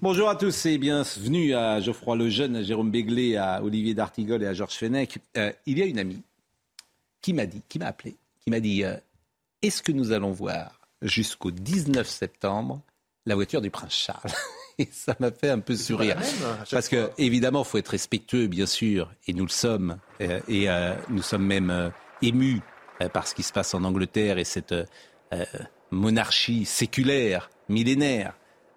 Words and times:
Bonjour 0.00 0.28
à 0.28 0.36
tous 0.36 0.66
et 0.66 0.78
bienvenue 0.78 1.54
à 1.54 1.80
Geoffroy 1.80 2.16
Lejeune, 2.16 2.56
à 2.56 2.62
Jérôme 2.62 2.90
Béglé, 2.90 3.36
à 3.36 3.62
Olivier 3.62 3.94
D'Artigol 3.94 4.42
et 4.42 4.46
à 4.46 4.54
Georges 4.54 4.74
Fenech. 4.74 5.18
Euh, 5.36 5.52
il 5.66 5.78
y 5.78 5.82
a 5.82 5.86
une 5.86 5.98
amie 5.98 6.22
qui 7.20 7.32
m'a 7.32 7.46
dit, 7.46 7.62
qui 7.68 7.78
m'a 7.78 7.86
appelé, 7.86 8.16
qui 8.40 8.50
m'a 8.50 8.60
dit 8.60 8.84
euh, 8.84 8.96
Est-ce 9.60 9.82
que 9.82 9.92
nous 9.92 10.12
allons 10.12 10.32
voir 10.32 10.80
jusqu'au 11.02 11.50
19 11.50 12.08
septembre 12.08 12.80
la 13.26 13.34
voiture 13.34 13.60
du 13.60 13.70
prince 13.70 13.94
Charles 13.94 14.32
Et 14.78 14.88
ça 14.90 15.14
m'a 15.20 15.30
fait 15.30 15.50
un 15.50 15.60
peu 15.60 15.76
sourire. 15.76 16.16
Parce 16.70 16.88
que, 16.88 17.10
évidemment, 17.18 17.62
il 17.62 17.68
faut 17.68 17.78
être 17.78 17.88
respectueux, 17.88 18.46
bien 18.46 18.66
sûr, 18.66 19.12
et 19.26 19.34
nous 19.34 19.44
le 19.44 19.50
sommes. 19.50 19.98
euh, 20.20 20.40
et 20.48 20.70
euh, 20.70 20.94
nous 21.10 21.22
sommes 21.22 21.44
même 21.44 21.70
euh, 21.70 21.90
émus 22.22 22.60
par 23.12 23.26
ce 23.26 23.34
qui 23.34 23.42
se 23.42 23.52
passe 23.52 23.74
en 23.74 23.82
Angleterre 23.84 24.38
et 24.38 24.44
cette 24.44 24.74
monarchie 25.90 26.64
séculaire, 26.64 27.50
millénaire. 27.68 28.34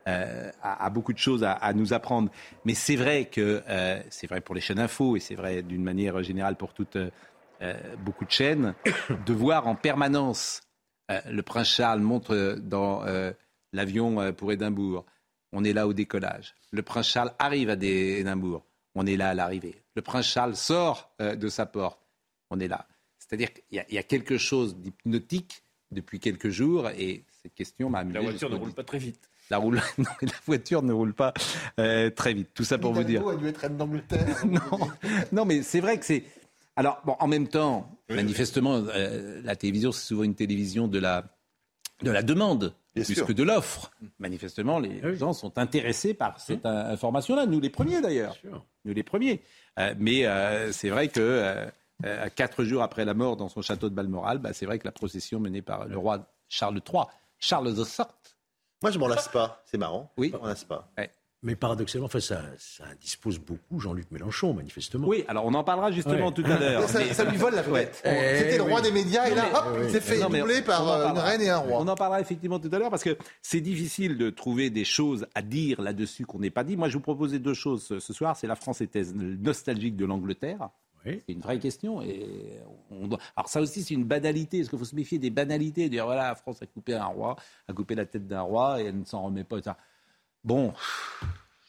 Euh, 0.08 0.52
a, 0.62 0.86
a 0.86 0.90
beaucoup 0.90 1.14
de 1.14 1.18
choses 1.18 1.44
à, 1.44 1.54
à 1.54 1.74
nous 1.74 1.94
apprendre. 1.94 2.30
Mais 2.66 2.74
c'est 2.74 2.96
vrai 2.96 3.26
que 3.26 3.64
euh, 3.68 4.02
c'est 4.10 4.28
vrai 4.28 4.42
pour 4.42 4.56
les 4.56 4.62
chaînes 4.62 4.80
info 4.80 5.16
et 5.16 5.20
c'est 5.20 5.36
vrai 5.36 5.62
d'une 5.64 5.84
manière 5.84 6.22
générale 6.24 6.56
pour 6.56 6.74
toutes 6.74 6.96
euh, 6.96 7.10
euh, 7.62 7.74
beaucoup 7.98 8.26
de 8.26 8.32
chaînes, 8.32 8.74
de 9.26 9.34
voir 9.34 9.68
en 9.68 9.76
permanence 9.76 10.62
euh, 11.12 11.20
le 11.30 11.42
prince 11.44 11.70
Charles 11.70 12.02
monte 12.02 12.30
euh, 12.32 12.56
dans 12.58 13.04
euh, 13.06 13.32
l'avion 13.74 14.20
euh, 14.22 14.32
pour 14.32 14.52
Édimbourg. 14.52 15.06
On 15.54 15.64
est 15.64 15.74
là 15.74 15.88
au 15.88 15.94
décollage. 15.94 16.54
Le 16.72 16.82
prince 16.82 17.08
Charles 17.08 17.32
arrive 17.40 17.70
à 17.70 17.76
des- 17.76 18.20
Édimbourg. 18.20 18.66
On 18.96 19.06
est 19.06 19.16
là 19.18 19.30
à 19.30 19.34
l'arrivée. 19.34 19.82
Le 19.96 20.02
prince 20.02 20.26
Charles 20.28 20.56
sort 20.56 21.12
euh, 21.22 21.36
de 21.36 21.48
sa 21.48 21.66
porte. 21.66 22.00
On 22.50 22.60
est 22.60 22.68
là. 22.68 22.88
C'est-à-dire 23.20 23.54
qu'il 23.54 23.64
y, 23.72 23.80
a- 23.80 23.86
il 23.90 23.96
y 23.96 23.98
a 23.98 24.04
quelque 24.04 24.38
chose 24.38 24.76
d'hypnotique 24.78 25.64
depuis 25.92 26.20
quelques 26.20 26.50
jours 26.50 26.90
et 26.90 27.24
cette 27.42 27.54
question 27.54 27.90
m'a 27.90 28.00
amusé. 28.00 28.18
La 28.20 28.24
voiture 28.24 28.50
ne 28.50 28.56
roule 28.56 28.74
pas 28.74 28.84
très 28.84 28.98
vite. 28.98 29.30
La, 29.50 29.58
roule... 29.58 29.82
non, 29.98 30.06
la 30.22 30.32
voiture 30.46 30.82
ne 30.82 30.94
roule 30.94 31.14
pas 31.14 31.34
euh, 31.80 32.10
très 32.10 32.34
vite. 32.34 32.50
Tout 32.54 32.64
ça 32.64 32.78
pour 32.78 32.94
vous 32.94 33.04
dire. 33.04 33.28
a 33.28 33.36
dû 33.36 33.48
être 33.48 33.58
reine 33.58 33.78
d'Angleterre. 33.78 34.26
non, 34.46 34.90
non, 35.32 35.46
mais 35.46 35.62
c'est 35.64 35.80
vrai 35.80 35.98
que 36.00 36.06
c'est. 36.06 36.24
Alors, 36.76 37.02
bon, 37.06 37.16
en 37.20 37.28
même 37.28 37.48
temps, 37.48 37.90
manifestement, 38.10 38.76
euh, 38.76 39.42
la 39.44 39.56
télévision, 39.56 39.92
c'est 39.92 40.06
souvent 40.06 40.24
une 40.24 40.36
télévision 40.36 40.88
de 40.88 41.00
la, 41.00 41.24
de 42.02 42.12
la 42.12 42.22
demande 42.22 42.74
Bien 42.96 43.04
plus 43.06 43.16
sûr. 43.16 43.26
que 43.26 43.34
de 43.34 43.44
l'offre. 43.44 43.92
Manifestement, 44.20 44.80
les 44.80 45.16
gens 45.16 45.34
sont 45.34 45.58
intéressés 45.58 46.14
par 46.14 46.40
cette 46.40 46.66
euh, 46.66 46.92
information-là. 46.94 47.46
Nous, 47.46 47.60
les 47.60 47.70
premiers 47.70 48.02
d'ailleurs. 48.02 48.36
Nous, 48.84 48.94
les 48.94 49.04
premiers. 49.04 49.42
Euh, 49.80 49.94
mais 49.98 50.26
euh, 50.26 50.72
c'est 50.72 50.90
vrai 50.90 51.08
que. 51.08 51.20
euh, 51.22 52.28
quatre 52.36 52.66
jours 52.66 52.84
après 52.84 53.06
la 53.06 53.14
mort 53.14 53.38
dans 53.38 53.48
son 53.48 53.62
château 53.62 53.90
de 53.90 53.96
Balmoral, 53.96 54.40
bah, 54.40 54.52
c'est 54.52 54.66
vrai 54.66 54.80
que 54.80 54.86
la 54.86 54.92
procession 54.92 55.40
menée 55.40 55.62
par 55.62 55.88
le 55.88 55.98
roi 55.98 56.28
Charles 56.50 56.82
III, 56.86 57.04
Charles 57.40 57.74
de 57.74 57.84
Sorte, 57.86 58.35
Moi, 58.86 58.92
je 58.92 59.00
m'en 59.00 59.08
lasse 59.08 59.28
pas. 59.30 59.64
C'est 59.66 59.80
marrant. 59.80 60.12
Oui. 60.16 60.30
Je 60.32 60.38
m'en 60.38 60.46
lasse 60.46 60.64
pas. 60.64 60.92
Mais 61.42 61.56
paradoxalement, 61.56 62.06
enfin, 62.06 62.20
ça, 62.20 62.42
ça 62.60 62.84
dispose 63.02 63.40
beaucoup 63.40 63.80
Jean-Luc 63.80 64.12
Mélenchon, 64.12 64.54
manifestement. 64.54 65.08
Oui, 65.08 65.26
alors 65.28 65.46
on 65.46 65.54
en 65.56 65.64
parlera 65.64 65.92
justement 65.92 66.28
Ouais. 66.28 66.34
tout 66.34 66.44
à 66.46 66.58
l'heure. 66.60 66.84
Ça, 66.90 67.00
Mais- 67.00 67.14
ça 67.14 67.24
lui 67.24 67.38
vole 67.38 67.54
la 67.56 67.62
vedette. 67.64 68.02
Eh 68.06 68.38
C'était 68.38 68.58
le 68.58 68.64
roi 68.64 68.78
oui. 68.82 68.82
des 68.84 68.92
médias 68.92 69.28
et 69.28 69.34
là, 69.36 69.46
hop, 69.54 69.78
il 69.84 69.90
s'est 69.92 70.02
fait 70.02 70.18
Non, 70.20 70.30
doubler 70.30 70.62
par 70.62 70.84
on 70.84 70.88
en 70.88 71.00
euh, 71.02 71.10
une 71.12 71.18
reine 71.20 71.42
et 71.42 71.50
un 71.50 71.58
roi. 71.58 71.80
On 71.82 71.88
en 71.88 71.96
parlera 71.96 72.20
effectivement 72.22 72.60
tout 72.60 72.70
à 72.72 72.78
l'heure 72.80 72.90
parce 72.92 73.04
que 73.04 73.16
c'est 73.44 73.62
difficile 73.62 74.18
de 74.18 74.30
trouver 74.32 74.70
des 74.72 74.86
choses 74.86 75.26
à 75.36 75.42
dire 75.44 75.82
là-dessus 75.82 76.26
qu'on 76.28 76.40
n'ait 76.40 76.50
pas 76.52 76.64
dit. 76.64 76.78
Moi, 76.78 76.90
je 76.90 76.94
vous 76.96 77.02
proposais 77.04 77.38
deux 77.40 77.54
choses 77.54 77.84
ce- 77.86 78.00
ce 78.00 78.14
soir. 78.14 78.36
C'est 78.38 78.48
la 78.48 78.56
France 78.56 78.82
était 78.82 79.04
nostalgique 79.14 79.96
de 79.96 80.06
l'Angleterre. 80.06 80.70
Oui. 81.06 81.22
C'est 81.26 81.34
une 81.34 81.42
vraie 81.42 81.60
question. 81.60 82.02
Et 82.02 82.60
on 82.90 83.08
doit... 83.08 83.20
Alors 83.36 83.50
ça 83.50 83.62
aussi, 83.62 83.84
c'est 83.84 83.94
une 83.94 84.06
banalité. 84.06 84.60
Est-ce 84.60 84.70
qu'il 84.70 84.80
faut 84.80 84.86
se 84.86 84.96
méfier 84.96 85.20
des 85.20 85.30
banalités 85.30 85.90
Dire 85.90 86.06
voilà, 86.06 86.30
la 86.30 86.36
France 86.36 86.62
a 86.62 86.66
coupé 86.66 86.96
un 86.96 87.06
roi, 87.06 87.36
a 87.68 87.74
coupé 87.74 87.96
la 87.96 88.06
tête 88.06 88.28
d'un 88.28 88.42
roi 88.42 88.82
et 88.82 88.86
elle 88.86 89.00
ne 89.00 89.06
s'en 89.06 89.24
remet 89.24 89.44
pas. 89.44 89.58
Bon, 90.44 90.74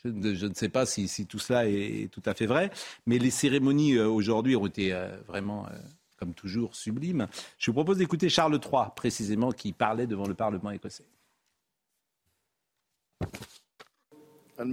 je, 0.04 0.08
ne- 0.08 0.34
je 0.34 0.46
ne 0.46 0.54
sais 0.54 0.68
pas 0.68 0.86
si, 0.86 1.08
si 1.08 1.26
tout 1.26 1.38
cela 1.38 1.68
est 1.68 2.10
tout 2.10 2.22
à 2.24 2.34
fait 2.34 2.46
vrai, 2.46 2.70
mais 3.06 3.18
les 3.18 3.30
cérémonies 3.30 3.94
euh, 3.94 4.08
aujourd'hui 4.08 4.56
ont 4.56 4.66
été 4.66 4.92
euh, 4.92 5.16
vraiment, 5.26 5.66
euh, 5.66 5.70
comme 6.18 6.34
toujours, 6.34 6.74
sublimes. 6.74 7.26
Je 7.58 7.70
vous 7.70 7.74
propose 7.74 7.98
d'écouter 7.98 8.28
Charles 8.28 8.58
III, 8.62 8.84
précisément, 8.94 9.52
qui 9.52 9.72
parlait 9.72 10.06
devant 10.06 10.26
le 10.26 10.34
Parlement 10.34 10.70
écossais. 10.70 11.04
and 14.58 14.72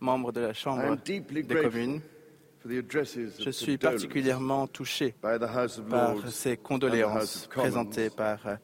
membres 0.00 0.32
de 0.32 0.40
la 0.40 0.50
I 0.50 0.54
Chambre 0.54 0.96
des 1.04 1.22
communes, 1.44 2.00
je 2.64 3.50
suis 3.50 3.78
particulièrement 3.78 4.66
touché 4.66 5.14
by 5.22 5.38
the 5.38 5.44
House 5.44 5.78
of 5.78 5.88
par 5.88 6.28
ces 6.28 6.56
condoléances 6.56 7.46
présentées 7.46 8.10
par 8.10 8.46
euh, 8.46 8.56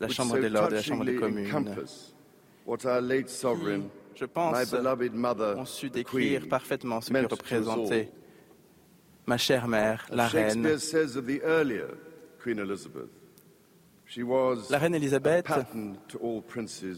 la 0.00 0.08
Chambre 0.08 0.38
des 0.38 0.48
lords 0.48 0.70
et 0.70 0.76
la 0.76 0.82
Chambre 0.82 1.04
des 1.04 1.16
communes. 1.16 1.46
encompass 1.46 2.14
what 2.66 2.86
our 2.86 3.00
late 3.00 3.28
sovereign, 3.28 3.88
Je 4.14 4.24
pense, 4.24 4.74
ont 5.56 5.64
su 5.64 5.90
décrire 5.90 6.48
parfaitement 6.48 7.00
ce 7.00 7.12
que 7.12 7.26
représentait 7.26 8.10
ma 9.26 9.38
chère 9.38 9.68
mère, 9.68 10.06
la 10.10 10.28
reine. 10.28 10.62
La 14.70 14.78
reine 14.78 14.94
Elisabeth 14.94 15.48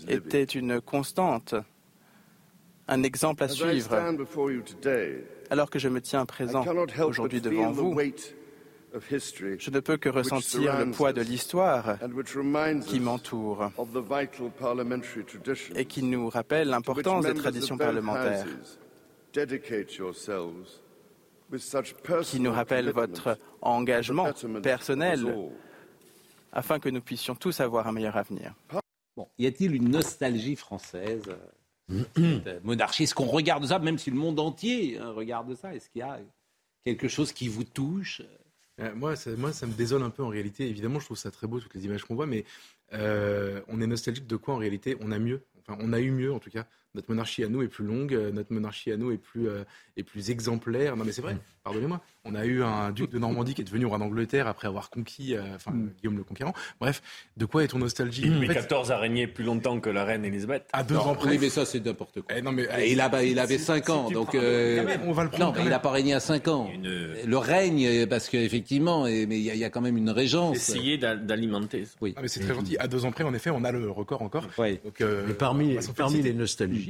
était 0.08 0.44
une 0.44 0.80
constante, 0.80 1.54
un 2.88 3.02
exemple 3.02 3.44
à 3.44 3.48
suivre. 3.48 3.86
stand 3.86 4.16
before 4.16 4.50
you 4.50 4.62
today, 4.62 5.24
Alors 5.50 5.70
que 5.70 5.78
je 5.78 5.88
me 5.88 6.00
tiens 6.00 6.24
présent 6.26 6.64
aujourd'hui 7.04 7.40
devant 7.40 7.70
vous, 7.70 7.98
je 9.58 9.70
ne 9.70 9.80
peux 9.80 9.96
que 9.96 10.08
ressentir 10.08 10.78
le 10.78 10.90
poids 10.92 11.12
de 11.12 11.20
l'histoire 11.20 11.98
qui 12.86 13.00
m'entoure 13.00 13.70
et 15.74 15.84
qui 15.84 16.02
nous 16.02 16.28
rappelle 16.28 16.68
l'importance 16.68 17.26
des 17.26 17.34
traditions 17.34 17.76
parlementaires, 17.76 18.46
qui 22.22 22.40
nous 22.40 22.52
rappelle 22.52 22.90
votre 22.90 23.38
engagement 23.62 24.28
personnel 24.62 25.26
afin 26.52 26.78
que 26.78 26.88
nous 26.88 27.00
puissions 27.00 27.34
tous 27.34 27.58
avoir 27.60 27.88
un 27.88 27.92
meilleur 27.92 28.16
avenir. 28.16 28.54
Bon, 29.16 29.28
y 29.38 29.46
a-t-il 29.46 29.74
une 29.74 29.90
nostalgie 29.90 30.56
française 30.56 31.22
euh, 31.28 31.36
monarchie 32.62 33.04
Est-ce 33.04 33.14
qu'on 33.14 33.26
regarde 33.26 33.66
ça, 33.66 33.78
même 33.78 33.98
si 33.98 34.10
le 34.10 34.16
monde 34.16 34.40
entier 34.40 34.98
euh, 34.98 35.12
regarde 35.12 35.54
ça? 35.54 35.74
Est-ce 35.74 35.88
qu'il 35.90 36.00
y 36.00 36.02
a 36.02 36.20
quelque 36.84 37.08
chose 37.08 37.32
qui 37.32 37.48
vous 37.48 37.64
touche? 37.64 38.22
Euh, 38.80 38.94
moi, 38.94 39.16
ça, 39.16 39.30
moi, 39.36 39.52
ça 39.52 39.66
me 39.66 39.72
désole 39.72 40.02
un 40.02 40.10
peu 40.10 40.22
en 40.22 40.28
réalité. 40.28 40.68
Évidemment, 40.68 40.98
je 40.98 41.04
trouve 41.04 41.16
ça 41.16 41.30
très 41.30 41.46
beau, 41.46 41.60
toutes 41.60 41.74
les 41.74 41.84
images 41.84 42.04
qu'on 42.04 42.14
voit, 42.14 42.26
mais 42.26 42.44
euh, 42.92 43.60
on 43.68 43.80
est 43.80 43.86
nostalgique 43.86 44.26
de 44.26 44.36
quoi 44.36 44.54
en 44.54 44.58
réalité? 44.58 44.96
On 45.00 45.12
a 45.12 45.18
mieux. 45.18 45.42
Enfin, 45.60 45.78
on 45.80 45.92
a 45.92 46.00
eu 46.00 46.10
mieux 46.10 46.32
en 46.32 46.38
tout 46.38 46.50
cas. 46.50 46.66
Notre 46.94 47.10
monarchie 47.10 47.42
à 47.42 47.48
nous 47.48 47.62
est 47.62 47.68
plus 47.68 47.84
longue, 47.84 48.14
euh, 48.14 48.30
notre 48.30 48.52
monarchie 48.52 48.92
à 48.92 48.96
nous 48.96 49.10
est 49.10 49.16
plus, 49.18 49.48
euh, 49.48 49.64
est 49.96 50.04
plus 50.04 50.30
exemplaire. 50.30 50.96
Non, 50.96 51.04
mais 51.04 51.10
c'est 51.12 51.22
vrai, 51.22 51.36
pardonnez-moi. 51.64 52.00
On 52.24 52.34
a 52.36 52.46
eu 52.46 52.62
un 52.62 52.90
duc 52.92 53.10
de 53.10 53.18
Normandie 53.18 53.52
qui 53.52 53.60
est 53.62 53.64
devenu 53.64 53.84
roi 53.84 53.98
d'Angleterre 53.98 54.46
après 54.46 54.68
avoir 54.68 54.88
conquis, 54.90 55.34
euh, 55.36 55.42
enfin, 55.56 55.72
Guillaume 55.98 56.16
le 56.16 56.22
Conquérant. 56.24 56.54
Bref, 56.80 57.02
de 57.36 57.44
quoi 57.46 57.64
est-on 57.64 57.78
nostalgique 57.78 58.26
En 58.26 58.36
Louis 58.36 58.46
fait, 58.46 58.66
XIV 58.66 58.92
a 58.92 58.98
régné 58.98 59.26
plus 59.26 59.42
longtemps 59.44 59.80
que 59.80 59.90
la 59.90 60.04
reine 60.04 60.24
Elisabeth. 60.24 60.64
À 60.72 60.84
deux 60.84 60.94
Non, 60.94 61.00
ans 61.00 61.14
près. 61.16 61.30
Oui, 61.30 61.38
mais 61.40 61.50
ça, 61.50 61.66
c'est 61.66 61.84
n'importe 61.84 62.20
quoi. 62.22 62.34
Eh, 62.36 62.40
non, 62.42 62.52
mais, 62.52 62.66
Et 62.78 62.92
il, 62.92 63.00
a, 63.00 63.22
il 63.24 63.38
avait 63.40 63.58
si- 63.58 63.64
5 63.64 63.84
si 63.86 63.90
ans, 63.90 64.08
donc... 64.10 64.28
prends- 64.28 64.38
euh, 64.40 64.76
Quand 64.78 64.84
même, 64.84 65.00
on 65.06 65.12
va 65.12 65.24
le 65.24 65.30
prendre 65.30 65.46
non, 65.46 65.52
mais 65.58 65.64
il 65.64 65.68
n'a 65.70 65.78
pas 65.80 65.90
régné 65.90 66.14
à 66.14 66.20
5 66.20 66.46
ans. 66.48 66.70
Une- 66.72 67.14
Le 67.26 67.36
règne, 67.38 68.06
parce 68.06 68.28
qu'effectivement, 68.28 69.04
mais 69.04 69.24
il 69.24 69.38
y, 69.40 69.50
a- 69.50 69.54
il 69.54 69.60
y 69.60 69.64
a 69.64 69.70
quand 69.70 69.80
même 69.82 69.96
une 69.96 70.10
régence. 70.10 70.56
Essayer 70.56 70.96
d'a- 70.96 71.16
d'alimenter. 71.16 71.84
Oui. 72.00 72.14
Ah, 72.16 72.20
mais 72.22 72.28
c'est 72.28 72.40
très 72.40 72.54
gentil. 72.54 72.76
À 72.78 72.86
deux 72.88 73.04
ans 73.04 73.10
près, 73.12 73.24
en 73.24 73.34
effet, 73.34 73.50
on 73.50 73.64
a 73.64 73.72
le 73.72 73.90
record 73.90 74.22
encore. 74.22 74.46
Oui. 74.58 74.78
Donc, 74.84 75.00
euh, 75.00 75.24
Mais 75.26 75.34
parmi, 75.34 75.76
parmi 75.96 76.22
les 76.22 76.32
nostalgiques, 76.32 76.83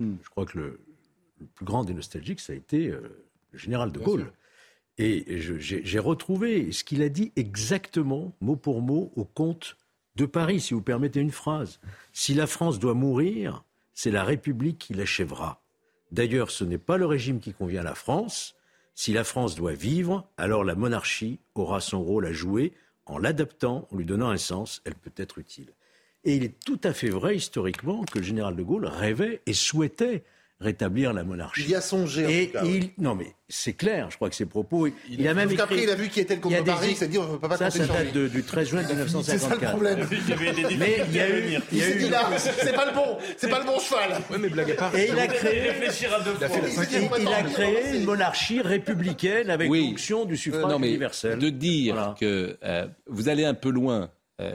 je 0.00 0.28
crois 0.30 0.46
que 0.46 0.58
le, 0.58 0.80
le 1.40 1.46
plus 1.46 1.64
grand 1.64 1.84
des 1.84 1.94
nostalgiques, 1.94 2.40
ça 2.40 2.52
a 2.52 2.56
été 2.56 2.88
euh, 2.88 3.00
le 3.52 3.58
général 3.58 3.92
de 3.92 3.98
Bien 3.98 4.06
Gaulle. 4.06 4.20
sûr. 4.22 4.32
Et 4.98 5.40
j'ai 5.58 5.98
retrouvé 5.98 6.72
ce 6.72 6.82
qu'il 6.82 7.02
a 7.02 7.10
dit 7.10 7.30
exactement, 7.36 8.32
mot 8.40 8.56
pour 8.56 8.80
mot, 8.80 9.12
au 9.14 9.24
comte 9.24 9.76
de 10.14 10.24
Paris, 10.24 10.58
si 10.60 10.72
vous 10.72 10.80
permettez 10.80 11.20
une 11.20 11.30
phrase. 11.30 11.80
Si 12.14 12.32
la 12.32 12.46
France 12.46 12.78
doit 12.78 12.94
mourir, 12.94 13.64
c'est 13.92 14.10
la 14.10 14.24
République 14.24 14.78
qui 14.78 14.94
l'achèvera. 14.94 15.62
D'ailleurs, 16.12 16.50
ce 16.50 16.64
n'est 16.64 16.78
pas 16.78 16.96
le 16.96 17.04
régime 17.04 17.40
qui 17.40 17.52
convient 17.52 17.82
à 17.82 17.84
la 17.84 17.94
France. 17.94 18.54
Si 18.94 19.12
la 19.12 19.24
France 19.24 19.54
doit 19.54 19.74
vivre, 19.74 20.26
alors 20.38 20.64
la 20.64 20.74
monarchie 20.74 21.40
aura 21.54 21.80
son 21.80 22.02
rôle 22.02 22.24
à 22.24 22.32
jouer 22.32 22.72
en 23.04 23.18
l'adaptant, 23.18 23.86
en 23.90 23.96
lui 23.96 24.06
donnant 24.06 24.30
un 24.30 24.38
sens, 24.38 24.80
elle 24.86 24.94
peut 24.94 25.12
être 25.16 25.38
utile. 25.38 25.74
Et 26.26 26.34
il 26.36 26.44
est 26.44 26.52
tout 26.66 26.80
à 26.84 26.92
fait 26.92 27.08
vrai 27.08 27.36
historiquement 27.36 28.04
que 28.04 28.18
le 28.18 28.24
général 28.24 28.54
de 28.56 28.62
Gaulle 28.62 28.86
rêvait 28.86 29.40
et 29.46 29.52
souhaitait 29.54 30.24
rétablir 30.58 31.12
la 31.12 31.22
monarchie. 31.22 31.64
Il 31.64 31.70
y 31.70 31.74
a 31.74 31.82
songé, 31.82 32.24
en 32.24 32.28
Et 32.30 32.46
tout 32.46 32.52
cas, 32.54 32.64
ouais. 32.64 32.70
il, 32.96 33.02
non 33.02 33.14
mais 33.14 33.26
c'est 33.46 33.74
clair, 33.74 34.10
je 34.10 34.16
crois 34.16 34.30
que 34.30 34.34
ses 34.34 34.46
propos, 34.46 34.88
il, 35.10 35.28
a 35.28 35.34
même 35.34 35.50
écrit- 35.50 35.82
il 35.82 35.90
a 35.90 35.94
vu 35.94 36.08
qui 36.08 36.18
était 36.20 36.34
le 36.34 36.40
il 36.46 36.50
y 36.50 36.54
a 36.54 36.58
contre 36.60 36.64
des- 36.64 36.70
Paris, 36.78 36.88
il 36.92 36.96
s'est 36.96 37.08
dit 37.08 37.18
on 37.18 37.30
ne 37.30 37.36
peut 37.36 37.46
pas 37.46 37.58
ça, 37.58 37.68
ça 37.70 37.86
date 37.86 38.12
de- 38.14 38.26
du 38.26 38.42
13 38.42 38.68
juin 38.70 38.80
C'est 38.88 38.88
ça 38.88 38.94
le 38.94 39.04
1954. 39.04 39.70
problème. 39.72 40.08
Mais 40.78 40.96
il 41.10 41.14
y 41.14 41.20
a 41.20 41.28
eu, 41.28 41.42
il 41.44 41.50
y 41.52 41.58
Il 41.72 41.82
a 41.82 41.84
s'est 41.84 41.92
eu- 41.92 41.98
dit 41.98 42.08
là, 42.08 42.30
c'est 42.38 42.74
pas 42.74 42.86
le 42.86 42.94
bon, 42.94 43.18
c'est 43.36 43.50
pas 43.50 43.58
le 43.60 43.66
bon 43.66 43.78
cheval. 43.78 44.18
Ouais, 44.30 44.38
mais 44.38 44.48
blague 44.48 44.70
à 44.70 44.74
part. 44.76 44.96
et 44.96 45.08
il 45.12 45.18
a 45.18 45.26
créé, 45.26 45.70
Il 47.20 47.28
a 47.28 47.42
créé 47.42 47.98
une 47.98 48.04
monarchie 48.04 48.60
républicaine 48.62 49.50
avec 49.50 49.70
Oui. 49.70 49.88
fonction 49.90 50.24
du 50.24 50.34
Euh, 50.34 50.36
suffrage 50.38 50.64
non, 50.72 50.78
mais 50.78 50.88
universel. 50.88 51.38
de 51.38 51.50
dire 51.50 51.94
Voilà. 51.94 52.14
que 52.18 52.56
euh, 52.64 52.86
vous 53.06 53.28
allez 53.28 53.44
un 53.44 53.54
peu 53.54 53.70
loin, 53.70 54.10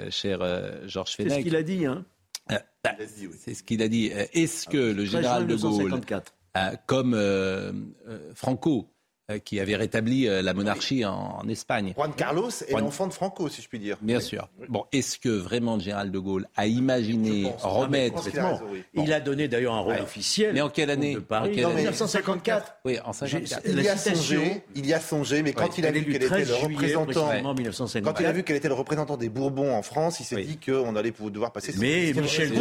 cher 0.09 0.39
euh, 0.41 0.87
Georges 0.87 1.13
C'est 1.17 1.23
ce 1.23 1.29
Fenech. 1.29 1.43
qu'il 1.43 1.55
a 1.55 1.63
dit, 1.63 1.85
hein. 1.85 2.05
Euh, 2.51 2.57
bah, 2.83 2.91
c'est 3.37 3.53
ce 3.53 3.63
qu'il 3.63 3.81
a 3.81 3.87
dit. 3.87 4.11
Euh, 4.13 4.25
Est-ce 4.33 4.67
que 4.67 4.77
le 4.77 5.03
13 5.03 5.09
général 5.11 5.47
de 5.47 5.55
Gaulle, 5.55 5.71
1954. 5.71 6.33
euh, 6.57 6.71
comme 6.87 7.13
euh, 7.13 7.71
euh, 8.07 8.31
Franco, 8.35 8.79
euh, 8.79 9.00
qui 9.39 9.59
avait 9.59 9.75
rétabli 9.75 10.27
euh, 10.27 10.41
la 10.41 10.53
monarchie 10.53 11.05
en, 11.05 11.39
en 11.41 11.47
Espagne, 11.47 11.93
Juan 11.95 12.13
Carlos 12.15 12.49
est 12.49 12.69
Juan- 12.69 12.83
l'enfant 12.83 13.07
de 13.07 13.13
Franco, 13.13 13.49
si 13.49 13.61
je 13.61 13.67
puis 13.67 13.79
dire. 13.79 13.97
bien 14.01 14.19
sûr. 14.19 14.47
Bon, 14.69 14.85
est-ce 14.91 15.17
que 15.19 15.29
vraiment 15.29 15.77
général 15.79 16.11
de 16.11 16.19
Gaulle 16.19 16.47
a 16.55 16.67
imaginé 16.67 17.43
pense. 17.51 17.63
remettre 17.63 18.29
qu'il 18.29 18.39
a 18.39 18.49
raison, 18.49 18.63
oui. 18.71 18.83
Il 18.95 19.13
a 19.13 19.19
donné 19.19 19.47
d'ailleurs 19.47 19.73
un 19.73 19.79
rôle 19.79 19.93
Ouais. 19.95 20.01
officiel. 20.01 20.53
Mais 20.53 20.61
en 20.61 20.69
quelle 20.69 20.89
année. 20.89 21.17
En 21.29 21.43
quelle 21.49 21.65
En 21.65 21.69
année 21.71 21.81
1954. 21.81 22.75
Oui, 22.85 22.97
en 23.05 23.13
54. 23.13 23.61
Il 23.65 23.81
y 23.81 23.87
a 23.87 23.97
songé, 23.97 24.63
il 24.75 24.85
y 24.85 24.93
a 24.93 24.99
songé, 24.99 25.41
mais 25.43 25.53
quand 25.53 25.77
il 25.77 25.85
a 25.85 25.91
vu 25.91 26.01
du 26.01 26.05
quel 26.13 26.15
était 26.23 26.27
13 26.27 26.39
le 26.49 26.55
juillet, 26.55 26.95
représentant, 26.95 27.29
quand 27.43 27.53
1954. 27.53 28.21
il 28.21 28.25
a 28.25 28.31
vu 28.31 28.43
quel 28.43 28.55
était 28.55 28.67
le 28.67 28.73
représentant 28.73 29.17
des 29.17 29.29
Bourbons 29.29 29.73
en 29.73 29.81
France, 29.81 30.19
il 30.19 30.23
s'est 30.25 30.35
Oui. 30.35 30.45
dit 30.45 30.57
qu'on 30.71 30.95
allait 30.95 31.11
pouvoir 31.11 31.31
devoir 31.31 31.51
passer. 31.51 31.73
Mais 31.77 32.13
Michel 32.15 32.51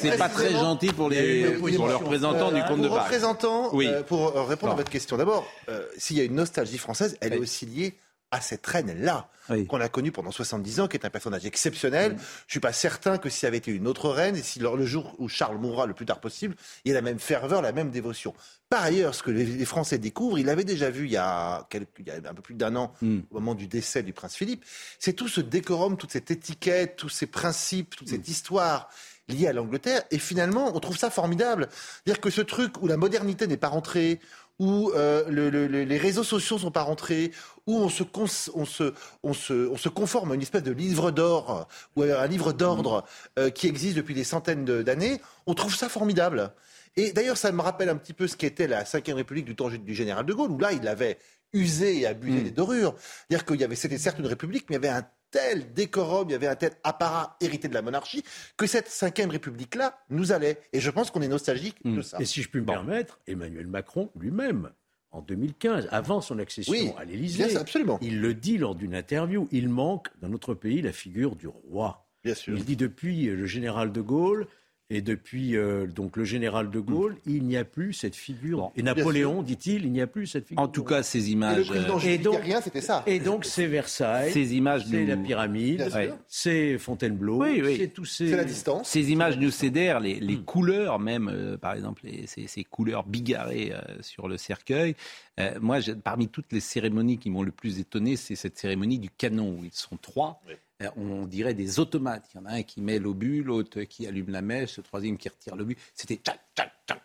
C'est 0.00 0.16
pas 0.18 0.28
très 0.28 0.50
gentil 0.52 0.88
pour 0.88 1.12
Il 1.12 1.18
les, 1.18 1.40
une 1.40 1.44
pour 1.46 1.56
opposition. 1.58 1.86
le 1.86 1.96
représentant 1.96 2.50
du 2.52 2.60
Euh, 2.60 2.64
comte 2.64 2.80
de 2.80 2.86
pour 2.88 2.96
Paris. 2.96 3.06
représentant, 3.08 3.74
Oui. 3.74 3.86
euh, 3.88 4.02
pour 4.02 4.36
euh, 4.36 4.42
répondre 4.44 4.72
à 4.72 4.76
votre 4.76 4.90
question, 4.90 5.16
d'abord, 5.16 5.46
euh, 5.68 5.82
s'il 6.14 6.18
y 6.22 6.22
a 6.22 6.24
une 6.30 6.36
nostalgie 6.36 6.78
française, 6.78 7.16
elle 7.20 7.32
est 7.34 7.38
aussi 7.38 7.66
liée 7.66 7.94
à 8.30 8.40
cette 8.40 8.66
reine-là, 8.66 9.28
Oui. 9.48 9.64
qu'on 9.66 9.80
a 9.80 9.88
connue 9.88 10.10
pendant 10.10 10.32
70 10.32 10.80
ans, 10.80 10.88
qui 10.88 10.96
est 10.96 11.04
un 11.06 11.10
personnage 11.10 11.44
exceptionnel. 11.46 12.16
Je 12.48 12.52
suis 12.54 12.58
pas 12.60 12.72
certain 12.72 13.18
que 13.18 13.28
si 13.28 13.40
ça 13.40 13.46
avait 13.48 13.58
été 13.58 13.70
une 13.70 13.86
autre 13.86 14.08
reine, 14.10 14.34
et 14.34 14.42
si 14.42 14.58
le 14.58 14.86
jour 14.86 15.14
où 15.18 15.28
Charles 15.28 15.58
mourra 15.58 15.86
le 15.86 15.94
plus 15.94 16.06
tard 16.06 16.20
possible, 16.20 16.56
il 16.84 16.88
y 16.88 16.90
a 16.92 16.94
la 16.94 17.02
même 17.02 17.20
ferveur, 17.20 17.62
la 17.62 17.70
même 17.72 17.90
dévotion. 17.90 18.34
Par 18.70 18.82
ailleurs, 18.82 19.14
ce 19.14 19.22
que 19.22 19.30
les 19.30 19.64
Français 19.64 19.98
découvrent, 19.98 20.38
il 20.38 20.46
l'avait 20.46 20.64
déjà 20.64 20.90
vu 20.90 21.04
il 21.04 21.12
y, 21.12 21.16
a 21.16 21.66
quelques- 21.70 21.90
il 22.00 22.06
y 22.06 22.10
a 22.10 22.16
un 22.16 22.34
peu 22.34 22.42
plus 22.42 22.54
d'un 22.54 22.74
an, 22.74 22.92
Mm. 23.02 23.18
au 23.30 23.34
moment 23.34 23.54
du 23.54 23.68
décès 23.68 24.02
du 24.02 24.12
prince 24.12 24.34
Philippe, 24.34 24.64
c'est 24.98 25.12
tout 25.12 25.28
ce 25.28 25.40
décorum, 25.40 25.96
toute 25.96 26.10
cette 26.10 26.30
étiquette, 26.32 26.96
tous 26.96 27.08
ces 27.10 27.26
principes, 27.26 27.94
toute 27.94 28.08
cette 28.08 28.26
histoire 28.28 28.88
liée 29.28 29.46
à 29.46 29.52
l'Angleterre. 29.54 30.02
Et 30.10 30.18
finalement, 30.18 30.72
on 30.76 30.80
trouve 30.80 30.98
ça 30.98 31.08
formidable. 31.08 31.68
Dire 32.04 32.20
que 32.20 32.28
ce 32.30 32.40
truc 32.42 32.82
où 32.82 32.86
la 32.88 32.96
modernité 32.98 33.46
n'est 33.46 33.56
pas 33.56 33.68
rentrée, 33.68 34.20
où 34.58 34.90
euh, 34.94 35.24
le- 35.28 35.50
le- 35.50 35.66
le- 35.66 35.84
les 35.84 35.98
réseaux 35.98 36.24
sociaux 36.24 36.58
sont 36.58 36.70
pas 36.70 36.82
rentrés, 36.82 37.32
où 37.66 37.76
on 37.78 37.88
se, 37.88 38.02
on, 38.14 38.26
se, 38.26 38.92
on, 39.22 39.34
se, 39.34 39.68
on 39.68 39.76
se 39.76 39.88
conforme 39.88 40.32
à 40.32 40.34
une 40.34 40.42
espèce 40.42 40.62
de 40.62 40.70
livre 40.72 41.10
d'or, 41.10 41.66
ou 41.96 42.02
à 42.02 42.20
un 42.20 42.26
livre 42.26 42.52
d'ordre 42.52 43.04
euh, 43.38 43.50
qui 43.50 43.66
existe 43.66 43.96
depuis 43.96 44.14
des 44.14 44.24
centaines 44.24 44.64
d'années, 44.64 45.20
on 45.46 45.54
trouve 45.54 45.74
ça 45.74 45.88
formidable. 45.88 46.52
Et 46.96 47.12
d'ailleurs, 47.12 47.36
ça 47.36 47.50
me 47.50 47.60
rappelle 47.60 47.88
un 47.88 47.96
petit 47.96 48.12
peu 48.12 48.28
ce 48.28 48.36
qu'était 48.36 48.68
la 48.68 48.84
Ve 48.84 49.02
République 49.14 49.44
du 49.46 49.56
temps 49.56 49.68
du 49.70 49.94
général 49.94 50.24
de 50.26 50.32
Gaulle, 50.32 50.50
où 50.52 50.58
là, 50.58 50.72
il 50.72 50.86
avait 50.86 51.18
usé 51.52 52.00
et 52.00 52.06
abusé 52.06 52.42
des 52.42 52.50
dorures. 52.50 52.94
C'est-à-dire 52.98 53.44
qu'il 53.46 53.60
y 53.60 53.64
avait, 53.64 53.76
c'était 53.76 53.98
certes 53.98 54.18
une 54.18 54.26
république, 54.26 54.66
mais 54.70 54.76
il 54.76 54.82
y 54.82 54.86
avait 54.86 54.96
un 54.96 55.06
tel 55.34 55.72
décorum, 55.72 56.28
il 56.28 56.32
y 56.32 56.34
avait 56.36 56.46
un 56.46 56.54
tel 56.54 56.70
apparat 56.84 57.36
hérité 57.40 57.66
de 57.66 57.74
la 57.74 57.82
monarchie, 57.82 58.22
que 58.56 58.68
cette 58.68 58.88
Ve 58.88 59.28
République-là 59.28 59.98
nous 60.08 60.30
allait. 60.30 60.60
Et 60.72 60.78
je 60.78 60.90
pense 60.90 61.10
qu'on 61.10 61.22
est 61.22 61.28
nostalgique 61.28 61.76
de 61.84 62.02
ça. 62.02 62.18
Et 62.20 62.24
si 62.24 62.40
je 62.40 62.48
puis 62.48 62.60
me 62.60 62.66
permettre, 62.66 63.18
Emmanuel 63.26 63.66
Macron 63.66 64.10
lui-même, 64.14 64.70
en 65.10 65.22
2015, 65.22 65.88
avant 65.90 66.20
son 66.20 66.38
accession 66.38 66.72
Oui, 66.72 66.92
à 66.96 67.04
l'Élysée, 67.04 67.52
il 68.00 68.20
le 68.20 68.34
dit 68.34 68.58
lors 68.58 68.76
d'une 68.76 68.94
interview, 68.94 69.48
il 69.50 69.68
manque 69.68 70.08
dans 70.22 70.28
notre 70.28 70.54
pays 70.54 70.82
la 70.82 70.92
figure 70.92 71.34
du 71.34 71.48
roi. 71.48 72.06
Bien 72.22 72.34
sûr. 72.34 72.56
Il 72.56 72.64
dit 72.64 72.76
depuis 72.76 73.28
euh, 73.28 73.34
le 73.34 73.46
général 73.46 73.90
de 73.90 74.00
Gaulle 74.00 74.46
et 74.90 75.00
depuis 75.00 75.56
euh, 75.56 75.86
donc 75.86 76.16
le 76.16 76.24
général 76.24 76.70
de 76.70 76.78
Gaulle, 76.78 77.16
il 77.26 77.44
n'y 77.44 77.56
a 77.56 77.64
plus 77.64 77.94
cette 77.94 78.14
figure. 78.16 78.58
Bon, 78.58 78.72
et 78.76 78.82
Napoléon, 78.82 79.42
dit-il, 79.42 79.84
il 79.86 79.92
n'y 79.92 80.02
a 80.02 80.06
plus 80.06 80.26
cette 80.26 80.46
figure. 80.46 80.62
En 80.62 80.68
tout 80.68 80.84
cas, 80.84 81.02
ces 81.02 81.18
Et 81.18 81.22
le 81.22 81.28
images, 81.30 81.66
président 81.68 81.96
euh, 81.96 82.00
et 82.06 82.18
donc- 82.18 82.40
rien, 82.42 82.60
c'était 82.60 82.80
ça. 82.82 83.02
Et 83.06 83.18
donc 83.18 83.44
c'est 83.46 83.66
Versailles, 83.66 84.30
ces 84.32 84.54
images 84.54 84.84
c'est 84.90 85.00
nous, 85.02 85.06
la 85.08 85.16
pyramide, 85.16 85.88
c'est 86.28 86.76
Fontainebleau, 86.78 87.42
Oui, 87.42 87.62
oui. 87.64 87.76
c'est 87.80 87.88
tous 87.88 88.04
ces. 88.04 88.30
La 88.30 88.44
distance. 88.44 88.88
Ces 88.90 89.10
images 89.10 89.38
nous 89.38 89.50
cédèrent, 89.50 90.00
les, 90.00 90.20
les 90.20 90.36
Hmm. 90.36 90.44
couleurs 90.44 90.98
même, 90.98 91.28
euh, 91.32 91.56
par 91.56 91.74
exemple, 91.74 92.02
les- 92.04 92.26
ces, 92.26 92.46
ces 92.46 92.64
couleurs 92.64 93.04
bigarrées 93.06 93.72
euh, 93.72 93.80
sur 94.02 94.28
le 94.28 94.36
cercueil. 94.36 94.94
Euh, 95.40 95.58
moi, 95.60 95.78
parmi 96.02 96.28
toutes 96.28 96.52
les 96.52 96.60
cérémonies 96.60 97.18
qui 97.18 97.30
m'ont 97.30 97.42
le 97.42 97.50
plus 97.50 97.80
étonné, 97.80 98.16
c'est 98.16 98.36
cette 98.36 98.58
cérémonie 98.58 98.98
du 98.98 99.10
canon, 99.10 99.56
où 99.58 99.64
ils 99.64 99.72
sont 99.72 99.96
trois. 99.96 100.40
Euh, 100.82 100.90
on 100.96 101.26
dirait 101.26 101.54
des 101.54 101.80
automates. 101.80 102.28
Il 102.34 102.38
y 102.38 102.40
en 102.40 102.46
a 102.46 102.52
un 102.52 102.62
qui 102.62 102.80
met 102.80 102.98
l'obus, 102.98 103.42
l'autre 103.42 103.82
qui 103.82 104.06
allume 104.06 104.30
la 104.30 104.42
mèche, 104.42 104.76
le 104.76 104.82
troisième 104.82 105.16
qui 105.16 105.28
retire 105.28 105.56
l'obus. 105.56 105.76
C'était 105.94 106.16
tchac, 106.16 106.40
tchac, 106.56 106.72
tchac. 106.86 107.02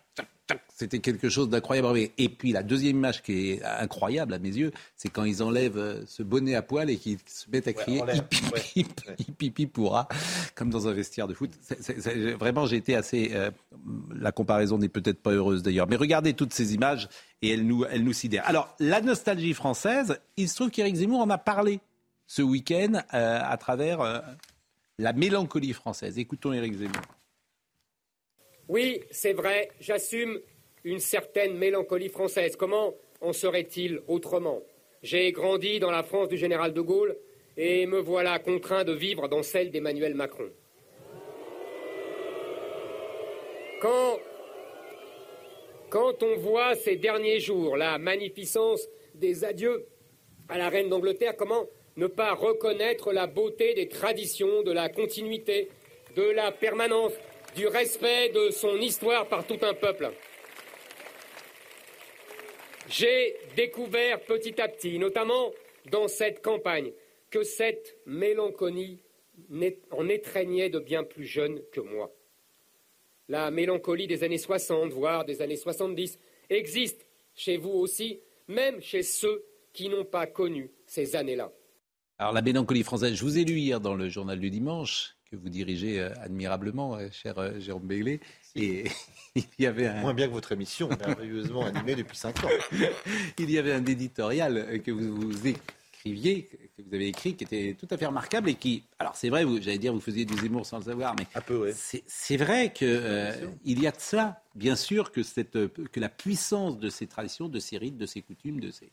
C'était 0.74 1.00
quelque 1.00 1.30
chose 1.30 1.50
d'incroyable. 1.50 2.00
Et 2.18 2.30
puis 2.30 2.52
la 2.52 2.64
deuxième 2.64 2.98
image 2.98 3.22
qui 3.22 3.52
est 3.52 3.64
incroyable 3.64 4.34
à 4.34 4.40
mes 4.40 4.50
yeux, 4.50 4.72
c'est 4.96 5.10
quand 5.10 5.24
ils 5.24 5.44
enlèvent 5.44 5.78
euh, 5.78 6.04
ce 6.08 6.24
bonnet 6.24 6.56
à 6.56 6.62
poil 6.62 6.90
et 6.90 6.98
qu'ils 6.98 7.18
se 7.26 7.50
mettent 7.52 7.68
à 7.68 7.74
crier 7.74 8.02
Ouais, 8.02 8.16
hip, 8.18 8.54
ouais. 8.54 8.62
hip, 8.76 9.42
hip, 9.42 9.60
hip, 9.60 9.68
pourra, 9.68 10.08
comme 10.56 10.70
dans 10.70 10.88
un 10.88 10.94
vestiaire 10.94 11.28
de 11.28 11.34
foot. 11.34 11.52
Vraiment, 12.40 12.66
j'ai 12.66 12.78
été 12.78 12.96
assez. 12.96 13.32
euh, 13.34 13.52
la 14.16 14.32
comparaison 14.32 14.78
n'est 14.78 14.90
peut-être 14.90 15.22
pas 15.22 15.32
heureuse 15.32 15.64
d'ailleurs, 15.64 15.88
mais 15.88 15.96
regardez 15.96 16.34
toutes 16.34 16.54
ces 16.54 16.74
images 16.74 17.10
et 17.42 17.50
elles 17.54 17.66
nous, 17.66 17.86
elles 17.86 18.04
nous 18.04 18.14
sidèrent. 18.14 18.48
Alors, 18.48 18.76
la 18.80 19.02
nostalgie 19.02 19.54
française, 19.54 20.20
il 20.38 20.50
se 20.50 20.56
trouve 20.56 20.70
qu'Éric 20.70 20.96
Zemmour 20.96 21.20
en 21.22 21.30
a 21.30 21.38
parlé 21.38 21.80
ce 22.28 22.42
week-end 22.42 23.02
euh, 23.14 23.40
à 23.44 23.58
travers 23.58 24.02
euh, 24.02 24.20
la 24.98 25.14
mélancolie 25.14 25.74
française. 25.74 26.18
Écoutons 26.18 26.54
Éric 26.54 26.74
Zemmour. 26.76 27.02
Oui, 28.70 29.02
c'est 29.10 29.34
vrai, 29.34 29.72
j'assume 29.80 30.40
une 30.84 31.00
certaine 31.00 31.58
mélancolie 31.58 32.08
française. 32.08 32.56
Comment 32.56 32.94
en 33.20 33.34
serait-il 33.34 34.00
autrement? 34.08 34.62
J'ai 35.02 35.32
grandi 35.32 35.80
dans 35.80 35.90
la 35.90 36.04
France 36.04 36.30
du 36.30 36.38
général 36.38 36.72
de 36.72 36.82
Gaulle 36.82 37.18
et 37.58 37.88
me 37.88 37.98
voilà 37.98 38.38
contraint 38.38 38.84
de 38.84 38.94
vivre 38.94 39.28
dans 39.28 39.42
celle 39.42 39.72
d'Emmanuel 39.72 40.14
Macron. 40.14 40.52
Quand, 43.82 44.20
quand 45.90 46.22
on 46.22 46.36
voit 46.36 46.76
ces 46.76 46.96
derniers 46.96 47.40
jours 47.40 47.76
la 47.76 47.98
magnificence 47.98 48.88
des 49.16 49.46
adieux 49.46 49.88
à 50.48 50.60
la 50.60 50.70
reine 50.70 50.90
d'Angleterre, 50.90 51.36
comment 51.36 51.66
ne 51.98 52.06
pas 52.06 52.36
reconnaître 52.36 53.14
la 53.14 53.26
beauté 53.26 53.74
des 53.74 53.88
traditions, 53.88 54.62
de 54.62 54.72
la 54.72 54.90
continuité, 54.90 55.70
de 56.16 56.22
la 56.22 56.52
permanence, 56.52 57.14
du 57.56 57.68
respect 57.68 58.30
de 58.30 58.52
son 58.52 58.78
histoire 58.78 59.28
par 59.28 59.46
tout 59.46 59.58
un 59.62 59.74
peuple 59.74 60.12
J'ai 62.90 63.36
découvert 63.56 64.22
petit 64.22 64.60
à 64.62 64.68
petit, 64.68 65.00
notamment 65.00 65.52
dans 65.92 66.08
cette 66.08 66.42
campagne, 66.42 66.92
que 67.30 67.44
cette 67.44 67.98
mélancolie 68.06 69.00
en 69.92 70.10
étreignait 70.10 70.70
de 70.70 70.80
bien 70.80 71.04
plus 71.04 71.26
jeunes 71.26 71.62
que 71.72 71.80
moi. 71.80 72.12
La 73.28 73.52
mélancolie 73.52 74.08
des 74.08 74.24
années 74.24 74.40
60, 74.40 74.92
voire 74.92 75.24
des 75.24 75.42
années 75.42 75.56
70, 75.56 76.18
existe 76.50 77.06
chez 77.36 77.58
vous 77.58 77.70
aussi, 77.70 78.20
même 78.48 78.82
chez 78.82 79.04
ceux 79.04 79.46
qui 79.72 79.88
n'ont 79.88 80.06
pas 80.06 80.26
connu 80.26 80.72
ces 80.88 81.16
années-là. 81.16 81.52
Alors, 82.18 82.34
la 82.34 82.42
mélancolie 82.42 82.84
française, 82.84 83.14
je 83.14 83.24
vous 83.24 83.38
ai 83.38 83.46
lu 83.46 83.54
hier 83.54 83.80
dans 83.80 83.96
le 83.96 84.10
journal 84.10 84.40
du 84.40 84.50
dimanche, 84.50 85.16
que 85.30 85.36
vous 85.36 85.50
dirigez 85.50 86.00
euh, 86.00 86.10
admirablement, 86.22 86.96
euh, 86.96 87.08
cher 87.12 87.38
euh, 87.38 87.60
Jérôme 87.60 87.88
Béglé, 87.88 88.20
et 88.56 88.86
il 89.36 89.44
y 89.60 89.66
avait 89.66 89.88
un, 89.88 90.02
Moins 90.02 90.14
bien 90.14 90.28
que 90.28 90.34
votre 90.34 90.52
émission, 90.52 90.90
merveilleusement 90.90 91.66
animée 91.66 91.96
depuis 91.96 92.18
5 92.18 92.44
ans. 92.46 92.50
il 93.38 93.52
y 93.52 93.58
avait 93.58 93.74
un 93.74 93.86
éditorial 93.86 94.82
que 94.84 94.92
vous, 94.92 95.30
vous 95.30 95.48
écriviez, 95.48 96.44
que 96.78 96.82
vous 96.82 96.96
avez 96.96 97.08
écrit, 97.10 97.36
qui 97.36 97.44
était 97.44 97.76
tout 97.80 97.88
à 97.92 97.98
fait 97.98 98.06
remarquable 98.08 98.50
et 98.50 98.56
qui, 98.56 98.84
alors 98.98 99.16
c'est 99.16 99.30
vrai, 99.30 99.44
vous- 99.44 99.62
j'allais 99.62 99.78
dire, 99.78 99.94
vous 99.94 100.00
faisiez 100.00 100.26
du 100.26 100.36
Zemmour 100.38 100.66
sans 100.66 100.80
le 100.80 100.84
savoir, 100.86 101.16
mais 101.20 101.28
Un 101.36 101.42
peu, 101.42 101.58
ouais. 101.58 101.74
c'est 101.76 102.38
vrai 102.38 102.74
que 102.74 102.86
euh, 102.86 103.34
il 103.66 103.82
y 103.82 103.86
a 103.88 103.92
de 103.92 104.00
ça, 104.00 104.42
bien 104.56 104.76
sûr, 104.76 105.12
que, 105.12 105.22
cette, 105.22 105.52
que 105.74 106.00
la 106.00 106.10
puissance 106.10 106.80
de 106.80 106.90
ces 106.90 107.06
traditions, 107.06 107.50
de 107.50 107.60
ces 107.60 107.78
rites, 107.78 107.98
de 107.98 108.06
ces 108.08 108.22
coutumes, 108.22 108.60
de 108.60 108.72
ces 108.72 108.92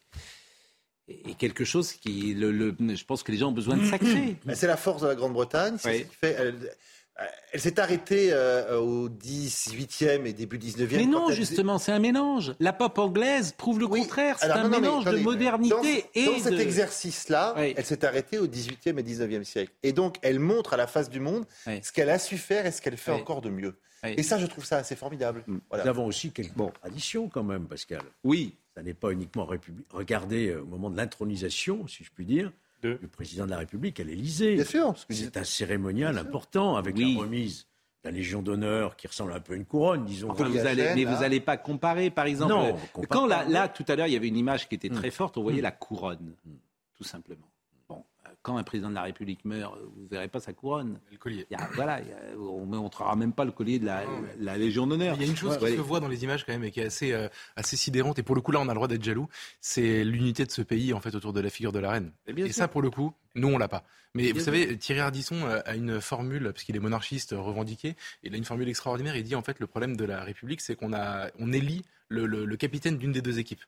est 1.09 1.35
quelque 1.39 1.65
chose 1.65 1.93
qui, 1.93 2.35
le, 2.35 2.51
le- 2.51 2.75
je 2.95 3.05
pense 3.05 3.23
que 3.23 3.33
les 3.33 3.39
gens 3.39 3.49
ont 3.49 3.53
besoin 3.53 3.77
de 3.77 3.85
sacré. 3.87 4.37
Mais 4.45 4.55
C'est 4.55 4.67
la 4.67 4.77
force 4.77 5.03
de 5.03 5.07
la 5.09 5.15
Grande-Bretagne. 5.15 5.77
C'est 5.79 5.89
Oui. 5.91 5.99
ce 5.99 6.03
qui 6.05 6.17
fait. 6.17 6.37
elle- 6.39 6.71
Elle 7.53 7.61
s'est 7.61 7.81
arrêtée 7.81 8.29
euh, 8.33 8.79
au 8.79 9.09
18e 9.09 10.27
et 10.27 10.35
début 10.35 10.59
19e. 10.59 10.97
Mais 10.99 11.07
non, 11.07 11.31
justement, 11.31 11.79
c'est 11.79 11.93
un 11.93 11.99
mélange. 11.99 12.55
La 12.61 12.75
pop 12.75 12.99
anglaise 12.99 13.53
prouve 13.57 13.79
le 13.81 13.87
Oui. 13.87 14.01
contraire. 14.03 14.37
C'est 14.39 14.51
un 14.51 14.57
non, 14.57 14.63
non, 14.65 14.69
mais 14.69 14.81
mélange 14.81 15.05
de 15.07 15.17
modernité 15.17 15.75
dans, 15.75 15.83
et 16.15 16.27
dans 16.27 16.39
cet 16.41 16.53
de... 16.53 16.61
exercice-là, 16.61 17.55
Oui. 17.57 17.73
elle 17.75 17.85
s'est 17.87 18.05
arrêtée 18.05 18.37
au 18.37 18.47
18e 18.47 18.99
et 18.99 19.03
19e 19.03 19.45
siècle. 19.45 19.73
Et 19.83 19.93
donc, 19.93 20.17
elle 20.21 20.39
montre 20.41 20.75
à 20.75 20.77
la 20.77 20.87
face 20.87 21.09
du 21.09 21.21
monde 21.21 21.47
Oui. 21.67 21.81
ce 21.83 21.91
qu'elle 21.91 22.11
a 22.11 22.19
su 22.19 22.37
faire 22.37 22.67
et 22.67 22.71
ce 22.73 22.83
qu'elle 22.83 22.99
fait 22.99 23.13
Oui. 23.13 23.21
encore 23.21 23.41
de 23.41 23.49
mieux. 23.49 23.77
Oui. 24.05 24.13
Et 24.19 24.23
ça, 24.23 24.37
je 24.39 24.45
trouve 24.45 24.67
ça 24.67 24.77
assez 24.77 24.95
formidable. 24.95 25.43
Voilà. 25.71 25.85
Nous 25.85 25.91
avons 25.91 26.05
aussi 26.05 26.33
quelques 26.33 26.53
traditions 26.83 27.29
quand 27.31 27.45
même, 27.45 27.67
Pascal. 27.67 28.03
Oui, 28.25 28.57
Ça 28.77 28.83
n'est 28.83 28.95
pas 28.95 29.11
uniquement 29.11 29.47
républi- 29.47 29.85
Regardez 29.91 30.49
euh, 30.49 30.61
au 30.61 30.67
moment 30.67 30.91
de 30.91 30.97
l'intronisation, 30.99 31.87
si 31.87 32.05
je 32.05 32.11
puis 32.15 32.27
dire, 32.27 32.53
De- 32.83 32.99
du 33.01 33.09
président 33.09 33.47
de 33.47 33.51
la 33.51 33.59
République 33.59 33.99
à 34.01 34.05
l'Élysée. 34.05 34.57
Bien 34.57 34.65
sûr. 34.65 34.97
ce 34.99 35.07
que 35.07 35.15
je 35.15 35.25
C'est 35.25 35.37
un 35.39 35.45
cérémonial 35.45 36.19
important 36.19 36.77
avec 36.77 36.95
Oui. 36.95 37.15
la 37.15 37.23
remise 37.23 37.67
de 38.05 38.11
la 38.11 38.17
Légion 38.17 38.43
d'honneur 38.43 38.95
qui 38.97 39.07
ressemble 39.07 39.33
un 39.33 39.41
peu 39.41 39.55
à 39.55 39.57
une 39.57 39.65
couronne, 39.65 40.05
disons. 40.05 40.31
Enfin, 40.31 40.49
vous 40.51 40.59
allez, 40.67 40.93
mais 40.95 41.05
vous 41.07 41.21
n'allez 41.23 41.41
pas 41.41 41.57
comparer, 41.57 42.11
par 42.11 42.27
exemple. 42.27 42.53
Non, 42.53 42.77
euh, 42.77 43.03
quand 43.09 43.27
là. 43.27 43.47
Hmm. 43.47 43.51
là, 43.53 43.69
tout 43.69 43.85
à 43.89 43.97
l'heure, 43.97 44.09
il 44.09 44.13
y 44.13 44.17
avait 44.17 44.29
une 44.29 44.37
image 44.37 44.69
qui 44.69 44.75
était 44.75 44.91
très 44.91 45.11
forte, 45.11 45.39
on 45.39 45.43
voyait 45.43 45.63
la 45.63 45.73
couronne, 45.73 46.35
tout 46.97 47.05
simplement. 47.05 47.49
Quand 48.47 48.59
un 48.59 48.63
président 48.63 48.91
de 48.91 48.95
la 48.95 49.03
République 49.03 49.45
meurt, 49.45 49.77
vous 49.97 50.05
ne 50.05 50.09
verrez 50.09 50.29
pas 50.29 50.39
sa 50.39 50.53
couronne. 50.53 51.01
Le 51.11 51.19
collier. 51.19 51.47
Il 51.51 51.59
y 51.59 51.61
a- 51.61 51.69
voilà, 51.75 52.01
il 52.01 52.07
y 52.07 52.13
a- 52.13 52.39
on 52.39 52.65
ne 52.65 52.77
montrera 52.77 53.17
même 53.17 53.33
pas 53.33 53.45
le 53.45 53.51
collier 53.51 53.81
de 53.81 53.87
la, 53.87 54.05
la 54.39 54.57
Légion 54.57 54.87
d'honneur. 54.87 55.17
Il 55.17 55.23
y 55.23 55.25
a 55.25 55.29
une 55.29 55.37
chose 55.37 55.55
Ouais, 55.55 55.59
qui 55.59 55.65
ouais. 55.65 55.77
se 55.77 55.81
voit 55.81 55.99
dans 55.99 56.07
les 56.07 56.23
images 56.23 56.47
quand 56.47 56.53
même 56.53 56.63
et 56.63 56.71
qui 56.71 56.79
est 56.79 56.85
assez, 56.85 57.11
euh, 57.13 57.29
assez 57.57 57.77
sidérante. 57.77 58.21
Et 58.21 58.23
pour 58.23 58.37
le 58.37 58.41
coup, 58.41 58.53
là, 58.53 58.61
on 58.61 58.69
a 58.69 58.73
le 58.73 58.75
droit 58.77 58.87
d'être 58.87 59.03
jaloux. 59.03 59.29
C'est 59.61 60.05
l'unité 60.05 60.45
de 60.47 60.53
ce 60.53 60.63
pays 60.63 60.93
en 60.93 61.01
fait 61.01 61.13
autour 61.17 61.33
de 61.33 61.41
la 61.41 61.51
figure 61.51 61.73
de 61.73 61.81
la 61.81 61.91
reine. 61.91 62.13
Et 62.29 62.53
ça, 62.53 62.69
pour 62.69 62.83
le 62.83 62.91
coup, 62.91 63.13
nous, 63.35 63.49
on 63.49 63.59
l'a 63.59 63.67
pas. 63.67 63.83
Mais 64.15 64.31
vous 64.31 64.39
savez, 64.39 64.79
Thierry 64.79 65.01
Ardisson 65.01 65.37
euh, 65.45 65.61
a 65.67 65.75
une 65.75 66.01
formule, 66.01 66.45
parce 66.53 66.63
qu'il 66.63 66.77
est 66.77 66.81
monarchiste 66.81 67.35
revendiqué, 67.37 67.97
il 68.23 68.33
a 68.33 68.37
une 68.37 68.45
formule 68.45 68.69
extraordinaire. 68.69 69.17
Il 69.17 69.25
dit 69.25 69.35
en 69.35 69.43
fait, 69.43 69.59
le 69.59 69.67
problème 69.67 69.97
de 69.97 70.05
la 70.05 70.23
République, 70.23 70.61
c'est 70.61 70.77
qu'on 70.77 70.93
a, 70.93 71.31
on 71.41 71.53
élit 71.53 71.83
le, 72.09 72.27
le- 72.27 72.45
le 72.45 72.57
capitaine 72.57 72.97
d'une 72.97 73.11
des 73.13 73.23
deux 73.23 73.41
équipes. 73.41 73.63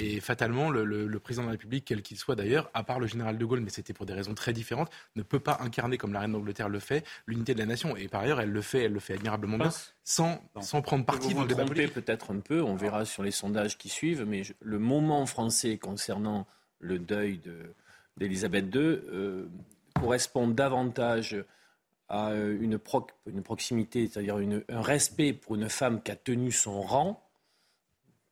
Et 0.00 0.20
fatalement, 0.20 0.70
le, 0.70 0.84
le- 0.84 1.08
le 1.08 1.18
président 1.18 1.42
de 1.42 1.48
la 1.48 1.52
République, 1.52 1.84
quel 1.84 2.02
qu'il 2.02 2.16
soit 2.16 2.36
d'ailleurs, 2.36 2.70
à 2.72 2.84
part 2.84 3.00
le 3.00 3.08
général 3.08 3.36
de 3.36 3.44
Gaulle, 3.44 3.60
mais 3.60 3.70
c'était 3.70 3.92
pour 3.92 4.06
des 4.06 4.12
raisons 4.14 4.32
très 4.32 4.52
différentes, 4.52 4.90
ne 5.16 5.22
peut 5.22 5.40
pas 5.40 5.58
incarner, 5.60 5.98
comme 5.98 6.12
la 6.12 6.20
reine 6.20 6.32
d'Angleterre 6.32 6.68
le 6.68 6.78
fait, 6.78 7.04
l'unité 7.26 7.52
de 7.52 7.58
la 7.58 7.66
nation. 7.66 7.96
Et 7.96 8.06
par 8.06 8.20
ailleurs, 8.20 8.40
elle 8.40 8.50
le 8.52 8.62
fait, 8.62 8.84
elle 8.84 8.92
le 8.92 9.00
fait 9.00 9.14
admirablement 9.14 9.58
bien, 9.58 9.70
sans, 10.04 10.40
sans 10.60 10.82
prendre 10.82 11.04
parti 11.04 11.34
dans 11.34 11.42
le 11.42 11.48
débat 11.48 11.64
politique. 11.64 11.94
peut-être 11.94 12.30
un 12.30 12.38
peu, 12.38 12.62
on 12.62 12.76
verra 12.76 13.04
sur 13.04 13.24
les 13.24 13.32
sondages 13.32 13.76
qui 13.76 13.88
suivent, 13.88 14.24
mais 14.24 14.44
je- 14.44 14.52
le 14.60 14.78
moment 14.78 15.26
français 15.26 15.78
concernant 15.78 16.46
le 16.78 17.00
deuil 17.00 17.38
de- 17.38 17.74
d'Élisabeth 18.18 18.72
II 18.72 18.80
euh, 18.80 19.48
correspond 19.94 20.46
davantage 20.46 21.36
à 22.08 22.30
euh, 22.30 22.56
une, 22.60 22.78
proximité, 23.42 24.06
c'est-à-dire 24.06 24.36
un 24.68 24.80
respect 24.80 25.32
pour 25.32 25.56
une 25.56 25.68
femme 25.68 26.00
qui 26.02 26.10
a 26.12 26.16
tenu 26.16 26.52
son 26.52 26.80
rang, 26.82 27.27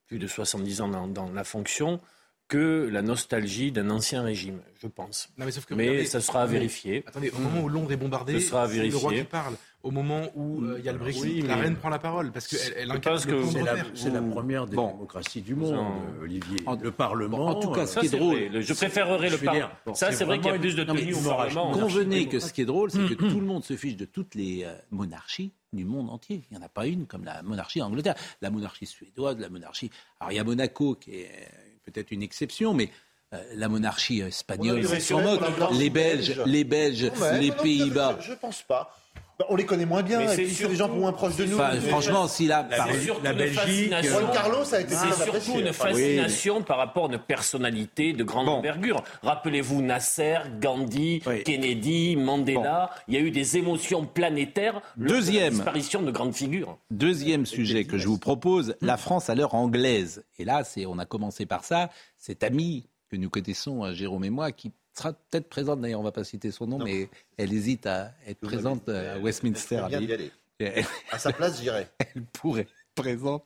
plus 0.07 0.19
de 0.19 0.27
70 0.27 0.81
ans 0.81 0.89
dans, 0.89 1.07
dans 1.09 1.31
la 1.33 1.45
fonction, 1.45 2.01
que 2.49 2.89
la 2.93 3.03
nostalgie 3.03 3.73
d'un 3.73 3.91
ancien 3.91 4.23
régime, 4.23 4.61
je 4.81 4.87
pense. 4.87 5.29
Non, 5.37 5.47
mais 5.47 5.51
sauf 5.51 5.65
que 5.65 5.75
Mais 5.75 5.89
regardez, 5.89 6.07
ça 6.07 6.21
sera 6.21 6.43
à 6.43 6.47
vérifier. 6.47 7.03
Attendez, 7.07 7.31
au 7.31 7.39
moment 7.41 7.61
où 7.63 7.69
Londres 7.69 7.91
est 7.91 7.97
bombardé, 7.97 8.35
Ce 8.41 8.49
sera 8.51 8.63
à 8.63 8.69
c'est 8.69 8.87
le 8.87 8.97
roi 8.97 9.11
vérifier. 9.11 9.25
qui 9.25 9.31
parle. 9.31 9.55
Au 9.83 9.91
moment 9.91 10.23
où 10.37 10.63
euh, 10.65 10.77
il 10.79 10.85
y 10.85 10.89
a 10.89 10.93
le 10.93 10.99
Brexit, 10.99 11.23
Oui, 11.23 11.43
la 11.43 11.57
reine 11.57 11.77
prend 11.77 11.89
la 11.89 11.99
parole 12.01 12.33
parce 12.33 12.47
qu'elle 12.49 12.61
elle 12.77 12.89
Je 12.89 12.93
incarne 12.93 13.17
pense 13.17 13.27
le 13.27 13.33
que 13.43 13.47
C'est 13.95 14.11
la, 14.11 14.21
première 14.23 14.67
des 14.67 14.75
Bon. 14.77 14.93
démocraties 14.93 15.43
du 15.43 15.55
monde, 15.57 15.75
en- 15.77 16.03
Olivier. 16.23 16.59
en- 16.67 16.75
le 16.77 16.91
Parlement. 16.93 17.37
bon, 17.39 17.47
en 17.49 17.55
tout 17.61 17.71
cas, 17.71 17.81
euh, 17.83 17.87
ce 17.87 17.95
Ça, 17.95 18.01
qui 18.01 18.07
est 18.07 18.09
c'est 18.11 18.17
drôle, 18.19 18.37
vrai. 18.49 18.63
Je 18.63 18.75
préférerais 18.75 19.31
le 19.31 19.39
Parlement. 19.39 19.69
bon, 19.85 19.95
Ça, 19.95 20.11
c'est 20.13 20.25
vrai 20.25 20.39
qu'il 20.41 20.51
y 20.51 20.55
a 20.55 20.59
plus 20.59 20.75
de 20.77 20.85
tenue 20.85 21.15
au 21.15 21.21
Parlement. 21.29 21.71
Convenez 21.73 22.29
que 22.29 22.39
ce 22.41 22.53
qui 22.53 22.63
est 22.63 22.65
drôle, 22.67 22.91
c'est 22.93 23.07
que 23.07 23.15
tout 23.15 23.41
le 23.41 23.47
monde 23.47 23.65
se 23.65 23.77
fiche 23.77 23.97
de 23.97 24.05
toutes 24.07 24.35
les 24.37 24.63
euh, 24.65 24.75
monarchies 24.91 25.53
du 25.77 25.85
monde 25.85 26.11
entier. 26.11 26.43
Il 26.51 26.57
n'y 26.57 26.63
en 26.63 26.67
a 26.67 26.69
pas 26.69 26.87
une 26.87 27.07
comme 27.07 27.25
la 27.25 27.43
monarchie 27.43 27.79
d'Angleterre. 27.79 28.15
La 28.43 28.51
monarchie 28.51 28.87
suédoise, 28.87 29.39
la 29.39 29.49
monarchie. 29.49 29.91
Alors 30.21 30.33
il 30.33 30.37
y 30.37 30.39
a 30.39 30.45
Monaco 30.45 30.95
qui 30.97 31.17
est 31.17 31.49
peut-être 31.85 32.11
une 32.11 32.23
exception, 32.23 32.75
mais 32.75 32.91
euh, 33.33 33.43
la 33.55 33.69
monarchie 33.69 34.21
espagnole, 34.21 34.85
s'en 35.01 35.21
moque. 35.23 35.41
Les 35.73 35.91
Belges, 35.91 36.37
belge. 36.37 36.43
les 36.47 36.65
Belges, 36.65 37.13
Ouais, 37.21 37.41
les 37.41 37.51
non, 37.51 37.57
Pays-Bas. 37.63 38.19
Je, 38.21 38.29
je 38.29 38.35
pense 38.35 38.63
pas. 38.63 38.97
Bah, 39.39 39.45
on 39.51 39.57
les 39.57 39.67
connaît 39.67 39.85
moins 39.85 40.03
bien, 40.03 40.21
Mais 40.21 40.25
et 40.25 40.29
c'est 40.29 40.43
puis 40.45 40.55
c'est 40.55 40.67
des 40.69 40.77
gens 40.77 40.89
moins 40.89 41.13
proches 41.13 41.37
de 41.37 41.45
nous. 41.45 41.57
Enfin, 41.57 41.73
Mais- 41.75 41.81
franchement, 41.91 42.27
si 42.27 42.47
la, 42.47 42.67
La, 42.71 42.87
la 43.23 43.33
Belgique. 43.35 43.93
Juan 44.03 44.31
Carlos 44.33 44.75
a 44.75 44.81
été 44.81 44.95
C'est 44.95 45.13
surtout 45.13 45.29
apprécié. 45.29 45.61
une 45.61 45.73
fascination 45.75 46.63
par 46.63 46.79
rapport 46.79 47.11
à 47.11 47.13
une 47.13 47.19
personnalité 47.19 48.15
de 48.15 48.25
grande 48.25 48.47
Bon. 48.47 48.53
envergure. 48.53 49.03
Rappelez-vous 49.23 49.83
Nasser, 49.83 50.37
Gandhi, 50.59 51.23
Oui. 51.27 51.43
Kennedy, 51.45 52.17
Mandela. 52.17 52.91
Il 53.09 53.15
y 53.15 53.17
a 53.19 53.21
eu 53.21 53.31
des 53.31 53.59
émotions 53.59 54.07
planétaires. 54.07 54.81
de 54.97 55.07
Deuxième. 55.07 55.53
disparition 55.53 56.01
de 56.03 56.11
grandes 56.11 56.35
figures. 56.35 56.79
Deuxième 56.91 57.45
sujet 57.47 57.85
que 57.85 57.99
je 57.99 58.09
vous 58.09 58.19
propose, 58.19 58.71
Hmm. 58.81 58.87
la 58.87 58.97
France 58.97 59.29
à 59.29 59.35
l'heure 59.35 59.55
anglaise. 59.55 60.25
Et 60.39 60.45
là, 60.45 60.65
c'est, 60.65 60.87
on 60.87 60.99
a 60.99 61.05
commencé 61.05 61.45
par 61.47 61.63
ça. 61.65 61.91
Cette 62.17 62.43
amie 62.43 62.89
que 63.11 63.17
nous 63.17 63.29
connaissons, 63.29 63.85
euh, 63.85 63.93
Jérôme 63.93 64.25
et 64.25 64.31
moi, 64.31 64.51
qui 64.53 64.73
sera 64.97 65.13
peut-être 65.13 65.49
présente, 65.49 65.81
d'ailleurs, 65.81 66.01
on 66.01 66.03
ne 66.05 66.09
va 66.09 66.13
pas 66.13 66.25
citer 66.25 66.51
son 66.51 66.67
nom, 66.67 66.79
mais 66.79 67.09
elle 67.37 67.53
hésite 67.53 67.87
à 67.87 68.13
être 68.27 68.41
présente 68.41 68.89
euh, 68.89 69.17
à 69.17 69.19
Westminster. 69.19 69.83
D'y 69.89 69.95
Abbey. 69.97 70.13
aller. 70.15 70.31
Et 70.59 70.65
Elle, 70.65 70.87
À 71.11 71.19
sa 71.19 71.33
place, 71.33 71.61
j'irai. 71.61 71.87
elle 72.15 72.23
pourrait 72.33 72.63
être 72.63 72.71
présente, 72.95 73.45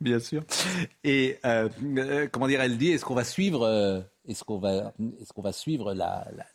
bien 0.00 0.18
sûr. 0.18 0.42
Et 1.04 1.38
euh, 1.44 1.68
euh, 1.96 2.26
comment 2.32 2.48
dire, 2.48 2.60
elle 2.60 2.76
dit, 2.78 2.90
est-ce 2.90 3.04
qu'on 3.04 3.14
va 3.14 3.24
suivre, 3.24 3.62
euh, 3.64 4.00
est-ce 4.26 4.42
qu'on 4.44 4.58
va, 4.58 4.92
est-ce 5.20 5.32
qu'on 5.32 5.42
va 5.42 5.52
suivre 5.52 5.94
la, 5.94 6.26
la- 6.32 6.38
la- 6.38 6.46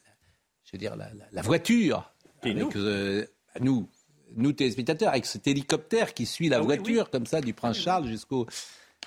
je 0.66 0.72
veux 0.74 0.78
dire, 0.78 0.96
la, 0.98 1.42
voiture 1.42 2.12
Et 2.44 2.52
avec, 2.52 2.76
euh, 2.76 3.26
nous, 3.62 3.88
nous 4.36 4.52
téléspectateurs, 4.52 5.10
avec 5.10 5.26
cet 5.26 5.48
hélicoptère 5.48 6.14
qui 6.14 6.26
suit 6.26 6.50
la 6.50 6.58
Ah 6.58 6.60
oui, 6.62 6.66
voiture 6.66 7.10
comme 7.10 7.26
ça 7.26 7.40
du 7.40 7.54
Prince 7.54 7.78
Charles 7.78 8.08
jusqu'au 8.08 8.46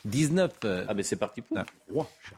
19. 0.07 0.53
euh, 0.65 0.85
Ah 0.89 0.95
ben 0.95 1.03
c'est 1.03 1.17
parti 1.17 1.43
pour. 1.43 1.59
Ah. 1.59 1.67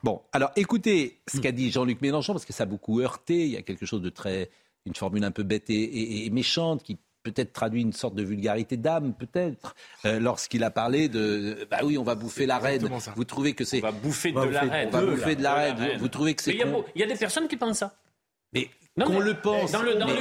Bon, 0.03 0.21
alors 0.33 0.51
écoutez 0.57 1.19
ce 1.33 1.39
qu'a 1.39 1.53
dit 1.53 1.71
Jean-Luc 1.71 2.01
Mélenchon, 2.03 2.33
parce 2.33 2.45
que 2.45 2.53
ça 2.53 2.65
a 2.65 2.67
beaucoup 2.67 3.01
heurté. 3.01 3.45
Il 3.45 3.51
y 3.53 3.57
a 3.57 3.63
quelque 3.63 3.87
chose 3.87 4.03
de 4.03 4.11
très. 4.11 4.51
une 4.87 4.95
formule 4.95 5.23
un 5.25 5.31
peu 5.31 5.43
bête 5.43 5.69
et, 5.69 5.75
et- 5.75 6.27
et 6.27 6.31
méchante 6.31 6.83
qui 6.83 6.97
peut-être 7.25 7.53
traduit 7.53 7.83
une 7.83 7.93
sorte 7.93 8.15
de 8.15 8.23
vulgarité 8.23 8.79
d'âme, 8.79 9.13
peut-être, 9.13 9.75
euh, 10.07 10.19
lorsqu'il 10.19 10.65
a 10.65 10.71
parlé 10.71 11.11
de. 11.11 11.67
Bah 11.71 11.81
oui, 11.85 11.99
on 11.99 12.03
va 12.05 12.15
bouffer 12.15 12.47
la 12.47 12.59
reine. 12.59 12.89
ça. 13.01 13.13
Vous 13.15 13.25
trouvez 13.25 13.53
que 13.53 13.65
c'est. 13.65 13.79
On 13.79 13.83
va 13.83 13.93
bouffer 13.93 14.33
de 14.33 14.39
la 14.39 14.61
reine. 14.63 14.89
On 14.89 14.97
va 14.97 15.05
bouffer 15.05 15.37
de 15.37 15.43
la 15.43 15.55
reine. 15.55 15.99
Vous- 15.99 16.09
trouvez 16.09 16.35
que 16.35 16.43
c'est 16.43 16.53
Mais 16.55 16.65
il 16.95 16.99
y 16.99 17.01
y 17.01 17.03
a 17.03 17.07
des 17.07 17.17
personnes 17.17 17.49
qui 17.49 17.57
pensent 17.57 17.79
ça. 17.81 17.95
Mais 18.55 18.71
qu'on 19.05 19.19
mais- 19.19 19.25
le 19.25 19.35
pense. 19.35 19.73
Dans 19.73 19.83
le- 19.83 19.95
dans 19.95 20.07
mais 20.07 20.14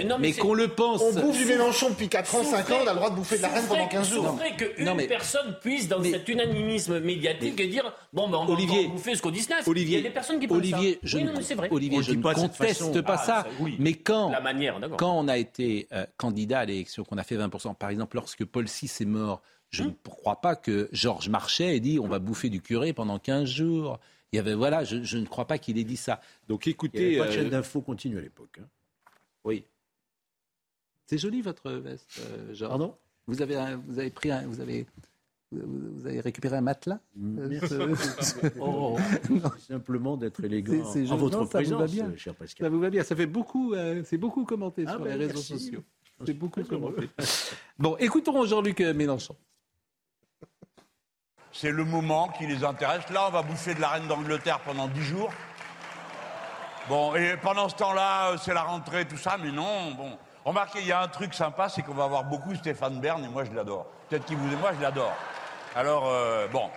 eh, 0.00 0.04
mais 0.18 0.32
c'est- 0.32 0.40
qu'on 0.40 0.54
le 0.54 0.68
pense. 0.68 1.00
On 1.02 1.12
bouffe 1.20 1.36
du 1.38 1.44
Mélenchon 1.46 1.90
depuis 1.90 2.08
4 2.08 2.34
ans, 2.34 2.42
5 2.44 2.70
ans, 2.70 2.78
on 2.84 2.86
a 2.86 2.90
le 2.92 2.96
droit 2.96 3.10
de 3.10 3.16
bouffer 3.16 3.36
de 3.36 3.42
la 3.42 3.48
reine 3.48 3.64
pendant 3.66 3.80
Souffrez- 3.82 3.88
15 3.96 4.10
jours. 4.10 4.26
souffrez 4.28 4.52
qu'une 4.56 4.84
Non, 4.86 4.94
mais- 4.94 5.06
personne 5.06 5.56
puisse, 5.60 5.88
dans 5.88 6.00
mais- 6.00 6.10
cet 6.10 6.28
unanimisme 6.28 7.00
médiatique, 7.00 7.56
dire 7.70 7.92
bon, 8.12 8.28
ben, 8.28 8.38
on 8.38 8.52
Olivier- 8.52 8.88
bouffer 8.88 9.12
jusqu'au 9.12 9.30
19. 9.30 9.66
Olivier, 9.68 9.98
Il 9.98 10.02
y 10.02 10.06
a 10.06 10.08
des 10.08 10.14
personnes 10.14 10.40
qui 10.40 10.46
pensent 10.46 10.58
Olivier, 10.58 10.94
ça. 10.94 10.98
je 11.02 11.16
oui, 11.18 11.22
ne, 11.24 11.28
non, 11.28 11.34
mais 11.36 11.42
c'est 11.42 11.54
vrai. 11.54 11.68
Olivier, 11.70 11.98
On 11.98 12.02
je 12.02 12.08
le 12.08 12.12
dit 12.12 12.18
ne 12.18 12.22
pas 12.22 12.34
de 12.34 12.38
cette 12.40 12.50
conteste 12.58 13.02
pas 13.02 13.14
Ah, 13.14 13.24
ça. 13.24 13.46
Mais 13.78 13.94
quand, 13.94 14.30
La 14.30 14.40
manière, 14.40 14.80
d'accord. 14.80 14.96
quand 14.96 15.18
on 15.18 15.28
a 15.28 15.36
été 15.38 15.86
euh, 15.92 16.04
candidat 16.16 16.60
à 16.60 16.64
l'élection, 16.64 17.04
qu'on 17.04 17.18
a 17.18 17.22
fait 17.24 17.36
20%, 17.36 17.74
par 17.74 17.90
exemple, 17.90 18.16
lorsque 18.16 18.44
Paul 18.44 18.64
VI 18.66 18.86
est 19.00 19.04
mort, 19.04 19.42
je 19.70 19.82
Hum. 19.82 19.88
ne 19.88 20.10
crois 20.10 20.40
pas 20.40 20.56
que 20.56 20.88
Georges 20.92 21.28
Marchais 21.28 21.76
ait 21.76 21.80
dit 21.80 21.98
on 22.00 22.06
va 22.08 22.18
bouffer 22.18 22.48
du 22.48 22.60
curé 22.60 22.92
pendant 22.92 23.18
15 23.18 23.48
jours. 23.48 23.98
Il 24.34 24.36
y 24.36 24.40
avait, 24.40 24.54
voilà, 24.54 24.82
je, 24.82 25.04
je 25.04 25.16
ne 25.16 25.26
crois 25.26 25.46
pas 25.46 25.58
qu'il 25.58 25.78
ait 25.78 25.84
dit 25.84 25.96
ça. 25.96 26.20
Donc 26.48 26.66
Il 26.66 26.70
n'y 26.70 26.72
écoutez. 26.72 27.06
avait 27.06 27.18
pas 27.18 27.24
de 27.26 27.30
euh, 27.30 27.34
chaîne 27.42 27.50
d'info 27.50 27.80
continue 27.82 28.18
à 28.18 28.20
l'époque. 28.20 28.58
hein. 28.60 28.66
oui. 29.44 29.64
C'est 31.06 31.18
joli 31.18 31.40
votre 31.40 31.70
veste, 31.70 32.18
euh, 32.18 32.52
Georges. 32.52 32.70
Pardon? 32.70 32.96
Vous 33.28 33.42
avez, 33.42 33.54
un- 33.54 33.76
vous 33.76 34.00
avez 34.00 34.10
pris 34.10 34.32
un, 34.32 34.44
vous 34.48 34.58
avez, 34.60 34.86
vous 35.52 36.04
avez 36.04 36.18
récupéré 36.18 36.56
un 36.56 36.62
matelas? 36.62 36.98
Euh, 37.16 37.60
ce- 37.60 38.50
Oh, 38.60 38.96
simplement 39.68 40.16
d'être 40.16 40.42
élégant 40.42 40.84
C'est- 40.84 41.06
c'est 41.06 41.12
en 41.12 41.16
joli. 41.16 41.20
votre 41.20 41.38
Non, 41.38 41.46
ça 41.46 41.62
vous 41.62 41.68
va 41.70 41.76
présence, 41.76 41.92
bien. 41.92 42.06
euh, 42.10 42.16
cher 42.16 42.32
Ça 42.32 42.38
Pascal. 42.40 42.72
vous 42.72 42.80
va 42.80 42.90
bien, 42.90 43.04
ça 43.04 43.14
fait 43.14 43.26
beaucoup, 43.26 43.72
euh, 43.74 44.02
c'est 44.04 44.18
beaucoup 44.18 44.44
commenté 44.44 44.82
Ah 44.88 44.92
sur 44.92 45.00
ben, 45.00 45.10
les 45.16 45.26
réseaux 45.26 45.34
merci. 45.34 45.52
sociaux. 45.60 45.84
C'est 46.26 46.34
beaucoup 46.34 46.64
commenté. 46.64 47.08
Bon, 47.78 47.96
écoutons 47.98 48.44
Jean-Luc 48.46 48.80
euh, 48.80 48.94
Mélenchon. 48.94 49.36
C'est 51.56 51.70
le 51.70 51.84
moment 51.84 52.28
qui 52.36 52.48
les 52.48 52.64
intéresse. 52.64 53.08
Là, 53.10 53.28
on 53.28 53.30
va 53.30 53.42
bouffer 53.42 53.74
de 53.74 53.80
la 53.80 53.90
reine 53.90 54.08
d'Angleterre 54.08 54.58
pendant 54.64 54.88
dix 54.88 55.04
jours. 55.04 55.32
Bon, 56.88 57.14
et 57.14 57.36
pendant 57.36 57.68
ce 57.68 57.76
temps-là, 57.76 58.32
euh, 58.32 58.36
c'est 58.36 58.52
la 58.52 58.64
rentrée, 58.64 59.06
tout 59.06 59.16
ça, 59.16 59.38
mais 59.40 59.52
non, 59.52 59.92
bon. 59.92 60.18
Remarquez, 60.44 60.80
il 60.80 60.88
y 60.88 60.92
a 60.92 61.00
un 61.00 61.08
truc 61.08 61.32
sympa, 61.32 61.68
c'est 61.68 61.82
qu'on 61.82 61.94
va 61.94 62.04
avoir 62.04 62.24
beaucoup 62.24 62.56
Stéphane 62.56 63.00
Bern, 63.00 63.24
et 63.24 63.28
moi, 63.28 63.44
je 63.44 63.52
l'adore. 63.52 63.86
Peut-être 64.08 64.26
qu'il 64.26 64.36
vous 64.36 64.52
et 64.52 64.56
moi, 64.56 64.72
je 64.76 64.82
l'adore. 64.82 65.14
Alors, 65.76 66.08
euh, 66.08 66.48
bon. 66.48 66.68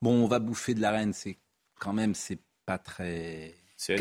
Bon, 0.00 0.24
on 0.24 0.26
va 0.26 0.38
bouffer 0.38 0.72
de 0.72 0.80
la 0.80 0.90
reine, 0.90 1.12
c'est 1.12 1.36
quand 1.78 1.92
même, 1.92 2.14
c'est 2.14 2.40
pas 2.64 2.78
très 2.78 3.54
C'est 3.76 4.00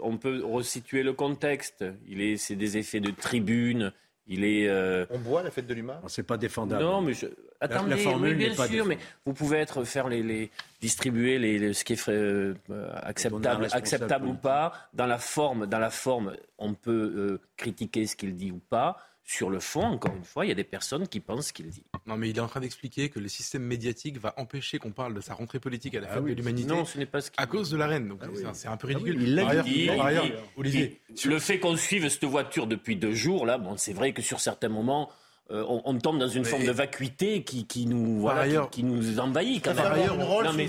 on 0.00 0.16
peut 0.16 0.44
resituer 0.44 1.02
le 1.02 1.12
contexte. 1.12 1.84
Il 2.06 2.22
est, 2.22 2.36
c'est 2.36 2.56
des 2.56 2.76
effets 2.76 3.00
de 3.00 3.10
tribune 3.10 3.92
Il 4.28 4.44
est. 4.44 4.68
euh, 4.68 5.04
On 5.10 5.18
boit 5.18 5.42
la 5.42 5.50
fête 5.50 5.66
de 5.66 5.74
l'humain? 5.74 6.00
C'est 6.06 6.22
pas 6.22 6.36
défendable. 6.36 6.82
Non, 6.82 7.00
mais 7.02 7.12
je... 7.12 7.26
attendez, 7.60 7.90
la 7.90 7.96
formule 7.96 8.30
oui, 8.36 8.46
bien 8.46 8.54
pas 8.54 8.68
sûr, 8.68 8.84
mais 8.86 8.96
vous 9.26 9.32
pouvez 9.32 9.58
être 9.58 9.82
faire 9.84 10.08
les, 10.08 10.22
les 10.22 10.50
distribuer 10.80 11.38
les, 11.40 11.58
les- 11.58 11.72
ce 11.72 11.84
qui 11.84 11.94
est 11.94 12.08
euh, 12.08 12.54
euh, 12.70 12.90
acceptable, 13.02 13.66
acceptable 13.72 14.26
ou 14.28 14.34
pas. 14.34 14.72
Dans 14.94 15.06
la 15.06 15.18
forme, 15.18 15.66
dans 15.66 15.78
la 15.80 15.90
forme, 15.90 16.34
on 16.58 16.74
peut 16.74 17.12
euh, 17.16 17.40
critiquer 17.56 18.06
ce 18.06 18.14
qu'il 18.16 18.36
dit 18.36 18.52
ou 18.52 18.58
pas. 18.70 18.96
Sur 19.24 19.50
le 19.50 19.60
fond, 19.60 19.82
encore 19.84 20.14
une 20.16 20.24
fois, 20.24 20.44
il 20.44 20.48
y 20.48 20.52
a 20.52 20.54
des 20.56 20.64
personnes 20.64 21.06
qui 21.06 21.20
pensent 21.20 21.46
ce 21.48 21.52
qu'il 21.52 21.68
dit. 21.68 21.84
Non, 22.06 22.16
mais 22.16 22.28
il 22.28 22.36
est 22.36 22.40
en 22.40 22.48
train 22.48 22.60
d'expliquer 22.60 23.08
que 23.08 23.20
le 23.20 23.28
système 23.28 23.62
médiatique 23.62 24.18
va 24.18 24.34
empêcher 24.36 24.78
qu'on 24.78 24.90
parle 24.90 25.14
de 25.14 25.20
sa 25.20 25.34
rentrée 25.34 25.60
politique 25.60 25.94
à 25.94 26.00
la 26.00 26.08
Ah 26.10 26.20
oui. 26.20 26.32
de 26.32 26.36
l'humanité 26.36 26.68
Non, 26.68 26.84
ce 26.84 26.98
n'est 26.98 27.06
pas 27.06 27.20
ce 27.20 27.30
qu'il 27.30 27.40
à 27.40 27.46
cause 27.46 27.70
de 27.70 27.76
la 27.76 27.86
reine. 27.86 28.08
Donc 28.08 28.18
Ah 28.22 28.26
c'est 28.32 28.38
oui. 28.40 28.44
un- 28.46 28.54
c'est 28.54 28.68
un 28.68 28.76
peu 28.76 28.88
Ah 28.90 28.94
ridicule. 28.98 29.16
oui, 29.18 29.22
il 29.28 29.34
l'a 29.36 29.48
ailleurs, 29.48 29.64
dit, 29.64 29.84
il. 29.86 30.34
Olivier, 30.56 31.00
Le 31.24 31.38
fait 31.38 31.60
qu'on 31.60 31.76
suive 31.76 32.08
cette 32.08 32.24
voiture 32.24 32.66
depuis 32.66 32.96
deux 32.96 33.14
jours, 33.14 33.46
là, 33.46 33.58
bon, 33.58 33.76
c'est 33.76 33.92
vrai 33.92 34.12
que 34.12 34.22
sur 34.22 34.40
certains 34.40 34.68
moments, 34.68 35.08
euh, 35.52 35.64
on, 35.68 35.82
on 35.84 35.98
tombe 35.98 36.18
dans 36.18 36.28
une 36.28 36.42
Mais- 36.42 36.48
forme 36.48 36.64
de 36.64 36.70
vacuité 36.72 37.42
qui, 37.44 37.66
qui 37.66 37.86
nous, 37.86 38.20
voilà, 38.20 38.40
ailleurs- 38.42 38.70
qui, 38.70 38.80
qui 38.80 38.84
nous 38.86 39.18
envahit 39.20 39.62
quand 39.64 39.74
Par 39.74 39.90
même. 39.90 40.00
ailleurs, 40.00 40.16
non, 40.16 40.52
mais, 40.54 40.66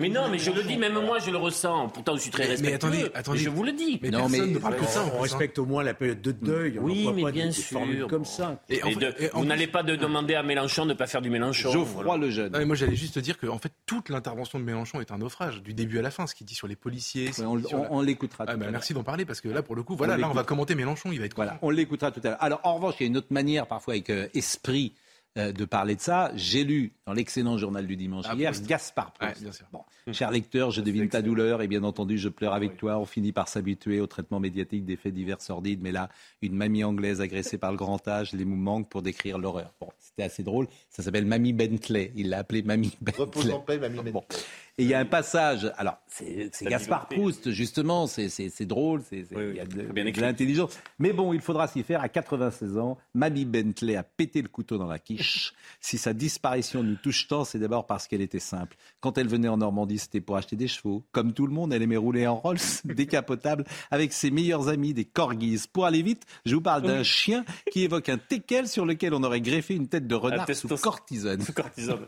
mais 0.00 0.08
non, 0.08 0.28
mais 0.30 0.38
je 0.38 0.50
le 0.50 0.62
dis, 0.62 0.76
même 0.76 0.94
moi, 0.94 1.18
je 1.18 1.30
le 1.30 1.36
ressens. 1.36 1.88
Pourtant, 1.90 2.16
je 2.16 2.22
suis 2.22 2.30
très 2.30 2.42
Mais- 2.44 2.48
mais 2.48 2.52
respectueux. 2.70 2.74
attendez, 2.88 3.10
attendez. 3.14 3.38
mais 3.38 3.44
je 3.44 3.50
vous 3.50 3.62
le 3.62 3.72
dis. 3.72 3.98
mais 4.02 4.10
Non, 4.10 4.18
personne 4.20 4.46
mais- 4.48 4.54
ne 4.54 4.58
parle 4.58 4.76
que 4.76 4.84
ça. 4.86 5.04
On 5.16 5.20
respecte 5.20 5.58
au 5.58 5.66
moins 5.66 5.82
la 5.82 5.94
période 5.94 6.20
de 6.22 6.32
deuil. 6.32 6.78
Oui, 6.80 7.08
mais 7.14 7.22
pas 7.22 7.30
bien 7.32 7.50
sûr. 7.50 7.80
comme 8.08 8.24
ça. 8.24 8.60
Et 8.68 8.82
en 8.82 8.88
Et 8.88 8.92
fait- 8.94 9.00
de- 9.00 9.14
et 9.24 9.32
en 9.34 9.40
vous 9.40 9.44
n'allez 9.44 9.66
pas 9.66 9.82
de 9.82 9.96
demander 9.96 10.34
à 10.34 10.42
Mélenchon 10.42 10.84
de 10.84 10.90
ne 10.90 10.94
pas 10.94 11.06
faire 11.06 11.22
du 11.22 11.30
Mélenchon. 11.30 11.70
Geoffroy 11.70 12.02
voilà. 12.04 12.24
le 12.26 12.30
jeune. 12.30 12.52
Non, 12.52 12.58
mais 12.58 12.64
moi, 12.64 12.76
j'allais 12.76 12.96
juste 12.96 13.14
te 13.14 13.20
dire 13.20 13.38
que 13.38 13.46
en 13.46 13.58
fait, 13.58 13.72
toute 13.86 14.08
l'intervention 14.08 14.58
de 14.58 14.64
Mélenchon 14.64 15.00
est 15.00 15.12
un 15.12 15.18
naufrage, 15.18 15.62
du 15.62 15.74
début 15.74 15.98
à 15.98 16.02
la 16.02 16.10
fin, 16.10 16.26
ce 16.26 16.34
qu'il 16.34 16.46
dit 16.46 16.54
sur 16.54 16.66
les 16.68 16.76
policiers. 16.76 17.28
Ouais, 17.38 17.44
on 17.44 17.56
on- 17.72 17.86
on 17.90 18.00
l'écoutera. 18.00 18.44
Ah, 18.46 18.52
tout 18.52 18.58
bah, 18.58 18.64
à 18.64 18.66
l'heure. 18.66 18.72
merci 18.72 18.94
d'en 18.94 19.02
parler 19.04 19.24
parce 19.24 19.40
que 19.40 19.48
là, 19.48 19.62
pour 19.62 19.76
le 19.76 19.82
coup, 19.82 19.94
voilà, 19.96 20.16
là, 20.16 20.28
on 20.28 20.32
va 20.34 20.44
commenter 20.44 20.74
Mélenchon, 20.74 21.10
il 21.12 21.18
va 21.18 21.26
être 21.26 21.36
Voilà, 21.36 21.58
on 21.62 21.70
l'écoutera 21.70 22.10
tout 22.10 22.20
à 22.24 22.28
l'heure. 22.30 22.38
Alors, 22.42 22.60
en 22.64 22.74
revanche, 22.76 22.94
il 23.00 23.04
y 23.04 23.06
a 23.06 23.08
une 23.08 23.16
autre 23.16 23.28
manière, 23.30 23.66
parfois 23.66 23.94
avec 23.94 24.10
euh, 24.10 24.21
esprit, 24.34 24.94
euh, 25.38 25.50
de 25.50 25.64
parler 25.64 25.96
de 25.96 26.00
ça. 26.02 26.30
J'ai 26.34 26.62
lu 26.62 26.92
dans 27.06 27.14
l'excellent 27.14 27.56
journal 27.56 27.86
du 27.86 27.96
dimanche 27.96 28.26
Ah, 28.28 28.34
hier 28.34 28.50
Proust. 28.50 28.66
Gaspard 28.66 29.12
Proust. 29.14 29.36
Ouais, 29.36 29.42
bien 29.44 29.52
sûr. 29.52 29.64
Bon, 29.72 29.80
cher 30.12 30.30
lecteur, 30.30 30.70
je 30.70 30.82
devine 30.82 31.08
ta 31.08 31.22
douleur 31.22 31.62
et 31.62 31.68
bien 31.68 31.84
entendu, 31.84 32.18
je 32.18 32.28
pleure 32.28 32.52
avec 32.52 32.76
toi. 32.76 32.98
On 32.98 33.06
finit 33.06 33.32
par 33.32 33.48
s'habituer 33.48 34.00
au 34.00 34.06
traitement 34.06 34.40
médiatique 34.40 34.84
des 34.84 34.96
faits 34.96 35.14
divers 35.14 35.40
sordides, 35.40 35.80
mais 35.82 35.90
là, 35.90 36.10
une 36.42 36.54
mamie 36.54 36.84
anglaise 36.84 37.22
agressée 37.22 37.56
par 37.56 37.70
le 37.70 37.78
grand 37.78 38.06
âge, 38.08 38.34
les 38.34 38.44
mots 38.44 38.56
manquent 38.56 38.90
pour 38.90 39.00
décrire 39.00 39.38
l'horreur. 39.38 39.72
Bon, 39.80 39.88
c'était 39.98 40.24
assez 40.24 40.42
drôle. 40.42 40.68
Ça 40.90 41.02
s'appelle 41.02 41.24
Mamie 41.24 41.54
Bentley. 41.54 42.12
Il 42.14 42.28
l'a 42.28 42.40
appelée 42.40 42.62
Mamie 42.62 42.92
Repose 43.16 43.44
Bentley. 43.46 43.52
en 43.54 43.60
paix, 43.60 43.78
mamie. 43.78 44.10
Bon. 44.10 44.24
Et 44.78 44.84
il 44.84 44.88
y 44.88 44.94
a 44.94 44.98
un 44.98 45.04
passage, 45.04 45.70
alors 45.76 45.98
c'est 46.06 46.50
Gaspard 46.62 47.08
Proust, 47.08 47.50
justement, 47.50 48.06
c'est- 48.06 48.64
drôle, 48.64 49.02
c'est- 49.08 49.26
Oui, 49.32 49.44
oui, 49.44 49.50
il 49.50 49.56
y 49.56 49.60
a 49.60 49.66
de, 49.66 50.20
l'intelligence. 50.20 50.78
Mais 50.98 51.12
bon, 51.12 51.34
il 51.34 51.40
faudra 51.40 51.68
s'y 51.68 51.82
faire. 51.82 52.00
À 52.00 52.08
96 52.08 52.78
ans, 52.78 52.96
Mamie 53.14 53.44
Bentley 53.44 53.96
a 53.96 54.02
pété 54.02 54.40
le 54.40 54.48
couteau 54.48 54.78
dans 54.78 54.86
la 54.86 54.98
quiche. 54.98 55.52
Si 55.84 55.98
sa 55.98 56.12
disparition 56.12 56.84
nous 56.84 56.94
touche 56.94 57.26
tant, 57.26 57.44
c'est 57.44 57.58
d'abord 57.58 57.86
parce 57.86 58.06
qu'elle 58.06 58.20
était 58.20 58.38
simple. 58.38 58.76
Quand 59.00 59.18
elle 59.18 59.26
venait 59.26 59.48
en 59.48 59.56
Normandie, 59.56 59.98
c'était 59.98 60.20
pour 60.20 60.36
acheter 60.36 60.54
des 60.54 60.68
chevaux. 60.68 61.02
Comme 61.10 61.32
tout 61.32 61.46
le 61.46 61.52
monde, 61.52 61.72
elle 61.72 61.82
aimait 61.82 61.96
rouler 61.96 62.24
en 62.26 62.36
Rolls 62.36 62.58
décapotable 62.84 63.64
avec 63.90 64.12
ses 64.12 64.30
meilleurs 64.30 64.68
amis, 64.68 64.94
des 64.94 65.04
corgis. 65.04 65.64
Pour 65.72 65.84
aller 65.86 66.02
vite, 66.02 66.24
je 66.46 66.54
vous 66.54 66.60
parle 66.60 66.82
d'un 66.82 67.02
chien 67.02 67.44
qui 67.72 67.82
évoque 67.82 68.08
un 68.08 68.18
teckel 68.18 68.68
sur 68.68 68.86
lequel 68.86 69.12
on 69.12 69.24
aurait 69.24 69.40
greffé 69.40 69.74
une 69.74 69.88
tête 69.88 70.06
de 70.06 70.14
renard 70.14 70.46
sous 70.54 70.68
cortisone. 70.68 71.40
Sous 71.42 71.52
cortisone. 71.52 72.06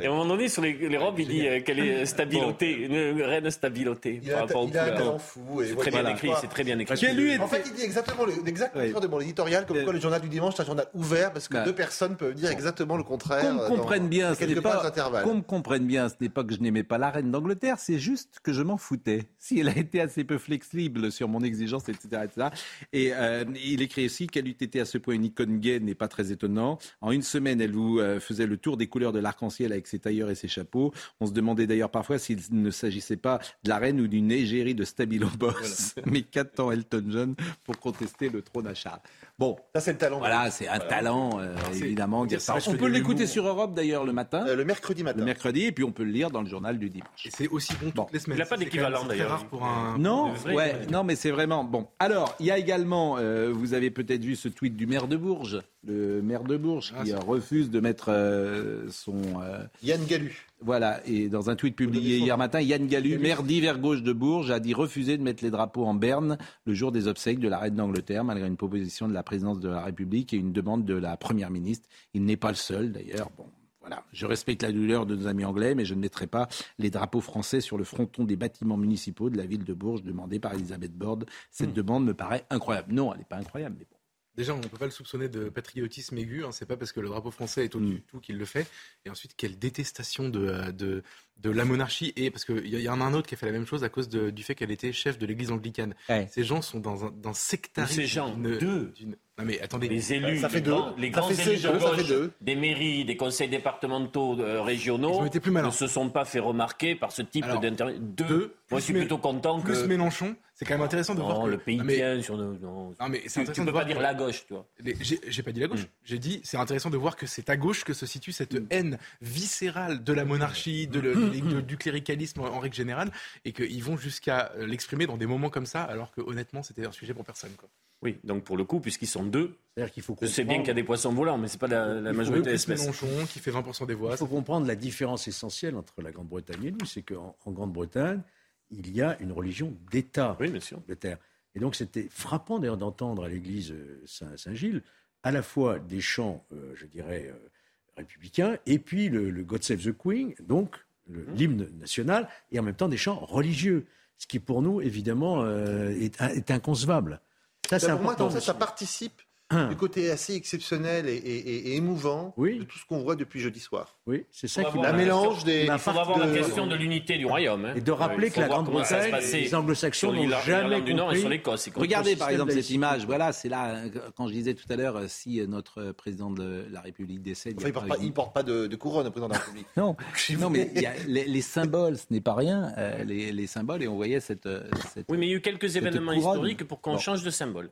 Et 0.00 0.06
à 0.06 0.10
un 0.10 0.12
moment 0.12 0.26
donné, 0.26 0.48
sur 0.48 0.62
les, 0.62 0.74
les 0.74 0.96
robes, 0.96 1.18
il 1.18 1.26
dit 1.26 1.46
euh, 1.46 1.60
qu'elle 1.60 1.80
est 1.80 1.97
stabilotée, 2.06 2.72
une 2.72 3.22
reine 3.22 3.50
stabilotée 3.50 4.20
Il 4.22 4.30
par 4.30 4.38
a, 4.38 4.40
rapport 4.42 4.64
aux 4.64 4.68
il 4.68 4.76
a 4.78 4.82
un 4.82 4.84
couleurs. 4.86 4.98
talent 4.98 5.18
fou. 5.18 5.62
et 5.62 5.66
C'est 5.68 5.76
très 5.76 5.90
bien 5.90 6.00
Voilà. 6.02 6.16
écrit, 6.16 6.30
c'est 6.40 6.48
très 6.48 6.64
bien 6.64 6.78
écrit. 6.78 6.96
Qui 6.96 7.06
lui 7.08 7.32
est- 7.32 7.38
En 7.38 7.46
fait, 7.48 7.62
il 7.66 7.72
dit 7.74 7.82
exactement 7.82 8.24
le, 8.24 8.32
l'exact 8.44 8.74
Oui. 8.78 8.92
de 9.00 9.06
mon 9.06 9.20
éditorial, 9.20 9.66
comme 9.66 9.76
Euh, 9.76 9.84
quoi 9.84 9.92
le 9.92 10.00
journal 10.00 10.20
du 10.20 10.28
dimanche, 10.28 10.54
c'est 10.56 10.62
un 10.62 10.66
journal 10.66 10.86
ouvert, 10.94 11.32
parce 11.32 11.48
que 11.48 11.54
bah. 11.54 11.64
deux 11.64 11.74
personnes 11.74 12.16
peuvent 12.16 12.34
dire 12.34 12.50
exactement 12.50 12.96
le 12.96 13.04
contraire. 13.04 13.42
Qu'on 13.42 13.54
me 13.54 13.60
euh, 13.62 13.68
comprenne 13.68 14.08
bien, 14.08 14.34
ce 14.34 14.44
n'est 14.44 14.60
pas 14.60 14.92
qu'on 15.22 15.34
me 15.36 15.42
comprenne 15.42 15.86
bien, 15.86 16.08
ce 16.08 16.14
n'est 16.20 16.28
pas 16.28 16.44
que 16.44 16.54
je 16.54 16.60
n'aimais 16.60 16.82
pas 16.84 16.98
la 16.98 17.10
reine 17.10 17.30
d'Angleterre, 17.30 17.76
c'est 17.78 17.98
juste 17.98 18.40
que 18.42 18.52
je 18.52 18.62
m'en 18.62 18.76
foutais. 18.78 19.28
Si 19.38 19.60
elle 19.60 19.68
a 19.68 19.76
été 19.76 20.00
assez 20.00 20.24
peu 20.24 20.38
flexible 20.38 21.10
sur 21.12 21.28
mon 21.28 21.40
exigence, 21.40 21.88
etc., 21.88 22.22
etc. 22.24 22.48
Et 22.92 23.12
euh, 23.14 23.44
il 23.64 23.82
écrit 23.82 24.06
aussi 24.06 24.26
qu'elle 24.26 24.46
eût 24.48 24.56
été 24.60 24.80
à 24.80 24.84
ce 24.84 24.98
point 24.98 25.14
une 25.14 25.24
icône 25.24 25.58
gay 25.60 25.80
n'est 25.80 25.94
pas 25.94 26.08
très 26.08 26.32
étonnant. 26.32 26.78
En 27.00 27.10
une 27.12 27.22
semaine, 27.22 27.60
elle 27.60 27.72
vous 27.72 27.98
euh, 27.98 28.20
faisait 28.20 28.46
le 28.46 28.56
tour 28.56 28.76
des 28.76 28.86
couleurs 28.86 29.12
de 29.12 29.18
l'arc-en-ciel 29.18 29.72
avec 29.72 29.86
ses 29.86 29.98
tailleurs 29.98 30.30
et 30.30 30.34
ses 30.34 30.48
chapeaux. 30.48 30.92
On 31.20 31.26
se 31.26 31.32
demandait 31.32 31.66
d'ailleurs 31.66 31.87
parfois 31.88 32.18
s'il 32.18 32.40
ne 32.50 32.70
s'agissait 32.70 33.16
pas 33.16 33.38
de 33.64 33.68
la 33.68 33.78
reine 33.78 34.00
ou 34.00 34.08
d'une 34.08 34.30
égérie 34.30 34.74
de 34.74 34.84
Stabilo 34.84 35.28
Boss. 35.38 35.94
Mais 36.06 36.22
qu'attend 36.22 36.70
Elton 36.70 37.04
John 37.08 37.34
pour 37.64 37.78
contester 37.78 38.28
le 38.28 38.42
trône 38.42 38.66
à 38.66 38.74
Charles? 38.74 39.00
Bon, 39.38 39.54
Ça, 39.72 39.80
c'est 39.80 39.92
le 39.92 39.98
talent. 39.98 40.18
voilà, 40.18 40.50
c'est 40.50 40.66
un 40.66 40.80
talent, 40.80 41.38
euh, 41.38 41.54
évidemment. 41.72 42.26
ça 42.38 42.56
On 42.66 42.74
peut 42.74 42.88
l'écouter 42.88 43.24
sur 43.28 43.46
Europe 43.46 43.72
d'ailleurs 43.72 44.04
le 44.04 44.12
matin, 44.12 44.44
Euh, 44.48 44.56
le 44.56 44.64
mercredi 44.64 45.04
matin. 45.04 45.20
le 45.20 45.24
mercredi, 45.24 45.66
et 45.66 45.72
puis 45.72 45.84
on 45.84 45.92
peut 45.92 46.02
le 46.02 46.10
lire 46.10 46.32
dans 46.32 46.42
le 46.42 46.48
journal 46.48 46.76
du 46.76 46.90
dimanche. 46.90 47.24
Et 47.24 47.30
c'est 47.30 47.46
aussi 47.46 47.72
bon 47.74 47.86
toutes 47.86 47.94
Bon. 47.94 48.06
les 48.12 48.18
semaines. 48.18 48.38
Il 48.38 48.42
a 48.42 48.46
pas 48.46 48.56
d'équivalent, 48.56 49.04
d'ailleurs. 49.04 49.30
rare 49.30 49.44
pour 49.46 49.64
un. 49.64 49.96
Non, 49.96 50.32
ouais, 50.52 50.74
non, 50.90 51.04
mais 51.04 51.14
c'est 51.14 51.30
vraiment 51.30 51.62
bon. 51.62 51.86
Alors, 52.00 52.34
il 52.40 52.46
y 52.46 52.50
a 52.50 52.58
également, 52.58 53.16
euh, 53.18 53.52
vous 53.52 53.74
avez 53.74 53.92
peut-être 53.92 54.24
vu 54.24 54.34
ce 54.34 54.48
tweet 54.48 54.74
du 54.76 54.88
maire 54.88 55.06
de 55.06 55.16
Bourges, 55.16 55.62
le 55.86 56.20
maire 56.20 56.42
de 56.42 56.56
Bourges 56.56 56.92
Ah, 56.98 57.04
qui 57.04 57.14
refuse 57.14 57.70
de 57.70 57.78
mettre 57.78 58.06
euh, 58.08 58.86
son 58.90 59.22
euh, 59.40 59.60
Yann 59.84 60.04
Galu. 60.04 60.46
voilà. 60.60 61.00
Et 61.06 61.28
dans 61.28 61.48
un 61.48 61.54
tweet 61.54 61.76
publié 61.76 62.18
hier 62.18 62.36
matin, 62.36 62.60
Yann 62.60 62.88
Gallu, 62.88 63.10
Gallu. 63.10 63.22
maire 63.22 63.44
d'hiver 63.44 63.78
gauche 63.78 64.02
de 64.02 64.12
Bourges, 64.12 64.50
a 64.50 64.58
dit 64.58 64.74
refuser 64.74 65.16
de 65.16 65.22
mettre 65.22 65.44
les 65.44 65.50
drapeaux 65.50 65.84
en 65.84 65.94
berne 65.94 66.38
le 66.66 66.74
jour 66.74 66.90
des 66.90 67.06
obsèques 67.06 67.38
de 67.38 67.48
la 67.48 67.58
reine 67.58 67.76
d'Angleterre, 67.76 68.24
malgré 68.24 68.48
une 68.48 68.56
proposition 68.56 69.06
de 69.06 69.14
la 69.14 69.22
présidence 69.28 69.60
de 69.60 69.68
la 69.68 69.82
République 69.82 70.32
et 70.32 70.38
une 70.38 70.52
demande 70.52 70.86
de 70.86 70.94
la 70.94 71.18
première 71.18 71.50
ministre. 71.50 71.86
Il 72.14 72.24
n'est 72.24 72.38
pas 72.38 72.48
le 72.48 72.56
seul, 72.56 72.92
d'ailleurs. 72.92 73.30
Bon. 73.36 73.44
Voilà. 73.80 74.02
Je 74.12 74.24
respecte 74.24 74.62
la 74.62 74.72
douleur 74.72 75.04
de 75.04 75.14
nos 75.14 75.26
amis 75.26 75.44
anglais, 75.44 75.74
mais 75.74 75.84
je 75.84 75.94
ne 75.94 76.00
mettrai 76.00 76.26
pas 76.26 76.48
les 76.78 76.88
drapeaux 76.90 77.20
français 77.20 77.60
sur 77.60 77.76
le 77.76 77.84
fronton 77.84 78.24
des 78.24 78.36
bâtiments 78.36 78.78
municipaux 78.78 79.28
de 79.28 79.36
la 79.36 79.44
ville 79.44 79.64
de 79.64 79.74
Bourges, 79.74 80.02
demandé 80.02 80.38
par 80.38 80.54
Elisabeth 80.54 80.96
Borde. 80.96 81.26
Cette 81.50 81.74
demande 81.74 82.06
me 82.06 82.14
paraît 82.14 82.46
incroyable. 82.48 82.94
Non, 82.94 83.12
elle 83.12 83.18
n'est 83.18 83.24
pas 83.24 83.36
incroyable, 83.36 83.76
mais 83.78 83.86
bon. 83.90 83.97
Déjà, 84.38 84.54
on 84.54 84.58
ne 84.58 84.66
peut 84.68 84.78
pas 84.78 84.84
le 84.86 84.90
soupçonner 84.92 85.28
de 85.28 85.48
patriotisme 85.48 86.16
aigu. 86.16 86.44
Hein. 86.44 86.52
C'est 86.52 86.64
pas 86.64 86.76
parce 86.76 86.92
que 86.92 87.00
le 87.00 87.08
drapeau 87.08 87.30
français 87.32 87.64
est 87.64 87.74
au-dessus 87.74 87.94
Mm. 87.94 87.96
de 87.96 88.02
tout 88.08 88.20
qu'il 88.20 88.38
le 88.38 88.44
fait. 88.44 88.66
Et 89.04 89.10
ensuite, 89.10 89.34
quelle 89.36 89.58
détestation 89.58 90.28
de, 90.28 90.46
euh, 90.46 90.70
de, 90.72 91.02
de 91.38 91.50
la 91.50 91.64
monarchie. 91.64 92.12
Et 92.16 92.30
parce 92.30 92.44
qu'il 92.44 92.64
y, 92.66 92.80
y 92.80 92.88
en 92.88 93.00
a 93.00 93.04
un 93.04 93.14
autre 93.14 93.26
qui 93.28 93.34
a 93.34 93.36
fait 93.36 93.46
la 93.46 93.52
même 93.52 93.66
chose 93.66 93.82
à 93.82 93.88
cause 93.88 94.08
de- 94.08 94.30
du 94.30 94.44
fait 94.44 94.54
qu'elle 94.54 94.70
était 94.70 94.92
chef 94.92 95.18
de 95.18 95.26
l'église 95.26 95.50
anglicane. 95.50 95.94
Ouais. 96.08 96.28
Ces 96.30 96.44
gens 96.44 96.62
sont 96.62 96.78
dans 96.80 97.04
un 97.04 97.10
dans 97.10 97.34
sectarisme. 97.34 98.00
Ces 98.00 98.06
gens, 98.06 98.36
deux. 98.36 98.92
Non 99.38 99.44
mais 99.44 99.60
attendez. 99.60 99.88
Les 99.88 100.12
élus, 100.12 100.38
Ça 100.40 100.48
fait 100.48 100.56
les 100.56 100.60
deux. 100.62 100.70
grands, 100.72 100.94
les 100.96 101.06
élus 101.48 101.62
de 101.62 101.78
gauche 101.78 102.06
deux. 102.08 102.32
des 102.40 102.56
mairies, 102.56 103.04
des 103.04 103.16
conseils 103.16 103.48
départementaux, 103.48 104.38
euh, 104.40 104.62
régionaux, 104.62 105.28
plus 105.28 105.52
ne 105.52 105.70
se 105.70 105.86
sont 105.86 106.10
pas 106.10 106.24
fait 106.24 106.40
remarquer 106.40 106.94
par 106.94 107.12
ce 107.12 107.22
type 107.22 107.46
d'intervention. 107.46 108.00
Deux, 108.00 108.24
deux, 108.24 108.38
moi 108.38 108.48
je 108.70 108.74
plus 108.76 108.82
suis 108.84 108.92
plutôt 108.94 109.18
content 109.18 109.60
Plus 109.60 109.82
que... 109.82 109.86
Mélenchon, 109.86 110.34
c'est 110.54 110.64
quand 110.64 110.74
même 110.74 110.82
intéressant 110.82 111.14
de 111.14 111.20
voir 111.20 111.38
Non, 111.38 111.44
que 111.44 111.50
le 111.50 111.58
pays 111.58 111.76
Non, 111.76 111.84
mais- 111.84 111.94
tient 111.96 112.20
sur 112.20 112.36
nos... 112.36 112.52
Non, 112.54 112.94
mais 113.08 113.22
c'est 113.26 113.40
intéressant 113.40 113.52
tu 113.52 113.60
de 113.60 113.64
peux 113.66 113.70
voir 113.70 113.84
pas 113.84 113.88
dire 113.88 113.96
que- 113.98 114.02
la 114.02 114.14
gauche, 114.14 114.44
tu 114.46 114.54
vois. 114.54 114.66
Les- 114.80 114.96
J'ai 115.28 115.42
pas 115.44 115.52
dit 115.52 115.60
la 115.60 115.68
gauche. 115.68 115.82
Mm. 115.82 115.88
J'ai 116.04 116.18
dit 116.18 116.40
c'est 116.42 116.56
intéressant 116.56 116.90
de 116.90 116.96
voir 116.96 117.14
que 117.16 117.26
c'est 117.26 117.48
à 117.48 117.56
gauche 117.56 117.84
que 117.84 117.92
se 117.94 118.06
situe 118.06 118.32
cette 118.32 118.56
haine 118.70 118.98
viscérale 119.22 120.02
de 120.02 120.12
la 120.12 120.24
monarchie, 120.24 120.86
de 120.88 120.98
le- 121.00 121.14
Mm. 121.14 121.40
de- 121.48 121.60
du 121.60 121.76
cléricalisme 121.76 122.40
en 122.40 122.58
règle 122.58 122.74
générale, 122.74 123.10
et 123.44 123.52
qu'ils 123.52 123.82
vont 123.84 123.96
jusqu'à 123.96 124.50
euh, 124.56 124.66
l'exprimer 124.66 125.06
dans 125.06 125.16
des 125.16 125.26
moments 125.26 125.50
comme 125.50 125.66
ça, 125.66 125.82
alors 125.84 126.10
que 126.10 126.20
honnêtement 126.20 126.62
c'était 126.62 126.86
un 126.86 126.92
sujet 126.92 127.14
pour 127.14 127.24
personne. 127.24 127.52
Quoi. 127.56 127.68
Oui, 128.02 128.18
donc 128.24 128.44
pour 128.44 128.56
le 128.56 128.64
coup, 128.64 128.78
puisqu'ils 128.80 129.08
sont 129.08 129.24
deux, 129.24 129.56
C'est-à-dire 129.74 129.92
qu'il 129.92 130.02
faut 130.04 130.16
je 130.20 130.26
sais 130.26 130.44
bien 130.44 130.58
qu'il 130.58 130.68
y 130.68 130.70
a 130.70 130.74
des 130.74 130.84
poissons 130.84 131.12
volants, 131.12 131.36
mais 131.36 131.48
c'est 131.48 131.58
pas 131.58 131.66
la, 131.66 132.00
la 132.00 132.12
majorité 132.12 132.42
plus 132.44 132.52
d'espèces. 132.52 132.80
Mélenchon 132.82 133.08
qui 133.28 133.40
fait 133.40 133.50
20% 133.50 133.86
des 133.86 133.94
voix. 133.94 134.12
Il 134.12 134.16
faut 134.16 134.26
comprendre 134.26 134.66
la 134.66 134.76
différence 134.76 135.26
essentielle 135.26 135.74
entre 135.74 136.00
la 136.00 136.12
Grande-Bretagne 136.12 136.64
et 136.64 136.70
nous, 136.70 136.84
c'est 136.86 137.02
qu'en 137.02 137.36
en 137.44 137.50
Grande-Bretagne, 137.50 138.22
il 138.70 138.94
y 138.94 139.02
a 139.02 139.20
une 139.20 139.32
religion 139.32 139.76
d'État. 139.90 140.36
Oui, 140.38 140.50
bien 140.50 140.60
sûr. 140.60 140.78
Angleterre. 140.78 141.18
Et 141.54 141.60
donc 141.60 141.74
c'était 141.74 142.06
frappant 142.10 142.58
d'ailleurs 142.60 142.76
d'entendre 142.76 143.24
à 143.24 143.28
l'église 143.28 143.72
euh, 143.72 144.00
Saint- 144.06 144.36
Saint-Gilles 144.36 144.82
à 145.24 145.32
la 145.32 145.42
fois 145.42 145.80
des 145.80 146.00
chants, 146.00 146.44
euh, 146.52 146.72
je 146.76 146.86
dirais, 146.86 147.32
euh, 147.34 147.48
républicains, 147.96 148.58
et 148.66 148.78
puis 148.78 149.08
le, 149.08 149.30
le 149.30 149.42
God 149.42 149.64
Save 149.64 149.82
the 149.82 149.96
Queen, 149.96 150.34
donc 150.40 150.76
Mmh. 151.10 151.20
l'hymne 151.36 151.68
national, 151.80 152.28
et 152.52 152.58
en 152.60 152.62
même 152.62 152.74
temps 152.74 152.86
des 152.90 152.98
chants 152.98 153.18
religieux, 153.20 153.86
ce 154.18 154.26
qui 154.26 154.38
pour 154.40 154.60
nous, 154.60 154.82
évidemment, 154.82 155.42
euh, 155.42 155.88
est, 155.88 156.20
est 156.20 156.50
inconcevable. 156.50 157.22
Ça, 157.68 157.78
c'est 157.78 157.90
pour 157.90 158.00
moi, 158.00 158.12
important. 158.12 158.30
comme 158.32 158.40
ça, 158.40 158.46
ça 158.46 158.54
participe. 158.54 159.20
Du 159.50 159.76
côté 159.76 160.10
assez 160.10 160.34
exceptionnel 160.34 161.08
et, 161.08 161.14
et- 161.14 161.38
et- 161.38 161.68
et 161.72 161.76
émouvant 161.76 162.34
Oui. 162.36 162.58
de 162.58 162.64
tout 162.64 162.78
ce 162.78 162.84
qu'on 162.84 162.98
voit 162.98 163.16
depuis 163.16 163.40
jeudi 163.40 163.60
soir. 163.60 163.96
Oui, 164.06 164.26
c'est 164.30 164.46
ça 164.48 164.64
qui 164.64 164.78
la 164.78 164.92
mélange 164.92 165.44
des. 165.44 165.64
Il 165.70 165.78
faudra 165.78 166.04
voir 166.04 166.18
de- 166.18 166.24
la 166.32 166.38
question 166.38 166.66
de 166.66 166.74
l'unité 166.74 167.16
du 167.16 167.24
royaume. 167.24 167.64
hein. 167.64 167.72
Et 167.76 167.80
de 167.80 167.90
rappeler 167.92 168.28
Euh, 168.28 168.30
que 168.30 168.40
la 168.40 168.46
faut 168.46 168.52
Grande-Bretagne, 168.52 169.14
les 169.32 169.54
anglo-saxons 169.54 170.12
n'ont 170.12 170.28
jamais 170.44 170.80
du 170.82 170.92
Nord 170.94 171.06
et 171.12 171.14
compris 171.14 171.20
sur 171.20 171.28
l'Écosse. 171.30 171.70
Regardez 171.74 172.16
par 172.16 172.28
exemple 172.30 172.52
cette 172.52 172.70
image. 172.70 173.06
Voilà, 173.06 173.32
c'est 173.32 173.48
là 173.48 173.76
euh, 173.76 173.88
quand 174.16 174.28
je 174.28 174.32
disais 174.34 174.54
tout 174.54 174.66
à 174.70 174.76
l'heure 174.76 174.96
euh, 174.96 175.04
si 175.08 175.40
euh, 175.40 175.46
notre 175.46 175.92
président 175.92 176.30
de 176.30 176.66
la 176.70 176.80
République 176.82 177.22
décède. 177.22 177.54
Enfin, 177.58 177.66
a 177.66 177.68
il 177.68 177.72
porte 177.72 177.86
par 177.88 177.96
pas, 177.96 178.02
il 178.02 178.06
exemple- 178.08 178.14
porte 178.16 178.34
pas 178.34 178.42
de, 178.42 178.66
de 178.66 178.76
couronne 178.76 179.06
au 179.06 179.10
président 179.10 179.28
de 179.28 179.32
la 179.34 179.38
République. 179.40 179.66
Non, 179.78 179.96
non, 180.38 180.50
mais 180.50 180.70
il 180.74 180.82
y 180.82 180.86
a 180.86 180.92
les, 181.06 181.24
les 181.24 181.40
symboles, 181.42 181.96
ce 181.96 182.04
n'est 182.10 182.20
pas 182.20 182.34
rien. 182.34 182.72
euh, 182.76 183.02
les, 183.04 183.32
les 183.32 183.46
symboles, 183.46 183.82
et 183.82 183.88
on 183.88 183.96
voyait 183.96 184.20
cette. 184.20 184.46
euh, 184.46 184.62
cette- 184.92 185.06
Oui, 185.08 185.16
mais 185.18 185.26
il 185.26 185.30
y 185.30 185.32
a 185.32 185.36
eu 185.36 185.40
quelques 185.40 185.76
événements 185.76 186.12
couronne. 186.14 186.34
historiques 186.34 186.64
pour 186.64 186.80
qu'on 186.82 186.92
Bon. 186.92 186.98
change 186.98 187.22
de 187.22 187.30
symbole. 187.30 187.70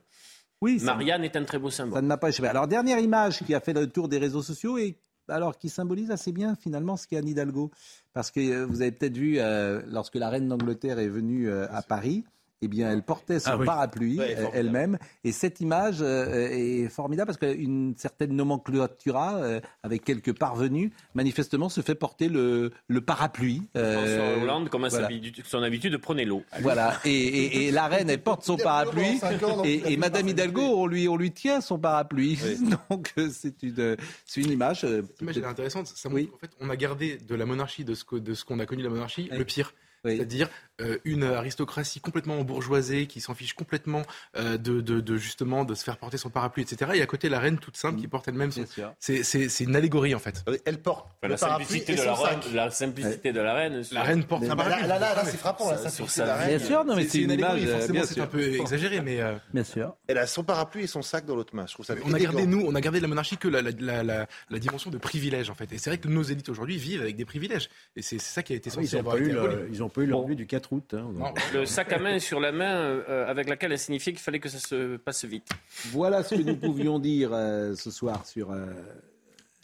Oui, 0.61 0.79
ça- 0.79 0.87
Marianne 0.87 1.23
est 1.23 1.35
un 1.35 1.43
très 1.43 1.59
beau 1.59 1.69
Ça 1.69 1.77
symbole. 1.83 2.01
ne 2.01 2.07
m'a 2.07 2.17
pas 2.17 2.29
échappé. 2.29 2.47
Alors, 2.49 2.67
dernière 2.67 2.99
image 2.99 3.43
qui 3.45 3.53
a 3.53 3.59
fait 3.59 3.73
le 3.73 3.87
tour 3.87 4.07
des 4.07 4.17
réseaux 4.17 4.41
sociaux 4.41 4.77
et 4.77 4.97
alors 5.29 5.57
qui 5.57 5.69
symbolise 5.69 6.09
assez 6.09 6.31
bien 6.31 6.55
finalement 6.55 6.95
ce 6.97 7.05
qu'est 7.05 7.17
Anne 7.17 7.27
Hidalgo. 7.27 7.69
Parce 8.13 8.31
que 8.31 8.39
euh, 8.39 8.65
vous 8.65 8.81
avez 8.81 8.91
peut-être 8.91 9.17
vu, 9.17 9.39
euh, 9.39 9.81
lorsque 9.87 10.15
la 10.15 10.29
reine 10.29 10.47
d'Angleterre 10.47 10.99
est 10.99 11.09
venue 11.09 11.49
euh, 11.49 11.67
à 11.71 11.81
Paris, 11.81 12.23
eh 12.61 12.67
bien, 12.67 12.91
elle 12.91 13.03
portait 13.03 13.39
son 13.39 13.51
Ah 13.51 13.57
oui. 13.57 13.65
parapluie 13.65 14.17
Ouais, 14.19 14.35
euh, 14.37 14.45
elle-même. 14.53 14.97
Et 15.23 15.31
cette 15.31 15.61
image 15.61 15.97
euh, 16.01 16.49
est 16.49 16.89
formidable 16.89 17.27
parce 17.27 17.37
qu'une 17.37 17.93
certaine 17.97 18.33
nomenclatura, 18.35 19.35
euh, 19.37 19.59
avec 19.83 20.03
quelques 20.03 20.33
parvenus, 20.37 20.91
manifestement 21.13 21.69
se 21.69 21.81
fait 21.81 21.95
porter 21.95 22.29
le, 22.29 22.71
le 22.87 23.01
parapluie. 23.01 23.63
euh, 23.75 23.93
François 23.93 24.43
Hollande, 24.43 24.69
comme 24.69 24.85
à 24.85 24.89
voilà. 24.89 25.07
son 25.45 25.61
habitude, 25.63 25.97
prenait 25.97 26.25
l'eau. 26.25 26.43
Voilà, 26.61 26.99
et, 27.05 27.11
et- 27.11 27.67
et 27.67 27.71
la 27.71 27.87
reine, 27.87 28.09
elle 28.09 28.21
porte 28.21 28.43
son 28.43 28.57
parapluie, 28.57 29.19
et, 29.65 29.97
Madame 29.97 30.27
Hidalgo, 30.27 30.61
on 30.61 30.87
lui, 30.87 31.07
on 31.07 31.15
lui 31.17 31.31
tient 31.31 31.61
son 31.61 31.77
parapluie. 31.79 32.37
Donc 32.89 33.13
euh, 33.17 33.29
c'est 33.31 33.61
une, 33.63 33.97
c'est 34.25 34.41
une 34.41 34.51
image. 34.51 34.83
euh, 34.83 35.01
Cette 35.07 35.21
image 35.21 35.37
est 35.37 35.45
intéressante. 35.45 35.87
Ça 35.87 36.09
Oui. 36.09 36.27
qu'en 36.27 36.37
fait, 36.37 36.51
on 36.59 36.69
a 36.69 36.75
gardé 36.75 37.17
de 37.17 37.35
la 37.35 37.45
monarchie, 37.45 37.83
de 37.83 37.93
ce 37.93 38.03
que- 38.03 38.15
de 38.15 38.33
ce 38.33 38.45
qu'on 38.45 38.59
a 38.59 38.65
connu 38.65 38.81
de 38.81 38.87
la 38.87 38.93
monarchie, 38.93 39.27
Oui. 39.31 39.37
le 39.37 39.45
pire. 39.45 39.73
Oui. 40.05 40.15
C'est-à-dire 40.15 40.47
euh, 40.81 40.97
une 41.05 41.23
aristocratie 41.23 41.99
complètement 41.99 42.41
bourgeoisée 42.43 43.07
qui 43.07 43.21
s'en 43.21 43.33
fiche 43.33 43.53
complètement 43.53 44.03
euh, 44.35 44.57
de, 44.57 44.81
de, 44.81 44.99
de, 45.01 45.17
justement 45.17 45.65
de 45.65 45.73
se 45.75 45.83
faire 45.83 45.97
porter 45.97 46.17
son 46.17 46.29
parapluie, 46.29 46.63
etc. 46.63 46.91
Et 46.95 47.01
à 47.01 47.05
côté 47.05 47.29
la 47.29 47.39
reine 47.39 47.57
toute 47.57 47.77
simple 47.77 47.99
qui 47.99 48.07
porte 48.07 48.27
elle-même 48.27 48.51
son. 48.51 48.65
C'est 48.99 49.23
c'est- 49.23 49.49
c'est 49.49 49.63
une 49.63 49.75
allégorie 49.75 50.13
en 50.15 50.19
fait. 50.19 50.43
Elle 50.65 50.81
porte 50.81 51.07
Enfin, 51.07 51.15
le 51.23 51.29
la 51.29 51.37
parapluie 51.37 51.65
simplicité, 51.65 51.93
et 51.93 51.95
de 51.95 52.01
son 52.01 52.05
la, 52.07 52.13
reine, 52.15 52.41
sac. 52.41 52.53
la 52.53 52.69
simplicité 52.71 53.33
de 53.33 53.39
la 53.39 53.53
reine. 53.53 53.81
La 53.91 54.03
reine 54.03 54.23
porte 54.23 54.43
Mais 54.43 54.49
un 54.49 54.55
parapluie. 54.55 54.87
là, 54.87 54.99
là, 54.99 55.15
là, 55.15 55.25
c'est 55.25 55.37
frappant, 55.37 55.71
la 55.71 55.77
Sur 55.77 55.89
simplicité 55.89 56.21
sa 56.21 56.25
la 56.27 56.35
reine. 56.35 56.57
Bien 56.57 56.67
sûr, 56.67 56.85
non, 56.85 56.95
mais 56.95 57.07
c'est 57.07 57.19
une 57.19 57.31
allégorie, 57.31 57.61
image, 57.61 57.69
euh, 57.69 57.77
Forcément, 57.77 58.03
c'est 58.05 58.21
un 58.21 58.27
peu 58.27 58.55
exagéré, 58.59 59.01
mais 59.01 59.21
euh, 59.21 59.35
Bien 59.53 59.63
sûr. 59.63 59.95
Elle 60.07 60.17
a 60.17 60.27
son 60.27 60.43
parapluie 60.43 60.83
et 60.83 60.87
son 60.87 61.01
sac 61.01 61.25
dans 61.25 61.35
l'autre 61.35 61.55
main. 61.55 61.65
Je 61.67 61.73
trouve 61.73 61.85
ça 61.85 61.95
on 62.05 62.13
a 62.13 62.19
gardé 62.19 62.45
nous, 62.45 62.61
on 62.65 62.75
a 62.75 62.81
gardé 62.81 62.99
de 62.99 63.03
la 63.03 63.07
monarchie 63.07 63.37
que 63.37 63.47
la, 63.47 63.61
la, 63.61 63.71
la, 63.79 64.03
la, 64.03 64.27
la 64.49 64.59
dimension 64.59 64.89
de 64.91 64.97
privilège 64.97 65.49
en 65.49 65.55
fait. 65.55 65.71
Et 65.73 65.77
c'est 65.77 65.89
vrai 65.89 65.97
que 65.97 66.07
nos 66.07 66.23
élites 66.23 66.49
aujourd'hui 66.49 66.77
vivent 66.77 67.01
avec 67.01 67.15
des 67.15 67.25
privilèges. 67.25 67.69
Et 67.95 68.01
c'est 68.01 68.19
ça 68.19 68.43
qui 68.43 68.53
a 68.53 68.55
été 68.55 68.69
Ah 68.71 68.75
censé 68.75 68.87
ils 68.91 68.93
n'ont 68.95 68.99
avoir 68.99 69.15
pas, 69.15 69.21
eu 69.21 69.27
été 69.29 69.37
aboli. 69.37 69.55
le- 69.55 69.69
ils 69.71 69.83
ont 69.83 69.89
pas 69.89 70.01
eu 70.01 70.05
leur 70.05 70.23
but 70.23 70.35
du 70.35 70.45
4 70.47 70.66
août. 70.71 70.93
hein. 70.93 71.09
Non. 71.13 71.33
Le 71.53 71.65
sac 71.65 71.91
à 71.93 71.99
main 71.99 72.19
sur 72.19 72.39
la 72.39 72.51
main 72.51 72.75
euh, 72.75 73.27
avec 73.29 73.49
laquelle 73.49 73.71
elle 73.71 73.79
signifiait 73.79 74.13
qu'il 74.13 74.21
fallait 74.21 74.39
que 74.39 74.49
ça 74.49 74.59
se 74.59 74.97
passe 74.97 75.25
vite. 75.25 75.49
Voilà 75.91 76.23
ce 76.23 76.35
que 76.35 76.41
nous 76.41 76.55
pouvions 76.57 76.99
dire 76.99 77.29
euh, 77.33 77.75
ce 77.75 77.91
soir 77.91 78.25
sur 78.25 78.51
euh, 78.51 78.65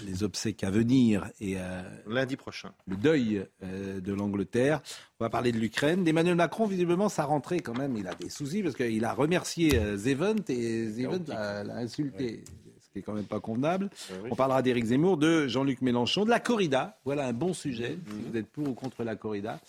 les 0.06 0.24
obsèques 0.24 0.64
à 0.64 0.72
venir 0.72 1.30
et 1.40 1.56
euh, 1.58 1.82
Lundi 2.08 2.36
prochain. 2.36 2.72
le 2.88 2.96
deuil 2.96 3.46
euh, 3.64 4.02
de 4.02 4.14
l'Angleterre. 4.14 4.82
On 5.20 5.24
va 5.26 5.30
parler 5.30 5.52
de 5.52 5.58
l'Ukraine. 5.60 6.04
D'Emmanuel 6.04 6.36
Macron, 6.36 6.66
visiblement, 6.66 7.10
sa 7.10 7.24
rentrée, 7.26 7.60
quand 7.60 7.78
même, 7.78 7.96
il 7.96 8.08
a 8.08 8.16
des 8.16 8.30
soucis 8.30 8.64
parce 8.64 8.76
qu'il 8.76 9.06
a 9.06 9.14
remercié 9.14 9.78
euh, 9.80 9.96
Zevent 9.96 10.36
et 10.50 10.88
Zevent 10.90 11.24
l'a 11.28 11.76
insulté. 11.78 12.44
Ce 12.82 12.90
qui 12.92 13.00
est 13.00 13.02
quand 13.02 13.14
même 13.14 13.24
pas 13.26 13.40
convenable. 13.40 13.90
On 14.30 14.36
parlera 14.36 14.62
d'Éric 14.62 14.86
Zemmour, 14.86 15.18
de 15.18 15.48
Jean-Luc 15.48 15.82
Mélenchon, 15.82 16.26
de 16.26 16.30
la 16.30 16.40
corrida. 16.40 17.00
Voilà 17.06 17.26
un 17.28 17.34
bon 17.34 17.54
sujet. 17.54 17.98
Si 18.08 18.30
vous 18.30 18.38
êtes 18.38 18.48
pour 18.48 18.68
ou 18.68 18.74
contre 18.74 19.04
la 19.04 19.16
corrida. 19.16 19.60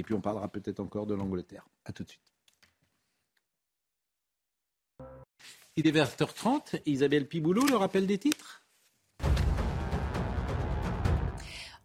Et 0.00 0.02
puis 0.02 0.14
on 0.14 0.22
parlera 0.22 0.48
peut-être 0.48 0.80
encore 0.80 1.04
de 1.04 1.14
l'Angleterre. 1.14 1.68
À 1.84 1.92
tout 1.92 2.04
de 2.04 2.08
suite. 2.08 2.32
Il 5.76 5.86
est 5.86 5.92
20h30. 5.92 6.80
Isabelle 6.86 7.28
Piboulot, 7.28 7.66
le 7.66 7.76
rappel 7.76 8.06
des 8.06 8.16
titres? 8.16 8.64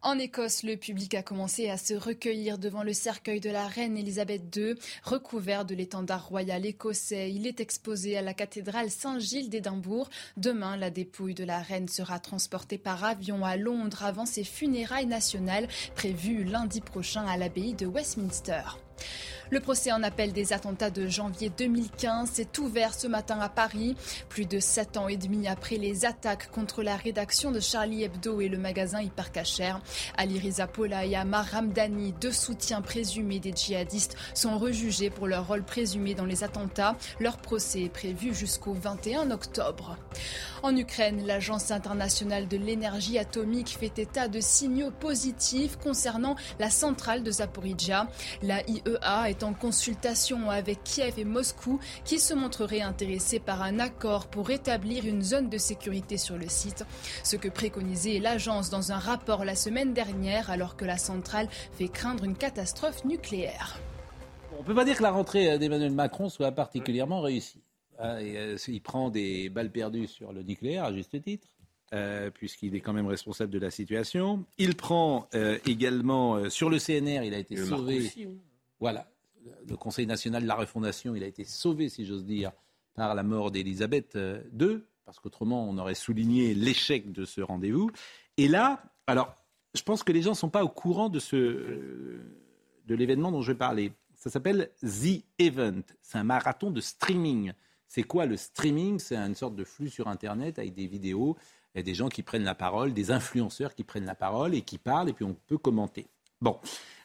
En 0.06 0.20
Écosse, 0.20 0.62
le 0.62 0.78
public 0.78 1.16
a 1.16 1.24
commencé 1.24 1.68
à 1.68 1.78
se 1.80 1.96
recueillir 1.96 2.60
devant 2.60 2.84
le 2.84 2.94
cercueil 2.94 3.40
de 3.40 3.50
la 3.50 3.68
reine 3.68 3.98
Elisabeth 3.98 4.56
II, 4.56 4.76
recouvert 5.02 5.66
de 5.66 5.74
l'étendard 5.74 6.28
royal 6.28 6.64
écossais. 6.64 7.32
Il 7.32 7.48
est 7.48 7.60
exposé 7.60 8.16
à 8.16 8.22
la 8.22 8.36
cathédrale 8.36 8.92
Saint-Gilles 8.92 9.50
d'Édimbourg. 9.50 10.12
Demain, 10.38 10.78
la 10.78 10.92
dépouille 10.92 11.34
de 11.34 11.44
la 11.44 11.58
reine 11.58 11.88
sera 11.88 12.20
transportée 12.20 12.78
par 12.78 13.04
avion 13.04 13.44
à 13.44 13.58
Londres 13.58 14.04
avant 14.04 14.28
ses 14.28 14.44
funérailles 14.44 15.08
nationales 15.08 15.68
prévues 15.96 16.44
lundi 16.44 16.82
prochain 16.82 17.26
à 17.26 17.36
l'abbaye 17.36 17.74
de 17.74 17.88
Westminster. 17.88 18.62
Le 19.52 19.60
procès 19.60 19.92
en 19.92 20.02
appel 20.02 20.34
des 20.34 20.54
attentats 20.54 20.90
de 20.90 21.08
janvier 21.08 21.52
2015 21.56 22.32
s'est 22.32 22.60
ouvert 22.60 22.96
ce 22.96 23.06
matin 23.06 23.40
à 23.40 23.48
Paris, 23.48 23.96
plus 24.28 24.46
de 24.46 24.60
sept 24.60 24.98
ans 24.98 25.08
et 25.08 25.18
demi 25.18 25.48
après 25.48 25.78
les 25.78 26.06
attaques 26.06 26.50
contre 26.50 26.82
la 26.82 26.96
rédaction 26.96 27.52
de 27.52 27.60
Charlie 27.60 28.04
Hebdo 28.04 28.42
et 28.42 28.50
le 28.50 28.58
magasin 28.58 29.02
Hypercacher. 29.02 29.74
Ali 30.18 30.40
Riza 30.40 30.66
Pola 30.66 31.06
et 31.06 31.16
Amar 31.16 31.46
Ramdani, 31.46 32.14
deux 32.20 32.32
soutiens 32.32 32.82
présumés 32.82 33.40
des 33.40 33.54
djihadistes, 33.56 34.18
sont 34.34 34.58
rejugés 34.58 35.12
pour 35.12 35.28
leur 35.28 35.48
rôle 35.48 35.64
présumé 35.64 36.16
dans 36.16 36.26
les 36.26 36.44
attentats. 36.44 36.96
Leur 37.20 37.38
procès 37.38 37.84
est 37.84 37.90
prévu 37.90 38.34
jusqu'au 38.34 38.74
21 38.74 39.30
octobre. 39.30 39.98
En 40.64 40.76
Ukraine, 40.76 41.24
l'Agence 41.28 41.70
internationale 41.70 42.48
de 42.48 42.58
l'énergie 42.58 43.20
atomique 43.20 43.78
fait 43.80 44.00
état 44.00 44.28
de 44.28 44.40
signaux 44.40 44.90
positifs 44.90 45.78
concernant 45.78 46.36
la 46.60 46.72
centrale 46.72 47.22
de 47.22 47.30
Zaporizhia. 47.30 48.08
La 48.42 48.68
IEA 48.86 49.30
est 49.30 49.44
en 49.44 49.54
consultation 49.54 50.50
avec 50.50 50.84
Kiev 50.84 51.18
et 51.18 51.26
Moscou 51.26 51.80
qui 52.04 52.20
se 52.20 52.34
montreraient 52.34 52.82
intéressés 52.82 53.40
par 53.40 53.62
un 53.62 53.80
accord 53.80 54.28
pour 54.28 54.50
établir 54.52 55.06
une 55.06 55.22
zone 55.22 55.50
de 55.50 55.58
sécurité 55.58 56.18
sur 56.18 56.38
le 56.38 56.48
site. 56.48 56.86
Ce 57.24 57.36
que 57.36 57.50
préconisait 57.50 58.20
l'agence 58.20 58.70
dans 58.70 58.92
un 58.92 59.00
rapport 59.00 59.46
la 59.46 59.56
semaine 59.56 59.94
dernière 59.94 60.50
alors 60.50 60.76
que 60.76 60.86
la 60.86 60.98
centrale 60.98 61.48
fait 61.74 61.88
craindre 61.88 62.24
une 62.24 62.36
catastrophe 62.36 63.06
nucléaire. 63.06 63.80
On 64.58 64.62
ne 64.62 64.66
peut 64.66 64.76
pas 64.76 64.86
dire 64.86 64.98
que 64.98 65.04
la 65.04 65.12
rentrée 65.12 65.58
d'Emmanuel 65.60 65.92
Macron 65.92 66.30
soit 66.30 66.52
particulièrement 66.52 67.22
réussie. 67.22 67.62
Hein, 68.00 68.18
euh, 68.22 68.58
il 68.68 68.82
prend 68.82 69.10
des 69.10 69.50
balles 69.50 69.72
perdues 69.72 70.08
sur 70.08 70.34
le 70.34 70.44
nucléaire, 70.44 70.86
à 70.86 70.94
juste 70.94 71.22
titre, 71.22 71.48
euh, 71.94 72.32
puisqu'il 72.32 72.76
est 72.76 72.80
quand 72.80 72.94
même 72.94 73.06
responsable 73.06 73.52
de 73.52 73.60
la 73.60 73.70
situation. 73.70 74.44
Il 74.58 74.76
prend 74.76 75.28
euh, 75.36 75.60
également 75.68 76.36
euh, 76.36 76.50
sur 76.50 76.70
le 76.70 76.80
CNR, 76.80 77.24
il 77.24 77.34
a 77.34 77.38
été 77.38 77.56
le 77.56 77.66
sauvé. 77.66 77.98
aussi, 78.00 78.26
oui. 78.26 78.40
Voilà, 78.80 79.08
le 79.68 79.78
Conseil 79.78 80.06
national 80.06 80.44
de 80.44 80.48
la 80.48 80.56
refondation, 80.56 81.16
il 81.16 81.24
a 81.24 81.28
été 81.28 81.44
sauvé, 81.44 81.90
si 81.90 82.06
j'ose 82.06 82.26
dire, 82.26 82.52
par 82.94 83.16
la 83.16 83.24
mort 83.24 83.52
d'Elisabeth 83.52 84.16
euh, 84.16 84.42
II, 84.60 84.82
parce 85.06 85.20
qu'autrement 85.20 85.70
on 85.70 85.78
aurait 85.78 85.96
souligné 85.96 86.54
l'échec 86.54 87.12
de 87.12 87.26
ce 87.26 87.42
rendez-vous. 87.42 87.92
Et 88.38 88.48
là, 88.48 88.84
alors, 89.08 89.36
je 89.74 89.84
pense 89.84 90.04
que 90.04 90.12
les 90.12 90.22
gens 90.22 90.32
ne 90.32 90.36
sont 90.36 90.50
pas 90.50 90.64
au 90.64 90.70
courant 90.70 91.10
de, 91.10 91.20
euh, 91.34 92.22
de 92.86 92.96
l'événement 92.96 93.32
dont 93.32 93.42
je 93.42 93.52
vais 93.52 93.58
parler. 93.58 93.92
Ça 94.16 94.30
s'appelle 94.30 94.72
The 94.82 95.24
Event. 95.38 95.82
C'est 96.02 96.18
un 96.18 96.24
marathon 96.24 96.72
de 96.72 96.82
streaming. 96.82 97.52
C'est 97.88 98.04
quoi 98.04 98.26
le 98.26 98.38
streaming? 98.38 99.00
C'est 99.00 99.18
une 99.18 99.36
sorte 99.36 99.56
de 99.56 99.64
flux 99.64 99.90
sur 99.90 100.08
Internet 100.08 100.58
avec 100.58 100.74
des 100.74 100.88
vidéos, 100.88 101.38
des 101.76 101.94
gens 101.94 102.10
qui 102.10 102.24
prennent 102.24 102.44
la 102.44 102.56
parole, 102.56 102.94
des 102.94 103.12
influenceurs 103.12 103.76
qui 103.76 103.84
prennent 103.84 104.06
la 104.06 104.16
parole 104.16 104.56
et 104.56 104.62
qui 104.62 104.78
parlent, 104.78 105.10
et 105.10 105.14
puis 105.14 105.26
on 105.26 105.36
peut 105.48 105.58
commenter. 105.58 106.08
Bon, 106.42 106.60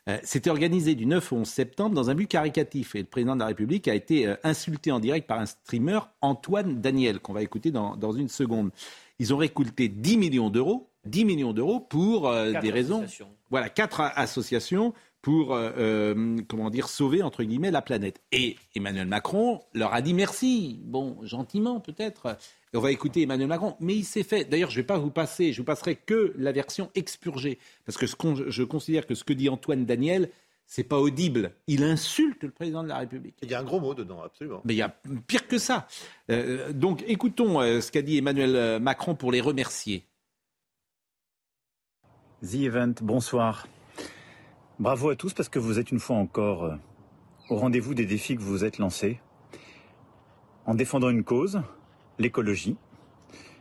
euh, 0.08 0.18
c'était 0.22 0.50
organisé 0.50 0.94
du 0.94 1.06
9 1.06 1.32
au 1.32 1.36
11 1.36 1.48
septembre 1.48 1.94
dans 1.94 2.10
un 2.10 2.14
but 2.14 2.26
caricatif. 2.26 2.94
Et 2.94 3.00
le 3.00 3.04
président 3.04 3.34
de 3.34 3.40
la 3.40 3.46
République 3.46 3.86
a 3.88 3.94
été 3.94 4.26
euh, 4.26 4.36
insulté 4.42 4.90
en 4.92 5.00
direct 5.00 5.26
par 5.26 5.38
un 5.38 5.46
streamer, 5.46 6.00
Antoine 6.20 6.80
Daniel, 6.80 7.20
qu'on 7.20 7.32
va 7.32 7.42
écouter 7.42 7.70
dans, 7.70 7.96
dans 7.96 8.12
une 8.12 8.28
seconde. 8.28 8.70
Ils 9.18 9.34
ont 9.34 9.36
récolté 9.36 9.88
10 9.88 10.16
millions 10.16 10.50
d'euros, 10.50 10.88
10 11.04 11.24
millions 11.24 11.52
d'euros 11.52 11.80
pour 11.80 12.28
euh, 12.28 12.52
des 12.60 12.70
raisons. 12.70 12.98
associations. 13.02 13.28
Voilà, 13.50 13.68
quatre 13.68 14.00
associations 14.00 14.94
pour, 15.22 15.58
comment 16.48 16.70
dire, 16.70 16.88
sauver, 16.88 17.22
entre 17.22 17.42
guillemets, 17.42 17.70
la 17.70 17.82
planète. 17.82 18.22
Et 18.32 18.56
Emmanuel 18.74 19.06
Macron 19.06 19.60
leur 19.74 19.92
a 19.92 20.00
dit 20.00 20.14
merci. 20.14 20.80
Bon, 20.84 21.18
gentiment, 21.24 21.78
peut-être. 21.78 22.38
Et 22.72 22.76
on 22.76 22.80
va 22.80 22.92
écouter 22.92 23.22
Emmanuel 23.22 23.48
Macron. 23.48 23.76
Mais 23.80 23.94
il 23.94 24.04
s'est 24.04 24.22
fait. 24.22 24.44
D'ailleurs, 24.44 24.70
je 24.70 24.76
ne 24.76 24.82
vais 24.82 24.86
pas 24.86 24.98
vous 24.98 25.10
passer, 25.10 25.52
je 25.52 25.58
vous 25.58 25.64
passerai 25.64 25.96
que 25.96 26.32
la 26.36 26.52
version 26.52 26.90
expurgée. 26.94 27.58
Parce 27.84 27.98
que 27.98 28.06
ce 28.06 28.16
je 28.48 28.62
considère 28.62 29.06
que 29.06 29.14
ce 29.14 29.24
que 29.24 29.32
dit 29.32 29.48
Antoine 29.48 29.84
Daniel, 29.84 30.30
c'est 30.66 30.84
pas 30.84 30.98
audible. 30.98 31.52
Il 31.66 31.82
insulte 31.82 32.44
le 32.44 32.50
président 32.50 32.84
de 32.84 32.88
la 32.88 32.98
République. 32.98 33.34
Il 33.42 33.50
y 33.50 33.54
a 33.54 33.60
un 33.60 33.64
gros 33.64 33.80
mot 33.80 33.94
dedans, 33.94 34.22
absolument. 34.22 34.60
Mais 34.64 34.74
il 34.74 34.76
y 34.76 34.82
a 34.82 34.94
pire 35.26 35.48
que 35.48 35.58
ça. 35.58 35.88
Euh, 36.30 36.72
donc, 36.72 37.02
écoutons 37.08 37.60
euh, 37.60 37.80
ce 37.80 37.90
qu'a 37.90 38.02
dit 38.02 38.18
Emmanuel 38.18 38.54
euh, 38.54 38.78
Macron 38.78 39.16
pour 39.16 39.32
les 39.32 39.40
remercier. 39.40 40.04
The 42.42 42.54
Event, 42.54 42.94
bonsoir. 43.02 43.66
Bravo 44.78 45.10
à 45.10 45.16
tous 45.16 45.34
parce 45.34 45.50
que 45.50 45.58
vous 45.58 45.78
êtes 45.78 45.90
une 45.90 45.98
fois 45.98 46.16
encore 46.16 46.64
euh, 46.64 46.76
au 47.50 47.56
rendez-vous 47.56 47.92
des 47.92 48.06
défis 48.06 48.34
que 48.34 48.40
vous 48.40 48.50
vous 48.50 48.64
êtes 48.64 48.78
lancés 48.78 49.20
en 50.64 50.74
défendant 50.74 51.10
une 51.10 51.22
cause, 51.22 51.60
l'écologie, 52.20 52.76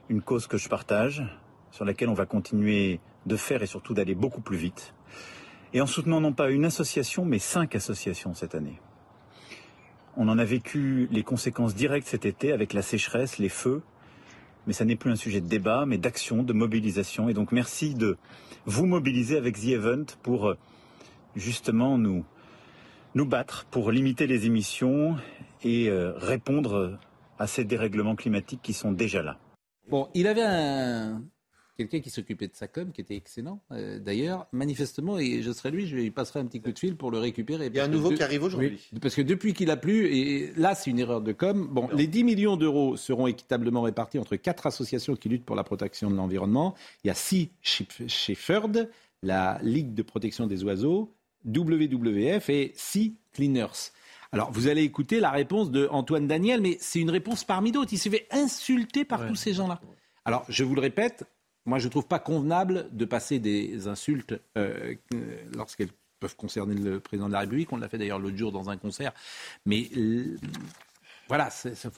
une 0.10 0.22
cause 0.22 0.46
que 0.46 0.58
je 0.58 0.70
partage, 0.70 1.24
sur 1.72 1.86
laquelle 1.86 2.10
on 2.10 2.14
va 2.14 2.26
continuer 2.26 3.00
de 3.26 3.38
faire 3.38 3.64
et 3.64 3.68
surtout 3.68 3.94
d'aller 3.94 4.16
beaucoup 4.16 4.42
plus 4.42 4.58
vite, 4.58 4.94
et 5.74 5.82
en 5.82 5.88
soutenant 5.88 6.20
non 6.20 6.34
pas 6.34 6.50
une 6.52 6.66
association 6.66 7.26
mais 7.26 7.40
cinq 7.40 7.76
associations 7.76 8.34
cette 8.34 8.56
année. 8.56 8.80
On 10.18 10.28
en 10.28 10.38
a 10.38 10.44
vécu 10.44 11.08
les 11.12 11.24
conséquences 11.24 11.74
directes 11.74 12.08
cet 12.08 12.26
été 12.26 12.52
avec 12.52 12.74
la 12.74 12.82
sécheresse, 12.82 13.38
les 13.38 13.50
feux, 13.50 13.82
mais 14.68 14.74
ça 14.74 14.84
n'est 14.84 14.98
plus 14.98 15.12
un 15.12 15.16
sujet 15.16 15.40
de 15.40 15.48
débat, 15.48 15.86
mais 15.86 15.98
d'action, 15.98 16.44
de 16.44 16.52
mobilisation. 16.52 17.30
Et 17.30 17.34
donc 17.34 17.54
merci 17.54 17.94
de 17.94 18.18
vous 18.66 18.86
mobiliser 18.86 19.38
avec 19.38 19.58
The 19.58 19.70
Event 19.70 20.06
pour 20.22 20.50
euh, 20.50 20.58
justement 21.36 21.98
nous, 21.98 22.26
nous 23.16 23.26
battre, 23.26 23.66
pour 23.72 23.92
limiter 23.92 24.28
les 24.28 24.46
émissions 24.46 25.16
et 25.64 25.90
euh, 25.90 26.14
répondre 26.18 27.00
à 27.40 27.48
ces 27.48 27.64
dérèglements 27.64 28.16
climatiques 28.16 28.62
qui 28.62 28.74
sont 28.74 28.92
déjà 28.92 29.24
là. 29.24 29.40
Bon, 29.90 30.08
il 30.14 30.28
avait 30.28 30.44
un, 30.44 31.24
quelqu'un 31.80 32.02
qui 32.02 32.10
s'occupait 32.10 32.48
de 32.48 32.56
sa 32.56 32.68
com, 32.68 32.92
qui 32.92 33.00
était 33.00 33.16
excellent 33.16 33.62
euh, 33.72 34.00
d'ailleurs, 34.00 34.48
manifestement, 34.52 35.18
et 35.18 35.42
je 35.42 35.52
serai 35.52 35.72
lui, 35.72 35.88
je 35.88 35.96
lui 35.96 36.12
passerai 36.12 36.42
un 36.42 36.46
petit 36.46 36.60
coup 36.62 36.74
de 36.74 36.78
fil 36.78 36.98
pour 36.98 37.10
le 37.10 37.20
récupérer. 37.20 37.68
Il 37.68 37.76
y 37.76 37.80
a 37.80 37.86
un 37.86 37.88
nouveau 37.88 38.12
qui 38.12 38.22
arrive 38.22 38.44
aujourd'hui. 38.44 38.90
parce 39.02 39.16
que 39.16 39.22
depuis 39.22 39.54
qu'il 39.54 39.72
a 39.72 39.78
plu, 39.78 40.08
et 40.08 40.52
là 40.58 40.76
c'est 40.76 40.92
une 40.92 41.00
erreur 41.00 41.22
de 41.22 41.32
com, 41.32 41.70
bon, 41.72 41.88
les 41.94 42.06
10 42.06 42.26
millions 42.26 42.58
d'euros 42.58 42.98
seront 42.98 43.28
équitablement 43.28 43.82
répartis 43.82 44.20
entre 44.20 44.36
quatre 44.36 44.68
associations 44.68 45.16
qui 45.16 45.30
luttent 45.30 45.46
pour 45.46 45.56
la 45.56 45.64
protection 45.64 46.12
de 46.12 46.16
l'environnement. 46.16 46.76
Il 47.06 47.08
y 47.08 47.12
a 47.12 47.16
Sea 47.16 47.50
Shepherd, 47.62 48.90
la 49.24 49.60
Ligue 49.64 49.94
de 49.94 50.04
protection 50.04 50.48
des 50.48 50.66
oiseaux, 50.66 51.16
WWF 51.46 52.50
et 52.50 52.74
Sea 52.76 53.16
Cleaners. 53.32 53.94
Alors, 54.32 54.52
vous 54.52 54.68
allez 54.68 54.84
écouter 54.84 55.20
la 55.20 55.32
réponse 55.32 55.72
de 55.72 55.88
Antoine 55.92 56.28
Daniel, 56.28 56.62
mais 56.62 56.78
c'est 56.80 57.00
une 57.00 57.10
réponse 57.10 57.44
parmi 57.44 57.72
d'autres. 57.72 57.94
Il 57.94 57.98
s'est 57.98 58.12
fait 58.12 58.28
insulter 58.32 59.06
par 59.06 59.28
tous 59.28 59.36
ces 59.36 59.54
gens-là. 59.54 59.82
Alors, 60.26 60.46
je 60.50 60.64
vous 60.64 60.76
le 60.76 60.82
répète, 60.82 61.26
moi, 61.66 61.80
je 61.80 61.86
ne 61.86 61.92
trouve 61.92 62.06
pas 62.06 62.20
convenable 62.20 62.88
de 62.92 63.06
passer 63.06 63.40
des 63.40 63.88
insultes 63.88 64.36
euh, 64.58 64.96
lorsqu'elles 65.56 65.90
peuvent 66.20 66.36
concerner 66.36 66.76
le 66.76 67.00
président 67.00 67.28
de 67.28 67.34
la 67.34 67.40
République. 67.40 67.72
On 67.74 67.78
l'a 67.78 67.90
fait 67.90 67.98
d'ailleurs 67.98 68.20
l'autre 68.20 68.38
jour 68.38 68.52
dans 68.52 68.70
un 68.70 68.78
concert. 68.78 69.14
Mais 69.66 69.90
euh, 69.98 70.38
voilà, 71.28 71.50
ça, 71.50 71.90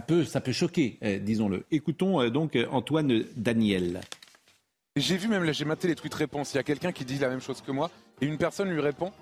peut, 0.00 0.24
ça 0.24 0.40
peut 0.40 0.52
choquer, 0.52 0.98
euh, 1.02 1.18
disons-le. 1.18 1.64
Écoutons 1.70 2.28
donc 2.28 2.58
Antoine 2.70 3.24
Daniel. 3.36 4.00
J'ai 4.96 5.16
vu 5.16 5.26
même 5.28 5.42
là, 5.42 5.52
j'ai 5.52 5.64
maté 5.64 5.88
les 5.88 5.96
trucs 5.96 6.12
de 6.12 6.16
réponse. 6.16 6.54
Il 6.54 6.56
y 6.56 6.60
a 6.60 6.62
quelqu'un 6.62 6.92
qui 6.92 7.04
dit 7.04 7.18
la 7.18 7.28
même 7.28 7.40
chose 7.40 7.60
que 7.60 7.72
moi 7.72 7.90
et 8.20 8.26
une 8.26 8.38
personne 8.38 8.70
lui 8.70 8.80
répond. 8.80 9.12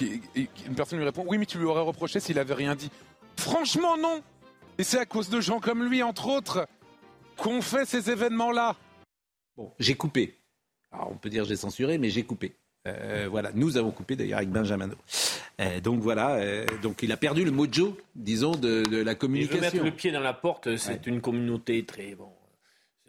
Une 0.00 0.74
personne 0.74 0.98
lui 0.98 1.04
répond 1.04 1.24
Oui, 1.26 1.38
mais 1.38 1.46
tu 1.46 1.58
lui 1.58 1.64
aurais 1.64 1.82
reproché 1.82 2.20
s'il 2.20 2.38
avait 2.38 2.54
rien 2.54 2.74
dit. 2.74 2.90
Franchement, 3.36 3.96
non 3.96 4.22
Et 4.78 4.84
c'est 4.84 4.98
à 4.98 5.06
cause 5.06 5.28
de 5.28 5.40
gens 5.40 5.60
comme 5.60 5.84
lui, 5.84 6.02
entre 6.02 6.28
autres, 6.28 6.66
qu'on 7.36 7.62
fait 7.62 7.86
ces 7.86 8.10
événements-là. 8.10 8.76
Bon, 9.56 9.72
j'ai 9.78 9.94
coupé. 9.94 10.38
Alors, 10.92 11.10
on 11.10 11.16
peut 11.16 11.30
dire 11.30 11.44
j'ai 11.44 11.56
censuré, 11.56 11.98
mais 11.98 12.10
j'ai 12.10 12.22
coupé. 12.22 12.54
Euh, 12.86 13.26
voilà, 13.30 13.50
nous 13.54 13.76
avons 13.76 13.90
coupé 13.90 14.16
d'ailleurs 14.16 14.38
avec 14.38 14.50
Benjamin. 14.50 14.90
Euh, 15.60 15.80
donc 15.80 16.00
voilà, 16.00 16.36
euh, 16.36 16.64
donc 16.82 17.02
il 17.02 17.12
a 17.12 17.16
perdu 17.16 17.44
le 17.44 17.50
mojo, 17.50 17.98
disons, 18.14 18.52
de, 18.52 19.02
la 19.02 19.14
communication. 19.14 19.60
mettre 19.60 19.84
le 19.84 19.90
pied 19.90 20.12
dans 20.12 20.20
la 20.20 20.32
porte, 20.32 20.76
c'est 20.76 21.06
une 21.06 21.20
communauté 21.20 21.84
très 21.84 22.14
bon 22.14 22.30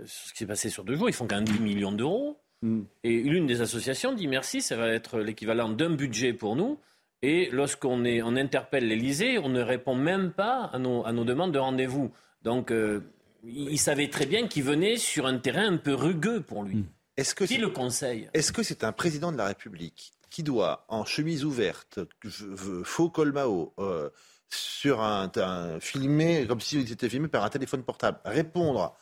ce 0.05 0.31
qui 0.31 0.39
s'est 0.39 0.45
passé 0.45 0.69
sur 0.69 0.83
deux 0.83 0.95
jours, 0.95 1.09
ils 1.09 1.13
font 1.13 1.27
quand 1.27 1.35
même 1.35 1.47
10 1.47 1.59
millions 1.59 1.91
d'euros. 1.91 2.37
Mm. 2.61 2.81
Et 3.03 3.21
l'une 3.21 3.47
des 3.47 3.61
associations 3.61 4.13
dit 4.13 4.27
merci, 4.27 4.61
ça 4.61 4.75
va 4.75 4.89
être 4.89 5.19
l'équivalent 5.19 5.69
d'un 5.69 5.91
budget 5.91 6.33
pour 6.33 6.55
nous. 6.55 6.79
Et 7.21 7.49
lorsqu'on 7.51 8.03
on 8.05 8.35
interpelle 8.35 8.87
l'Elysée, 8.87 9.39
on 9.39 9.49
ne 9.49 9.61
répond 9.61 9.95
même 9.95 10.31
pas 10.31 10.69
à 10.71 10.79
nos, 10.79 11.05
à 11.05 11.11
nos 11.11 11.25
demandes 11.25 11.51
de 11.51 11.59
rendez-vous. 11.59 12.11
Donc, 12.43 12.71
euh, 12.71 13.01
il, 13.43 13.77
savait 13.77 14.09
très 14.09 14.25
bien 14.25 14.47
qu'il 14.47 14.63
venait 14.63 14.95
sur 14.95 15.25
un 15.25 15.37
terrain 15.37 15.73
un 15.73 15.77
peu 15.77 15.93
rugueux 15.93 16.41
pour 16.41 16.63
lui. 16.63 16.77
Mm. 16.77 16.85
Est-ce 17.17 17.35
que 17.35 17.43
qui 17.43 17.57
le 17.57 17.69
conseille? 17.69 18.29
Est-ce 18.33 18.53
que 18.53 18.63
c'est 18.63 18.85
un 18.85 18.93
président 18.93 19.31
de 19.33 19.37
la 19.37 19.45
République 19.47 20.13
qui 20.29 20.43
doit, 20.43 20.85
en 20.87 21.03
chemise 21.05 21.43
ouverte, 21.43 21.99
faux 22.83 23.09
colmao, 23.09 23.73
euh, 23.79 24.09
sur 24.47 25.01
un, 25.01 25.29
un, 25.35 25.79
filmé 25.79 26.45
comme 26.47 26.61
s'il 26.61 26.89
était 26.91 27.09
filmé 27.09 27.27
par 27.27 27.43
un 27.43 27.49
téléphone 27.49 27.83
portable, 27.83 28.19
répondre 28.23 28.95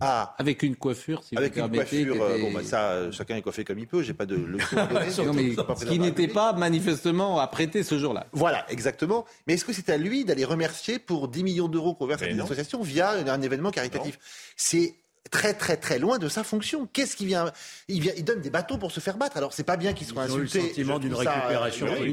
ah. 0.00 0.34
Avec 0.38 0.62
une 0.62 0.76
coiffure, 0.76 1.22
si 1.22 1.36
Avec 1.36 1.56
vous 1.56 1.64
une 1.64 1.72
coiffure, 1.72 2.22
euh, 2.22 2.38
bon, 2.38 2.52
bah, 2.52 2.60
ça, 2.64 2.90
euh, 2.92 3.12
chacun 3.12 3.36
est 3.36 3.42
coiffé 3.42 3.64
comme 3.64 3.78
il 3.78 3.86
peut, 3.86 4.02
j'ai 4.02 4.14
pas 4.14 4.26
de 4.26 4.36
leçon 4.36 4.76
à 4.78 4.86
donner. 4.86 5.54
qui 5.88 5.98
n'était 5.98 6.28
pas 6.28 6.54
manifestement 6.54 7.38
apprêté 7.38 7.82
ce 7.82 7.98
jour-là. 7.98 8.26
Voilà, 8.32 8.64
exactement. 8.70 9.26
Mais 9.46 9.54
est-ce 9.54 9.64
que 9.64 9.72
c'est 9.72 9.90
à 9.90 9.98
lui 9.98 10.24
d'aller 10.24 10.44
remercier 10.44 10.98
pour 10.98 11.28
10 11.28 11.44
millions 11.44 11.68
d'euros 11.68 11.94
qu'on 11.94 12.06
verse 12.06 12.22
à 12.22 12.28
une 12.28 12.40
association 12.40 12.82
via 12.82 13.10
un 13.10 13.42
événement 13.42 13.70
caritatif? 13.70 14.18
C'est 14.56 14.96
très 15.30 15.54
très 15.54 15.76
très 15.76 15.98
loin 15.98 16.18
de 16.18 16.28
sa 16.28 16.44
fonction. 16.44 16.88
Qu'est-ce 16.92 17.16
qui 17.16 17.26
vient 17.26 17.50
il, 17.88 18.00
vient 18.00 18.12
il 18.16 18.24
donne 18.24 18.40
des 18.40 18.50
bateaux 18.50 18.78
pour 18.78 18.90
se 18.90 19.00
faire 19.00 19.16
battre. 19.16 19.36
Alors 19.36 19.52
c'est 19.52 19.64
pas 19.64 19.76
bien 19.76 19.92
qu'il 19.92 20.06
soit 20.06 20.22
insulté. 20.22 20.60
le 20.60 20.68
sentiment 20.68 20.98
d'une 20.98 21.14
récupération. 21.14 21.86
mais, 21.86 22.12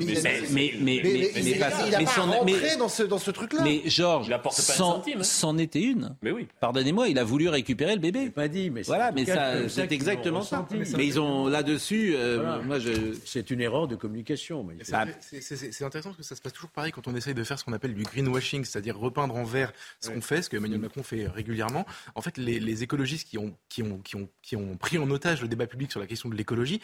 mais, 0.52 0.74
mais, 0.80 1.02
mais, 1.04 1.32
il 1.36 1.60
n'a 1.60 1.70
pas 1.70 2.22
rentré 2.22 2.78
dans 2.78 2.90
ce, 2.90 3.04
dans 3.04 3.18
ce 3.18 3.32
truc-là. 3.32 3.62
Mais 3.64 3.82
Georges, 3.86 4.32
c'en 4.52 5.04
hein. 5.04 5.58
était 5.58 5.82
une. 5.82 6.16
Mais 6.22 6.32
oui. 6.32 6.48
Pardonnez-moi, 6.60 7.10
il 7.10 7.20
a 7.20 7.24
voulu 7.24 7.50
récupérer 7.50 7.94
le 7.94 8.02
bébé. 8.02 8.30
Pas 8.30 8.48
dit, 8.48 8.70
mais 8.70 8.84
voilà, 8.84 9.12
mais 9.12 9.26
ça, 9.26 9.68
c'est 9.68 9.92
exactement 9.92 10.44
ça. 10.44 10.68
Mais 10.96 11.06
ils 11.06 11.20
ont 11.20 11.48
là-dessus, 11.48 12.14
euh, 12.16 12.62
moi 12.64 12.80
je. 12.80 12.92
C'est 13.26 13.52
une 13.52 13.62
erreur 13.62 13.88
de 13.88 13.96
communication. 13.96 14.66
C'est 14.82 15.84
intéressant 15.84 16.10
parce 16.10 16.18
que 16.18 16.24
ça 16.24 16.36
se 16.36 16.42
passe 16.42 16.54
toujours 16.54 16.72
pareil 16.72 16.92
quand 16.92 17.08
on 17.08 17.16
essaye 17.16 17.34
de 17.34 17.44
faire 17.44 17.58
ce 17.58 17.66
qu'on 17.66 17.74
appelle 17.74 17.94
du 17.94 18.04
greenwashing, 18.04 18.64
c'est-à-dire 18.64 18.98
repeindre 18.98 19.36
en 19.36 19.44
vert 19.44 19.74
ce 20.02 20.10
qu'on 20.10 20.22
fait, 20.22 20.42
ce 20.42 20.50
que 20.50 20.58
Emmanuel 20.58 20.80
Macron 20.80 21.04
fait 21.04 21.28
régulièrement. 21.28 21.86
En 22.16 22.22
fait, 22.22 22.38
les 22.38 22.84
écologistes 22.84 23.07
qui 23.08 23.38
ont, 23.38 23.56
qui, 23.70 23.84
ont, 23.84 24.00
qui, 24.00 24.16
ont, 24.16 24.30
qui 24.42 24.56
ont 24.56 24.78
pris 24.78 24.98
en 24.98 25.10
otage 25.10 25.42
le 25.42 25.48
débat 25.48 25.68
public 25.68 25.92
sur 25.92 26.00
la 26.00 26.08
question 26.08 26.30
de 26.30 26.36
l'écologie 26.36 26.82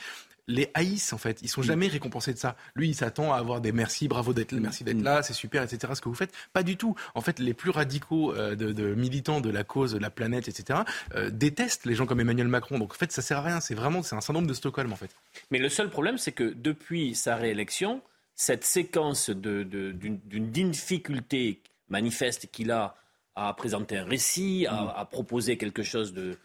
les 0.47 0.69
haïssent 0.73 1.13
en 1.13 1.17
fait. 1.17 1.41
Ils 1.41 1.49
sont 1.49 1.61
mm. 1.61 1.65
jamais 1.65 1.87
récompensés 1.87 2.33
de 2.33 2.37
ça. 2.37 2.55
Lui, 2.75 2.89
il 2.89 2.95
s'attend 2.95 3.33
à 3.33 3.37
avoir 3.37 3.61
des 3.61 3.71
merci, 3.71 4.07
bravo 4.07 4.33
d'être, 4.33 4.53
mm. 4.53 4.59
merci 4.59 4.83
d'être 4.83 4.97
mm. 4.97 5.03
là, 5.03 5.23
c'est 5.23 5.33
super, 5.33 5.63
etc. 5.63 5.93
Ce 5.95 6.01
que 6.01 6.09
vous 6.09 6.15
faites, 6.15 6.33
pas 6.51 6.63
du 6.63 6.77
tout. 6.77 6.95
En 7.15 7.21
fait, 7.21 7.39
les 7.39 7.53
plus 7.53 7.69
radicaux 7.69 8.33
euh, 8.33 8.55
de, 8.55 8.93
militants 8.93 9.41
de 9.41 9.49
la 9.49 9.63
cause 9.63 9.93
de 9.93 9.99
la 9.99 10.09
planète, 10.09 10.47
etc. 10.47 10.79
Euh, 11.15 11.29
détestent 11.29 11.85
les 11.85 11.95
gens 11.95 12.05
comme 12.05 12.19
Emmanuel 12.19 12.47
Macron. 12.47 12.79
Donc 12.79 12.91
en 12.91 12.97
fait, 12.97 13.11
ça 13.11 13.21
sert 13.21 13.39
à 13.39 13.43
rien. 13.43 13.59
C'est 13.59 13.75
vraiment, 13.75 14.03
c'est 14.03 14.15
un 14.15 14.21
syndrome 14.21 14.47
de 14.47 14.53
Stockholm 14.53 14.91
en 14.91 14.97
fait. 14.97 15.15
Mais 15.51 15.59
le 15.59 15.69
seul 15.69 15.89
problème, 15.89 16.17
c'est 16.17 16.31
que 16.31 16.53
depuis 16.55 17.15
sa 17.15 17.35
réélection, 17.35 18.01
cette 18.35 18.63
séquence 18.63 19.29
de, 19.29 19.63
d'une 19.63 20.61
difficulté 20.71 21.61
manifeste 21.89 22.47
qu'il 22.51 22.71
a 22.71 22.95
à 23.35 23.53
présenter 23.53 23.97
un 23.97 24.05
récit, 24.05 24.65
à, 24.69 25.07
proposer 25.09 25.57
quelque 25.57 25.83
chose 25.83 26.13
de 26.13 26.37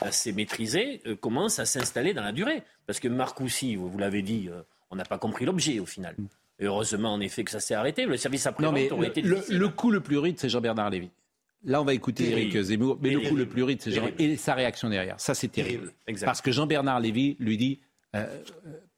assez 0.00 0.32
maîtrisé, 0.32 1.00
euh, 1.06 1.14
commence 1.14 1.60
à 1.60 1.66
s'installer 1.66 2.14
dans 2.14 2.22
la 2.22 2.32
durée. 2.32 2.64
Parce 2.86 2.98
que 2.98 3.06
Marcoussi, 3.06 3.76
vous, 3.76 3.88
vous 3.88 3.98
l'avez 3.98 4.22
dit, 4.22 4.48
euh, 4.50 4.62
on 4.90 4.96
n'a 4.96 5.04
pas 5.04 5.18
compris 5.18 5.44
l'objet 5.44 5.78
au 5.78 5.86
final. 5.86 6.16
Et 6.58 6.64
heureusement, 6.64 7.12
en 7.12 7.20
effet, 7.20 7.44
que 7.44 7.50
ça 7.50 7.60
s'est 7.60 7.74
arrêté. 7.74 8.04
Le 8.04 8.16
service 8.16 8.46
après-vente 8.46 8.92
aurait 8.92 9.08
été 9.08 9.22
le, 9.22 9.42
le, 9.48 9.68
coup 9.68 9.90
le 9.90 10.00
plus 10.00 10.18
rude, 10.18 10.38
c'est 10.38 10.48
Jean-Bernard 10.48 10.90
Lévy. 10.90 11.10
Là, 11.64 11.80
on 11.80 11.84
va 11.84 11.94
écouter 11.94 12.30
Éric 12.30 12.60
Zemmour, 12.60 12.98
mais 13.00 13.10
le 13.10 13.20
coup 13.20 13.36
le 13.36 13.46
plus 13.46 13.62
rude, 13.62 13.80
c'est 13.80 13.90
Jean 13.90 14.10
et 14.18 14.36
sa 14.36 14.54
réaction 14.54 14.90
derrière. 14.90 15.18
Ça, 15.18 15.34
c'est 15.34 15.48
terrible. 15.48 15.92
Parce 16.24 16.40
que 16.40 16.52
Jean-Bernard 16.52 17.00
Lévy 17.00 17.36
lui 17.38 17.56
dit 17.56 17.80
euh, 18.14 18.26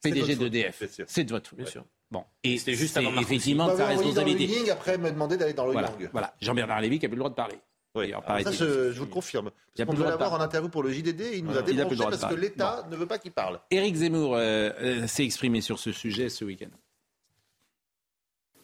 PDG 0.03 0.35
d'EDF, 0.35 0.83
c'est 1.07 1.23
de 1.23 1.31
votre 1.31 1.49
faute. 1.49 1.83
Bon, 2.09 2.23
et 2.43 2.57
c'était 2.57 2.75
juste 2.75 2.95
avant 2.95 3.19
effectivement 3.19 3.75
sa 3.75 3.87
responsabilité. 3.87 4.69
après 4.71 4.97
me 4.97 5.11
demander 5.11 5.37
d'aller 5.37 5.53
dans 5.53 5.65
le 5.65 5.73
voilà, 5.73 5.91
voilà. 6.11 6.33
Jean-Bernard 6.41 6.81
Lévy 6.81 6.99
qui 6.99 7.05
a 7.05 7.09
plus 7.09 7.15
le 7.15 7.19
droit 7.19 7.29
de 7.29 7.35
parler. 7.35 7.57
Oui, 7.95 8.11
ça, 8.43 8.51
je, 8.51 8.91
vous 8.91 9.05
le 9.05 9.11
confirme. 9.11 9.49
Parce 9.75 9.89
on 9.89 9.93
devait 9.93 10.09
l'avoir 10.09 10.33
en 10.33 10.39
interview 10.39 10.69
pour 10.69 10.83
le 10.83 10.91
JDD, 10.91 11.21
il 11.33 11.45
nous 11.45 11.57
a 11.57 11.63
débranché 11.63 11.97
parce 11.97 12.25
que 12.25 12.39
l'État 12.39 12.87
ne 12.91 12.95
veut 12.95 13.07
pas 13.07 13.17
qu'il 13.17 13.31
parle. 13.31 13.59
Éric 13.71 13.95
Zemmour 13.95 14.35
euh, 14.35 14.69
euh, 14.79 15.07
s'est 15.07 15.25
exprimé 15.25 15.61
sur 15.61 15.79
ce 15.79 15.91
sujet 15.91 16.29
ce 16.29 16.45
week-end. 16.45 16.69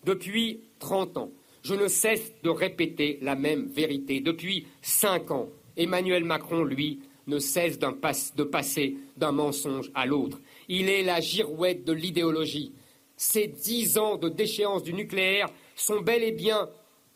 Depuis 0.05 0.61
30 0.79 1.17
ans, 1.17 1.31
je 1.63 1.73
ne 1.73 1.87
cesse 1.87 2.31
de 2.43 2.49
répéter 2.49 3.17
la 3.21 3.35
même 3.35 3.67
vérité. 3.67 4.19
Depuis 4.19 4.67
5 4.81 5.31
ans, 5.31 5.49
Emmanuel 5.77 6.25
Macron, 6.25 6.63
lui, 6.63 6.99
ne 7.25 7.39
cesse 7.39 7.79
de 7.79 8.43
passer 8.43 8.97
d'un 9.17 9.31
mensonge 9.31 9.89
à 9.95 10.05
l'autre. 10.05 10.39
Il 10.67 10.89
est 10.89 11.03
la 11.03 11.21
girouette 11.21 11.85
de 11.85 11.93
l'idéologie. 11.93 12.73
Ces 13.15 13.47
dix 13.47 13.97
ans 13.97 14.17
de 14.17 14.29
déchéance 14.29 14.83
du 14.83 14.93
nucléaire 14.93 15.49
sont 15.75 16.01
bel 16.01 16.23
et 16.23 16.31
bien 16.31 16.69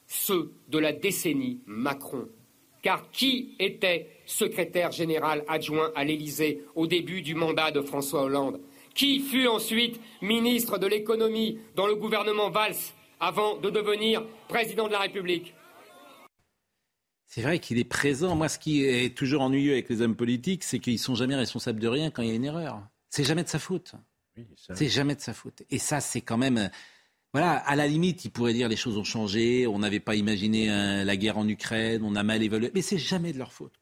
ceux 0.07 0.51
de 0.69 0.77
la 0.77 0.93
décennie 0.93 1.59
Macron. 1.65 2.27
Car 2.81 3.09
qui 3.11 3.55
était 3.59 4.09
secrétaire 4.25 4.91
général 4.91 5.43
adjoint 5.47 5.91
à 5.95 6.03
l'Élysée 6.03 6.63
au 6.75 6.87
début 6.87 7.21
du 7.21 7.35
mandat 7.35 7.71
de 7.71 7.81
François 7.81 8.23
Hollande? 8.23 8.61
Qui 8.93 9.19
fut 9.19 9.47
ensuite 9.47 9.99
ministre 10.21 10.77
de 10.77 10.87
l'économie 10.87 11.59
dans 11.75 11.87
le 11.87 11.95
gouvernement 11.95 12.49
Valls 12.49 12.75
avant 13.19 13.57
de 13.57 13.69
devenir 13.69 14.25
président 14.47 14.87
de 14.87 14.93
la 14.93 14.99
République? 14.99 15.53
C'est 17.27 17.41
vrai 17.41 17.59
qu'il 17.59 17.77
est 17.77 17.83
présent. 17.83 18.35
Moi, 18.35 18.47
ce 18.47 18.57
qui 18.57 18.85
est 18.85 19.15
toujours 19.15 19.41
ennuyeux 19.41 19.73
avec 19.73 19.89
les 19.89 20.01
hommes 20.01 20.15
politiques, 20.15 20.63
c'est 20.63 20.79
qu'ils 20.79 20.97
sont 20.97 21.13
jamais 21.13 21.35
responsables 21.35 21.79
de 21.79 21.87
rien 21.87 22.09
quand 22.09 22.21
il 22.21 22.29
y 22.29 22.31
a 22.31 22.35
une 22.35 22.45
erreur. 22.45 22.81
C'est 23.09 23.25
jamais 23.25 23.43
de 23.43 23.49
sa 23.49 23.59
faute. 23.59 23.93
C'est 24.73 24.89
jamais 24.89 25.15
de 25.15 25.21
sa 25.21 25.33
faute. 25.33 25.63
Et 25.69 25.79
ça, 25.79 25.99
c'est 25.99 26.21
quand 26.21 26.37
même. 26.37 26.69
Voilà, 27.33 27.57
à 27.57 27.75
la 27.75 27.87
limite, 27.87 28.25
il 28.25 28.31
pourrait 28.31 28.53
dire 28.53 28.69
les 28.69 28.75
choses 28.75 28.97
ont 28.97 29.03
changé, 29.03 29.67
on 29.67 29.79
n'avait 29.79 29.99
pas 29.99 30.15
imaginé 30.15 30.71
euh, 30.71 31.03
la 31.03 31.17
guerre 31.17 31.37
en 31.37 31.47
Ukraine, 31.47 32.01
on 32.03 32.15
a 32.15 32.23
mal 32.23 32.41
évalué, 32.41 32.71
mais 32.73 32.81
c'est 32.81 32.97
jamais 32.97 33.33
de 33.33 33.37
leur 33.37 33.51
faute. 33.51 33.73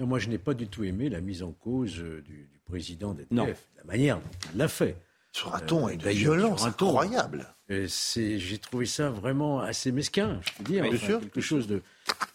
moi, 0.00 0.18
je 0.18 0.28
n'ai 0.28 0.38
pas 0.38 0.54
du 0.54 0.66
tout 0.66 0.84
aimé 0.84 1.08
la 1.08 1.20
mise 1.20 1.42
en 1.42 1.52
cause 1.52 2.00
euh, 2.00 2.20
du, 2.22 2.50
président 2.66 3.14
d'EDF, 3.14 3.68
la 3.76 3.84
manière 3.84 4.16
dont 4.16 4.30
il 4.52 4.58
l'a 4.58 4.68
fait. 4.68 4.96
Sur 5.32 5.54
un 5.54 5.60
ton 5.60 5.88
et 5.88 5.96
de 5.96 6.08
violence 6.10 6.64
incroyable. 6.64 7.54
J'ai 7.68 8.58
trouvé 8.58 8.86
ça 8.86 9.10
vraiment 9.10 9.60
assez 9.60 9.90
mesquin, 9.90 10.40
je 10.42 10.52
peux 10.52 10.64
dire. 10.64 10.82
Bien 10.84 10.96
sûr. 10.96 11.20
Quelque 11.20 11.40
chose 11.40 11.66
de... 11.66 11.82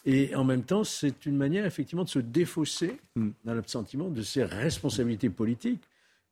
Et 0.04 0.34
en 0.34 0.44
même 0.44 0.62
temps, 0.62 0.84
c'est 0.84 1.26
une 1.26 1.36
manière 1.36 1.64
effectivement 1.64 2.04
de 2.04 2.08
se 2.08 2.18
défausser, 2.18 2.98
hmm. 3.16 3.30
dans 3.44 3.54
le 3.54 3.62
sentiment, 3.66 4.08
de 4.08 4.22
ses 4.22 4.44
responsabilités 4.44 5.30
politiques 5.30 5.80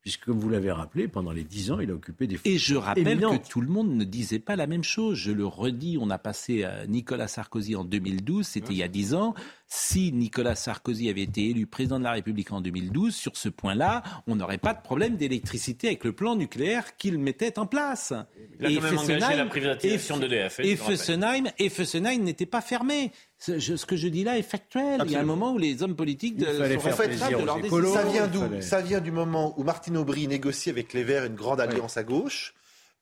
puisque 0.08 0.24
comme 0.24 0.40
vous 0.40 0.48
l'avez 0.48 0.72
rappelé, 0.72 1.06
pendant 1.06 1.32
les 1.32 1.44
dix 1.44 1.70
ans, 1.70 1.80
il 1.80 1.90
a 1.90 1.94
occupé 1.94 2.26
des 2.26 2.36
fonctions 2.36 2.50
Et 2.50 2.56
je 2.56 2.76
rappelle 2.76 3.06
éminentes. 3.08 3.44
que 3.44 3.48
tout 3.50 3.60
le 3.60 3.68
monde 3.68 3.90
ne 3.90 4.04
disait 4.04 4.38
pas 4.38 4.56
la 4.56 4.66
même 4.66 4.82
chose. 4.82 5.18
Je 5.18 5.32
le 5.32 5.44
redis, 5.44 5.98
on 6.00 6.08
a 6.08 6.16
passé 6.16 6.64
à 6.64 6.86
Nicolas 6.86 7.28
Sarkozy 7.28 7.76
en 7.76 7.84
2012, 7.84 8.46
c'était 8.46 8.72
il 8.72 8.78
y 8.78 8.82
a 8.82 8.88
dix 8.88 9.12
ans. 9.12 9.34
Si 9.70 10.12
Nicolas 10.12 10.54
Sarkozy 10.54 11.10
avait 11.10 11.22
été 11.24 11.50
élu 11.50 11.66
président 11.66 11.98
de 11.98 12.04
la 12.04 12.12
République 12.12 12.52
en 12.52 12.62
2012, 12.62 13.14
sur 13.14 13.36
ce 13.36 13.50
point-là, 13.50 14.02
on 14.26 14.34
n'aurait 14.36 14.56
pas 14.56 14.72
de 14.72 14.80
problème 14.80 15.16
d'électricité 15.16 15.88
avec 15.88 16.04
le 16.04 16.12
plan 16.12 16.36
nucléaire 16.36 16.96
qu'il 16.96 17.18
mettait 17.18 17.58
en 17.58 17.66
place. 17.66 18.14
Il 18.60 18.66
a 18.66 18.80
quand 18.80 18.86
même 18.86 18.98
engagé 18.98 19.36
la 19.36 19.44
privatisation 19.44 20.16
et- 20.16 20.20
d'EDF, 20.20 20.60
Et. 20.60 20.74
Fessenheim, 20.76 21.48
et 21.58 21.68
Fessenheim 21.68 22.22
n'était 22.22 22.46
pas 22.46 22.62
fermé. 22.62 23.12
Ce, 23.38 23.58
je- 23.58 23.76
ce 23.76 23.84
que 23.84 23.94
je 23.96 24.08
dis 24.08 24.24
là 24.24 24.38
est 24.38 24.42
factuel. 24.42 25.02
Il 25.04 25.10
y 25.12 25.16
a 25.16 25.20
un 25.20 25.24
moment 25.24 25.52
où 25.52 25.58
les 25.58 25.82
hommes 25.82 25.94
politiques 25.96 26.36
de, 26.38 26.46
sont 26.46 26.52
faire 26.80 26.96
responsables 26.96 27.36
de 27.60 27.66
écolos. 27.66 27.82
décisions. 27.92 27.94
Ça 27.94 28.04
vient 28.10 28.26
d'où 28.26 28.40
fallait- 28.40 28.62
Ça 28.62 28.80
vient 28.80 29.00
du 29.02 29.10
moment 29.12 29.54
où 29.60 29.64
Martine 29.64 29.98
Aubry 29.98 30.26
négocie 30.28 30.70
avec 30.70 30.94
les 30.94 31.04
Verts 31.04 31.26
une 31.26 31.34
grande 31.34 31.60
alliance 31.60 31.98
à 31.98 32.04
gauche. 32.04 32.54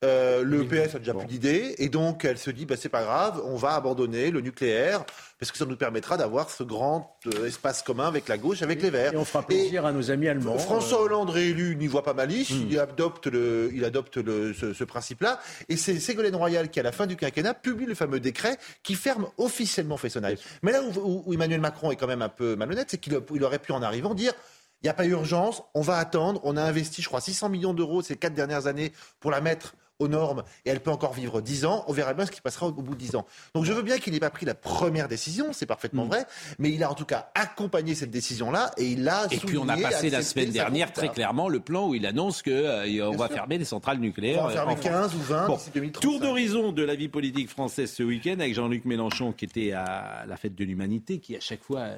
Euh, 0.05 0.43
le 0.43 0.63
PS 0.63 0.95
a 0.95 0.99
déjà 0.99 1.15
plus 1.15 1.27
d'idées 1.27 1.75
et 1.79 1.89
donc 1.89 2.27
elle 2.27 2.37
se 2.37 2.51
dit 2.51 2.67
bah, 2.67 2.75
c'est 2.77 2.91
pas 2.91 3.03
grave, 3.03 3.41
on 3.47 3.57
va 3.57 3.75
abandonner 3.77 4.31
le 4.31 4.43
nucléaire 4.43 5.07
parce 5.41 5.51
que 5.51 5.57
ça 5.57 5.65
nous 5.65 5.77
permettra 5.77 6.19
d'avoir 6.19 6.51
ce 6.51 6.63
grand 6.65 7.17
euh, 7.27 7.47
espace 7.47 7.83
commun 7.83 8.07
avec 8.07 8.29
la 8.29 8.37
gauche, 8.37 8.61
avec 8.61 8.83
les 8.83 8.91
Verts. 8.91 9.15
Et 9.15 9.17
on 9.17 9.25
fera 9.25 9.43
plaisir 9.43 9.87
à 9.87 9.93
nos 9.93 10.11
amis 10.11 10.29
allemands. 10.29 10.59
François 10.59 11.01
Hollande 11.01 11.31
réélu 11.31 11.77
n'y 11.77 11.87
voit 11.87 12.03
pas 12.03 12.13
malice, 12.13 12.51
Hmm. 12.51 12.67
il 12.71 12.79
adopte, 12.79 13.27
le, 13.27 13.71
il 13.75 13.87
adopte 13.87 14.19
le- 14.19 14.53
ce, 14.53 14.75
ce 14.75 14.85
principe-là. 14.85 15.41
Et 15.71 15.79
c'est 15.79 15.99
Ségolène 15.99 16.37
Royal 16.37 16.69
qui, 16.71 16.79
à 16.79 16.83
la 16.83 16.93
fin 16.93 17.07
du 17.07 17.17
quinquennat, 17.17 17.55
publie 17.55 17.87
le 17.87 17.95
fameux 17.95 18.21
décret 18.21 18.59
qui 18.83 18.97
ferme 18.97 19.29
officiellement 19.39 19.97
Fessenheim. 19.97 20.37
Mais 20.63 20.73
là 20.73 20.83
où, 20.83 20.93
où- 21.01 21.23
où 21.25 21.33
Emmanuel 21.33 21.61
Macron 21.63 21.91
est 21.91 21.97
quand 21.97 22.07
même 22.07 22.23
un 22.23 22.29
peu 22.29 22.55
malhonnête, 22.55 22.89
c'est 22.91 22.99
qu'il 22.99 23.15
aurait 23.43 23.59
pu 23.59 23.73
en 23.73 23.81
arrivant 23.83 24.13
dire 24.13 24.35
il 24.83 24.87
n'y 24.87 24.91
a 24.91 24.95
pas 24.95 25.07
urgence, 25.07 25.63
on 25.75 25.81
va 25.81 25.97
attendre, 25.97 26.39
on 26.45 26.55
a 26.59 26.63
investi, 26.63 27.01
je 27.01 27.09
crois, 27.09 27.23
600 27.23 27.49
millions 27.49 27.73
d'euros 27.73 28.03
ces 28.03 28.15
quatre 28.17 28.35
dernières 28.35 28.67
années 28.67 28.93
pour 29.21 29.31
la 29.31 29.41
mettre 29.41 29.75
aux 29.99 30.09
normes 30.09 30.43
et 30.65 30.71
elle 30.71 30.81
peut 30.81 30.91
encore 30.91 31.13
vivre 31.13 31.41
10 31.41 31.65
ans. 31.65 31.85
On 31.89 31.93
verra 31.93 32.15
bien 32.15 32.27
ce 32.27 32.31
qui 32.31 32.41
passera 32.41 32.67
au, 32.67 32.73
bout 32.73 32.95
de 32.95 33.01
10 33.01 33.17
ans. 33.17 33.27
Donc 33.55 33.65
je 33.65 33.73
veux 33.73 33.83
bien 33.83 33.99
qu'il 33.99 34.13
n'ait 34.13 34.21
pas 34.21 34.31
pris 34.31 34.47
la 34.47 34.55
première 34.55 35.09
décision, 35.09 35.53
c'est 35.53 35.67
parfaitement 35.67 36.05
Hmm. 36.05 36.09
vrai, 36.09 36.27
mais 36.59 36.71
il 36.71 36.83
a 36.85 36.91
en 36.91 36.95
tout 36.95 37.05
cas 37.05 37.31
accompagné 37.35 37.95
cette 37.95 38.11
décision-là 38.11 38.73
et 38.77 38.87
il 38.87 39.09
a 39.09 39.27
Et 39.31 39.39
puis 39.39 39.59
on 39.59 39.69
a 39.69 39.77
passé 39.77 40.11
la 40.11 40.23
semaine 40.23 40.51
dernière 40.51 40.93
très 40.93 41.09
clairement 41.09 41.49
le 41.49 41.61
plan 41.61 41.89
où 41.89 41.95
il 41.95 42.07
annonce 42.07 42.43
qu'on 42.43 42.51
va 42.53 43.27
sûr. 43.27 43.29
fermer 43.35 43.59
les 43.59 43.65
centrales 43.65 43.99
nucléaires. 43.99 44.43
On 44.43 44.47
va 44.49 44.53
fermer 44.53 44.73
euh, 44.73 44.77
en 44.77 44.81
15 44.81 44.93
France. 45.11 45.15
ou 45.15 45.23
20 45.23 45.47
Bon, 45.47 45.57
d'ici 45.57 45.71
2035. 45.75 46.01
Tour 46.01 46.21
d'horizon 46.21 46.73
de 46.73 46.83
la 46.83 46.95
vie 46.95 47.09
politique 47.09 47.49
française 47.49 47.91
ce 47.91 48.03
week-end 48.03 48.37
avec 48.39 48.55
Jean-Luc 48.55 48.85
Mélenchon 48.85 49.33
qui 49.33 49.45
était 49.45 49.73
à 49.73 50.25
la 50.27 50.37
fête 50.37 50.55
de 50.55 50.65
l'humanité, 50.65 51.19
qui 51.19 51.37
à 51.37 51.41
chaque 51.41 51.63
fois 51.63 51.81
euh, 51.81 51.97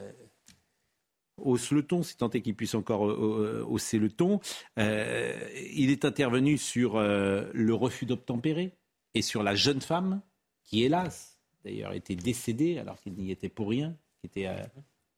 hausse 1.42 1.70
le 1.70 1.82
ton, 1.82 2.02
si 2.02 2.16
tant 2.16 2.30
est 2.30 2.40
qu'il 2.40 2.54
puisse 2.54 2.74
encore 2.74 3.08
euh, 3.08 3.62
euh, 3.62 3.64
hausser 3.66 3.98
le 3.98 4.10
ton. 4.10 4.40
Euh, 4.78 5.36
il 5.74 5.90
est 5.90 6.04
intervenu 6.04 6.58
sur 6.58 6.96
euh, 6.96 7.50
le 7.52 7.74
refus 7.74 8.06
d'obtempérer 8.06 8.72
et 9.14 9.22
sur 9.22 9.42
la 9.42 9.54
jeune 9.54 9.80
femme 9.80 10.20
qui, 10.64 10.84
hélas, 10.84 11.38
d'ailleurs, 11.64 11.92
était 11.92 12.16
décédée 12.16 12.78
alors 12.78 13.00
qu'il 13.00 13.14
n'y 13.14 13.30
était 13.30 13.48
pour 13.48 13.68
rien, 13.70 13.96
qui 14.20 14.26
était 14.26 14.46
euh, 14.46 14.56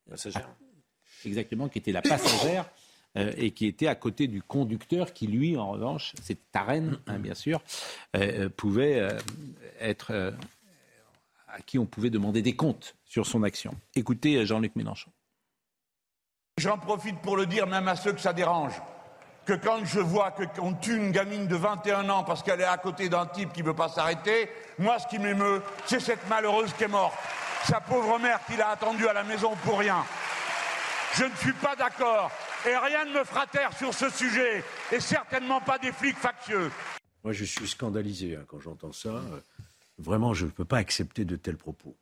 Passagère. 0.08 0.48
exactement, 1.24 1.68
qui 1.68 1.78
était 1.78 1.92
la 1.92 2.02
passagère 2.02 2.68
euh, 3.16 3.32
et 3.36 3.50
qui 3.50 3.66
était 3.66 3.86
à 3.88 3.94
côté 3.94 4.28
du 4.28 4.42
conducteur 4.42 5.12
qui, 5.12 5.26
lui, 5.26 5.56
en 5.56 5.70
revanche, 5.70 6.14
c'est 6.22 6.38
Tarenne, 6.52 6.98
hein, 7.06 7.18
bien 7.18 7.34
sûr, 7.34 7.60
euh, 8.16 8.48
pouvait 8.48 9.00
euh, 9.00 9.18
être 9.80 10.34
à 11.48 11.60
qui 11.62 11.78
on 11.78 11.86
pouvait 11.86 12.10
demander 12.10 12.42
des 12.42 12.54
comptes 12.54 12.96
sur 13.04 13.26
son 13.26 13.42
action. 13.42 13.74
Écoutez 13.96 14.46
Jean-Luc 14.46 14.76
Mélenchon. 14.76 15.10
J'en 16.60 16.76
profite 16.76 17.18
pour 17.20 17.38
le 17.38 17.46
dire 17.46 17.66
même 17.66 17.88
à 17.88 17.96
ceux 17.96 18.12
que 18.12 18.20
ça 18.20 18.34
dérange. 18.34 18.74
Que 19.46 19.54
quand 19.54 19.82
je 19.82 19.98
vois 19.98 20.30
qu'on 20.30 20.74
tue 20.74 20.94
une 20.94 21.10
gamine 21.10 21.46
de 21.46 21.56
21 21.56 22.10
ans 22.10 22.22
parce 22.22 22.42
qu'elle 22.42 22.60
est 22.60 22.64
à 22.64 22.76
côté 22.76 23.08
d'un 23.08 23.24
type 23.24 23.50
qui 23.54 23.62
ne 23.62 23.68
veut 23.68 23.74
pas 23.74 23.88
s'arrêter, 23.88 24.50
moi 24.78 24.98
ce 24.98 25.06
qui 25.06 25.18
m'émeut, 25.18 25.62
c'est 25.86 26.00
cette 26.00 26.28
malheureuse 26.28 26.70
qui 26.74 26.84
est 26.84 26.88
morte. 26.88 27.16
Sa 27.64 27.80
pauvre 27.80 28.18
mère 28.18 28.40
qui 28.44 28.58
l'a 28.58 28.68
attendue 28.68 29.08
à 29.08 29.14
la 29.14 29.24
maison 29.24 29.56
pour 29.64 29.78
rien. 29.78 30.04
Je 31.14 31.24
ne 31.24 31.34
suis 31.36 31.54
pas 31.54 31.74
d'accord. 31.76 32.30
Et 32.66 32.76
rien 32.76 33.06
ne 33.06 33.12
me 33.20 33.24
fera 33.24 33.46
taire 33.46 33.74
sur 33.78 33.94
ce 33.94 34.10
sujet. 34.10 34.62
Et 34.92 35.00
certainement 35.00 35.62
pas 35.62 35.78
des 35.78 35.92
flics 35.92 36.18
factieux. 36.18 36.70
Moi, 37.24 37.32
je 37.32 37.44
suis 37.44 37.68
scandalisé 37.68 38.36
hein, 38.36 38.44
quand 38.46 38.60
j'entends 38.60 38.92
ça. 38.92 39.08
Euh, 39.08 39.40
Vraiment, 39.96 40.34
je 40.34 40.44
ne 40.44 40.50
peux 40.50 40.66
pas 40.66 40.76
accepter 40.76 41.24
de 41.24 41.36
tels 41.36 41.56
propos. 41.56 41.96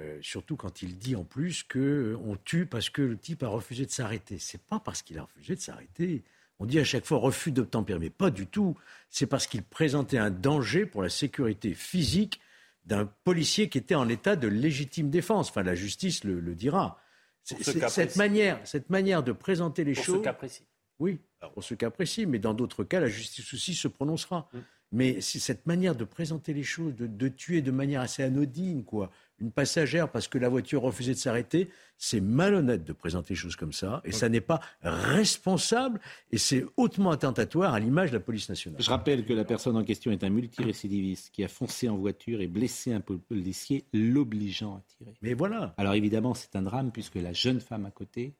Euh, 0.00 0.18
surtout 0.22 0.56
quand 0.56 0.80
il 0.82 0.96
dit 0.96 1.14
en 1.14 1.24
plus 1.24 1.62
qu'on 1.62 2.36
tue 2.44 2.64
parce 2.64 2.88
que 2.88 3.02
le 3.02 3.18
type 3.18 3.42
a 3.42 3.48
refusé 3.48 3.84
de 3.84 3.90
s'arrêter. 3.90 4.38
C'est 4.38 4.62
pas 4.62 4.80
parce 4.80 5.02
qu'il 5.02 5.18
a 5.18 5.22
refusé 5.24 5.54
de 5.54 5.60
s'arrêter. 5.60 6.24
On 6.58 6.64
dit 6.66 6.78
à 6.78 6.84
chaque 6.84 7.04
fois 7.04 7.18
refus 7.18 7.52
d'obtempérer, 7.52 7.98
mais 7.98 8.10
pas 8.10 8.30
du 8.30 8.46
tout. 8.46 8.76
C'est 9.10 9.26
parce 9.26 9.46
qu'il 9.46 9.62
présentait 9.62 10.18
un 10.18 10.30
danger 10.30 10.86
pour 10.86 11.02
la 11.02 11.10
sécurité 11.10 11.74
physique 11.74 12.40
d'un 12.86 13.06
policier 13.24 13.68
qui 13.68 13.78
était 13.78 13.94
en 13.94 14.08
état 14.08 14.36
de 14.36 14.48
légitime 14.48 15.10
défense. 15.10 15.50
Enfin, 15.50 15.62
la 15.62 15.74
justice 15.74 16.24
le, 16.24 16.40
le 16.40 16.54
dira. 16.54 16.98
Ce 17.44 17.54
cette 17.88 18.16
manière, 18.16 18.58
cette 18.64 18.90
manière 18.90 19.22
de 19.22 19.32
présenter 19.32 19.84
les 19.84 19.94
Pour 19.94 20.04
choses. 20.04 20.18
ce 20.18 20.24
cas 20.24 20.32
précis. 20.32 20.64
Oui, 20.98 21.18
pour 21.54 21.64
ce 21.64 21.74
cas 21.74 21.90
précis, 21.90 22.26
mais 22.26 22.38
dans 22.38 22.54
d'autres 22.54 22.84
cas, 22.84 23.00
la 23.00 23.08
justice 23.08 23.52
aussi 23.54 23.74
se 23.74 23.88
prononcera. 23.88 24.48
Mais 24.92 25.20
c'est 25.20 25.38
cette 25.38 25.66
manière 25.66 25.94
de 25.94 26.04
présenter 26.04 26.52
les 26.52 26.64
choses, 26.64 26.94
de, 26.96 27.06
de 27.06 27.28
tuer 27.28 27.62
de 27.62 27.70
manière 27.70 28.00
assez 28.00 28.22
anodine, 28.22 28.84
quoi, 28.84 29.10
une 29.40 29.50
passagère 29.50 30.10
parce 30.10 30.28
que 30.28 30.38
la 30.38 30.48
voiture 30.48 30.82
refusait 30.82 31.12
de 31.14 31.18
s'arrêter, 31.18 31.70
c'est 31.96 32.20
malhonnête 32.20 32.84
de 32.84 32.92
présenter 32.92 33.34
les 33.34 33.40
choses 33.40 33.56
comme 33.56 33.72
ça, 33.72 34.00
et 34.04 34.12
ça 34.12 34.28
n'est 34.28 34.40
pas 34.40 34.60
responsable, 34.82 36.00
et 36.30 36.38
c'est 36.38 36.64
hautement 36.76 37.10
attentatoire 37.10 37.74
à 37.74 37.80
l'image 37.80 38.10
de 38.10 38.16
la 38.16 38.20
police 38.20 38.48
nationale. 38.48 38.80
Je 38.82 38.88
rappelle 38.90 39.24
que 39.24 39.32
la 39.32 39.44
personne 39.44 39.76
en 39.76 39.84
question 39.84 40.10
est 40.12 40.24
un 40.24 40.30
multirécidiviste 40.30 41.30
qui 41.30 41.44
a 41.44 41.48
foncé 41.48 41.88
en 41.88 41.96
voiture 41.96 42.40
et 42.40 42.46
blessé 42.46 42.92
un 42.92 43.00
policier, 43.00 43.84
l'obligeant 43.92 44.76
à 44.76 44.80
tirer. 44.96 45.14
Mais 45.22 45.34
voilà. 45.34 45.74
Alors 45.76 45.94
évidemment, 45.94 46.34
c'est 46.34 46.56
un 46.56 46.62
drame 46.62 46.90
puisque 46.92 47.16
la 47.16 47.32
jeune 47.32 47.60
femme 47.60 47.86
à 47.86 47.90
côté 47.90 48.34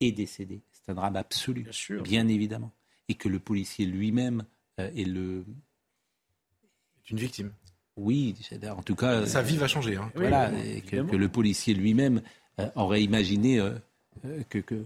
est 0.00 0.12
décédée. 0.12 0.60
C'est 0.72 0.92
un 0.92 0.94
drame 0.94 1.16
absolu, 1.16 1.62
Bien 1.62 1.72
sûr. 1.72 2.02
bien 2.02 2.28
évidemment. 2.28 2.72
Et 3.08 3.14
que 3.14 3.28
le 3.28 3.38
policier 3.38 3.86
lui-même 3.86 4.44
euh, 4.80 4.90
est 4.94 5.04
le... 5.04 5.44
C'est 7.02 7.10
une 7.12 7.18
victime. 7.18 7.52
Oui, 7.96 8.34
en 8.76 8.82
tout 8.82 8.94
cas... 8.94 9.24
Sa 9.26 9.38
euh, 9.38 9.42
vie 9.42 9.56
va 9.56 9.68
changer. 9.68 9.96
Hein. 9.96 10.10
Voilà, 10.14 10.50
Oui, 10.52 10.70
et 10.76 10.80
que, 10.82 10.96
le 10.96 11.28
policier 11.28 11.74
lui-même 11.74 12.20
euh, 12.60 12.68
aurait 12.74 13.02
imaginé 13.02 13.58
euh, 13.58 13.70
euh, 14.26 14.42
que, 14.48 14.58
que 14.58 14.84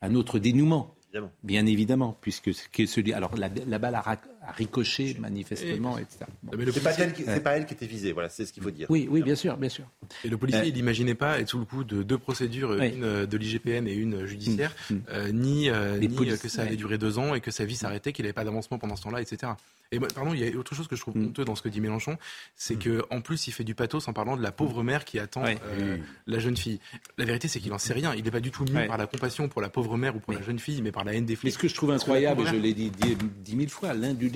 un 0.00 0.14
autre 0.14 0.38
dénouement. 0.38 0.94
Évidemment. 1.04 1.32
Bien 1.42 1.66
évidemment, 1.66 2.16
puisque 2.20 2.54
ce 2.54 2.68
qui 2.68 2.82
est 2.82 2.86
celui. 2.86 3.12
Alors 3.12 3.36
la, 3.36 3.48
la 3.66 3.78
balle 3.78 3.94
a, 3.94 4.00
rac- 4.00 4.28
a 4.46 4.52
ricoché 4.52 5.16
manifestement, 5.18 5.98
etc. 5.98 6.24
Bon. 6.42 6.52
Mais 6.56 6.64
le 6.64 6.72
C'est 6.72 6.80
pas, 6.80 6.92
elle 6.98 7.12
qui- 7.12 7.24
c'est 7.24 7.42
pas 7.42 7.56
elle 7.56 7.66
qui 7.66 7.74
était 7.74 7.86
visée, 7.86 8.12
voilà, 8.12 8.28
c'est 8.28 8.46
ce 8.46 8.52
qu'il 8.52 8.62
faut 8.62 8.70
dire. 8.70 8.86
Oui, 8.90 9.08
oui, 9.10 9.22
bien 9.22 9.34
sûr, 9.34 9.56
bien 9.56 9.68
sûr. 9.68 9.84
Et 10.24 10.28
le 10.28 10.36
policier, 10.38 10.62
Euh, 10.62 10.66
il 10.66 10.74
n'imaginait 10.74 11.14
pas 11.14 11.40
être 11.40 11.48
sous 11.48 11.58
le 11.58 11.64
coup 11.64 11.84
de 11.84 12.02
deux 12.02 12.18
procédures, 12.18 12.76
Oui. 12.78 12.94
une 12.94 13.04
euh, 13.04 13.26
de 13.26 13.36
l'IGPN 13.36 13.86
et 13.88 13.94
une 13.94 14.24
judiciaire, 14.26 14.74
Mm, 14.90 14.94
mm. 14.94 15.00
euh, 15.10 15.32
ni, 15.32 15.68
euh, 15.70 15.96
Les 15.98 16.08
ni 16.08 16.14
polices- 16.14 16.34
euh, 16.34 16.36
que 16.42 16.48
ça 16.48 16.62
allait 16.62 16.70
ouais. 16.72 16.76
durer 16.76 16.98
deux 16.98 17.18
ans 17.18 17.34
et 17.34 17.40
que 17.40 17.50
sa 17.50 17.64
vie 17.64 17.76
s'arrêtait, 17.76 18.12
qu'il 18.12 18.24
n'avait 18.24 18.32
pas 18.32 18.44
d'avancement 18.44 18.78
pendant 18.78 18.96
ce 18.96 19.02
temps-là, 19.02 19.20
etc. 19.20 19.52
Et 19.92 20.00
pardon, 20.00 20.34
il 20.34 20.40
y 20.40 20.52
a 20.52 20.56
autre 20.58 20.74
chose 20.74 20.88
que 20.88 20.96
je 20.96 21.00
trouve 21.00 21.16
Mm. 21.16 21.26
honteux 21.26 21.44
dans 21.44 21.54
ce 21.54 21.62
que 21.62 21.68
dit 21.68 21.80
Mélenchon, 21.80 22.18
c'est 22.56 22.74
que 22.76 23.04
en 23.10 23.20
plus 23.20 23.46
il 23.46 23.52
fait 23.52 23.62
du 23.62 23.74
pathos 23.76 24.08
en 24.08 24.12
parlant 24.12 24.36
de 24.36 24.42
la 24.42 24.50
pauvre 24.50 24.82
mère 24.82 25.04
qui 25.04 25.18
attend 25.20 25.44
Ouais. 25.44 25.58
euh, 25.64 25.96
la 26.26 26.38
jeune 26.40 26.56
fille. 26.56 26.80
La 27.18 27.24
vérité, 27.24 27.46
c'est 27.46 27.60
qu'il 27.60 27.72
en 27.72 27.78
sait 27.78 27.92
rien. 27.94 28.12
Il 28.14 28.24
n'est 28.24 28.30
pas 28.32 28.40
du 28.40 28.50
tout 28.50 28.64
mu 28.64 28.74
Ouais. 28.76 28.86
par 28.88 28.98
la 28.98 29.06
compassion 29.06 29.48
pour 29.48 29.62
la 29.62 29.68
pauvre 29.68 29.96
mère 29.96 30.16
ou 30.16 30.18
pour 30.18 30.32
Mais- 30.34 30.40
la 30.40 30.44
jeune 30.46 30.58
fille, 30.58 30.82
mais 30.82 30.90
par 30.92 31.04
la 31.04 31.14
haine 31.14 31.24
des 31.24 31.34
Mais 31.34 31.36
flics. 31.36 31.52
ce 31.54 31.58
que 31.58 31.68
je 31.68 31.74
trouve 31.74 31.92
incroyable, 31.92 32.42
et 32.42 32.46
je 32.46 32.56
l'ai 32.56 32.74
dit 32.74 32.90
dix 32.90 33.16
dix 33.44 33.54
mille 33.54 33.70
fois, 33.70 33.94
l'indulgence 33.94 34.35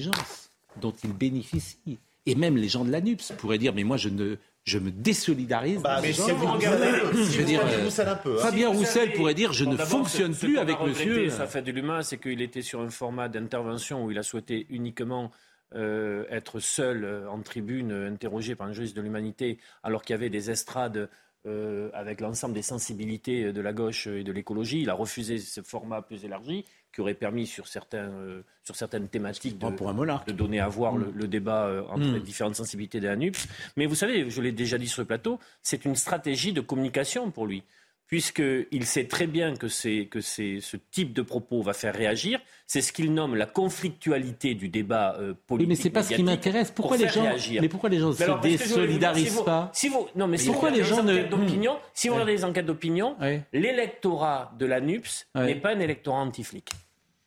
dont 0.81 0.95
il 1.05 1.13
bénéficie. 1.13 1.99
Et 2.27 2.35
même 2.35 2.57
les 2.57 2.69
gens 2.69 2.85
de 2.85 2.91
l'ANUPS 2.91 3.33
pourraient 3.39 3.59
dire, 3.59 3.73
mais 3.75 3.83
moi 3.85 3.97
je 3.97 4.09
ne, 4.11 4.37
je 4.65 4.79
me 4.79 4.91
désolidarise. 4.91 5.81
Bah, 5.81 6.01
mais 6.03 6.13
si 6.13 6.31
vous 6.31 6.47
regardez- 6.47 6.87
veux 7.13 7.25
si 7.25 7.39
vous 7.39 7.45
dire, 7.45 7.61
regardez 7.61 7.81
euh, 7.81 7.85
Roussel 7.85 8.09
un 8.09 8.15
peu, 8.17 8.35
hein. 8.39 8.43
Fabien 8.43 8.71
Si 8.73 8.77
Roussel 8.79 9.13
pourrait 9.15 9.35
dire, 9.35 9.53
je 9.53 9.65
Bon, 9.65 9.73
ne 9.73 9.77
fonctionne 9.79 10.35
ce- 10.35 10.41
ce 10.41 10.47
plus 10.47 10.55
qu'on 10.57 10.61
avec 10.61 10.77
a 10.77 10.79
regretté 10.79 11.07
monsieur. 11.09 11.31
sur 11.31 11.39
la 11.39 11.47
fête 11.47 11.65
de 11.65 11.73
l'humain, 11.73 12.03
c'est 12.03 12.19
qu'il 12.19 12.41
était 12.43 12.63
sur 12.63 12.81
un 12.81 12.91
format 12.91 13.29
d'intervention 13.29 14.05
où 14.05 14.11
il 14.11 14.19
a 14.19 14.23
souhaité 14.23 14.67
uniquement 14.71 15.31
euh, 15.75 16.25
être 16.31 16.59
seul 16.61 17.05
euh, 17.05 17.31
en 17.31 17.41
tribune, 17.43 17.93
euh, 17.93 18.11
interrogé 18.11 18.55
par 18.57 18.67
un 18.67 18.73
juriste 18.73 18.97
de 18.97 19.03
l'humanité, 19.03 19.59
alors 19.85 20.03
qu'il 20.03 20.15
y 20.15 20.19
avait 20.19 20.29
des 20.31 20.51
estrades 20.51 21.09
euh, 21.47 21.89
avec 21.95 22.21
l'ensemble 22.21 22.55
des 22.55 22.63
sensibilités 22.63 23.45
euh, 23.45 23.53
de 23.53 23.61
la 23.61 23.73
gauche 23.73 24.07
et 24.09 24.25
de 24.25 24.33
l'écologie. 24.33 24.83
Il 24.83 24.91
a 24.91 24.95
refusé 24.95 25.39
ce 25.39 25.63
format 25.63 26.03
plus 26.03 26.25
élargi 26.25 26.65
qui 26.92 27.00
aurait 27.00 27.14
permis 27.14 27.46
sur, 27.46 27.68
certains, 27.68 28.09
euh, 28.11 28.42
sur 28.64 28.74
certaines 28.76 29.09
thématiques 29.09 29.59
de, 29.59 29.68
pour 29.70 29.88
un 29.88 29.92
monarque. 29.92 30.26
de 30.26 30.33
donner 30.33 30.61
à 30.61 30.68
voir 30.68 30.96
le, 30.96 31.12
le 31.14 31.29
débat 31.29 31.66
euh, 31.66 31.83
entre 31.88 32.07
Mm. 32.09 32.14
les 32.14 32.20
différentes 32.20 32.55
sensibilités 32.57 33.00
des 33.00 33.09
ANUPS. 33.09 33.46
Mais 33.76 33.87
vous 33.87 33.94
savez, 33.94 34.29
je 34.31 34.40
l'ai 34.42 34.53
déjà 34.53 34.79
dit 34.79 34.88
sur 34.88 35.03
le 35.03 35.07
plateau, 35.07 35.38
c'est 35.62 35.85
une 35.85 35.94
stratégie 35.96 36.53
de 36.53 36.61
communication 36.61 37.31
pour 37.31 37.46
lui. 37.46 37.62
Puisqu'il 38.11 38.85
sait 38.87 39.05
très 39.05 39.29
bien 39.29 39.55
que, 39.55 39.68
ce 39.68 40.77
type 40.90 41.12
de 41.12 41.23
propos 41.23 41.62
va 41.62 41.73
faire 41.73 41.94
réagir. 41.94 42.40
C'est 42.66 42.81
ce 42.81 42.92
qu'il 42.92 43.14
nomme 43.14 43.37
la 43.37 43.46
conflictualité 43.46 44.55
du 44.57 44.68
débat 44.68 45.14
euh, 45.20 45.31
Oui, 45.31 45.37
politique. 45.46 45.68
mais 45.68 45.75
c'est 45.77 45.90
pas 45.90 46.03
ce 46.03 46.14
qui 46.14 46.23
m'intéresse. 46.25 46.73
Pourquoi 46.73 46.96
pour 46.96 47.07
les 47.07 47.13
gens, 47.13 47.23
réagir. 47.23 47.63
mais 47.63 47.69
pourquoi 47.69 47.88
les 47.88 48.00
gens 48.00 48.08
ne 48.08 48.15
se 48.15 48.40
désolidarisent 48.42 49.31
vous- 49.35 49.44
pas 49.44 49.71
si 49.73 49.88
vous, 49.88 50.08
non, 50.17 50.27
mais 50.27 50.38
si 50.38 50.48
Pourquoi 50.48 50.71
vous 50.71 50.77
les 50.77 50.83
regardez 50.83 51.02
gens 51.02 51.06
les 51.06 51.13
ne- 51.15 51.19
enquêtes 51.27 51.31
d'opinion, 51.31 51.77
si 51.94 52.08
vous 52.08 52.15
Ouais. 52.15 52.21
regardez 52.21 52.33
les 52.37 52.44
enquêtes 52.44 52.67
d'opinion, 52.67 53.17
Ouais. 53.21 53.42
l'électorat 53.52 54.52
de 54.58 54.67
la 54.67 54.81
NUPS 54.81 55.27
Ouais. 55.37 55.46
n'est 55.46 55.54
pas 55.61 55.75
un 55.77 55.79
électorat 55.81 56.19
anti-flic. 56.19 56.69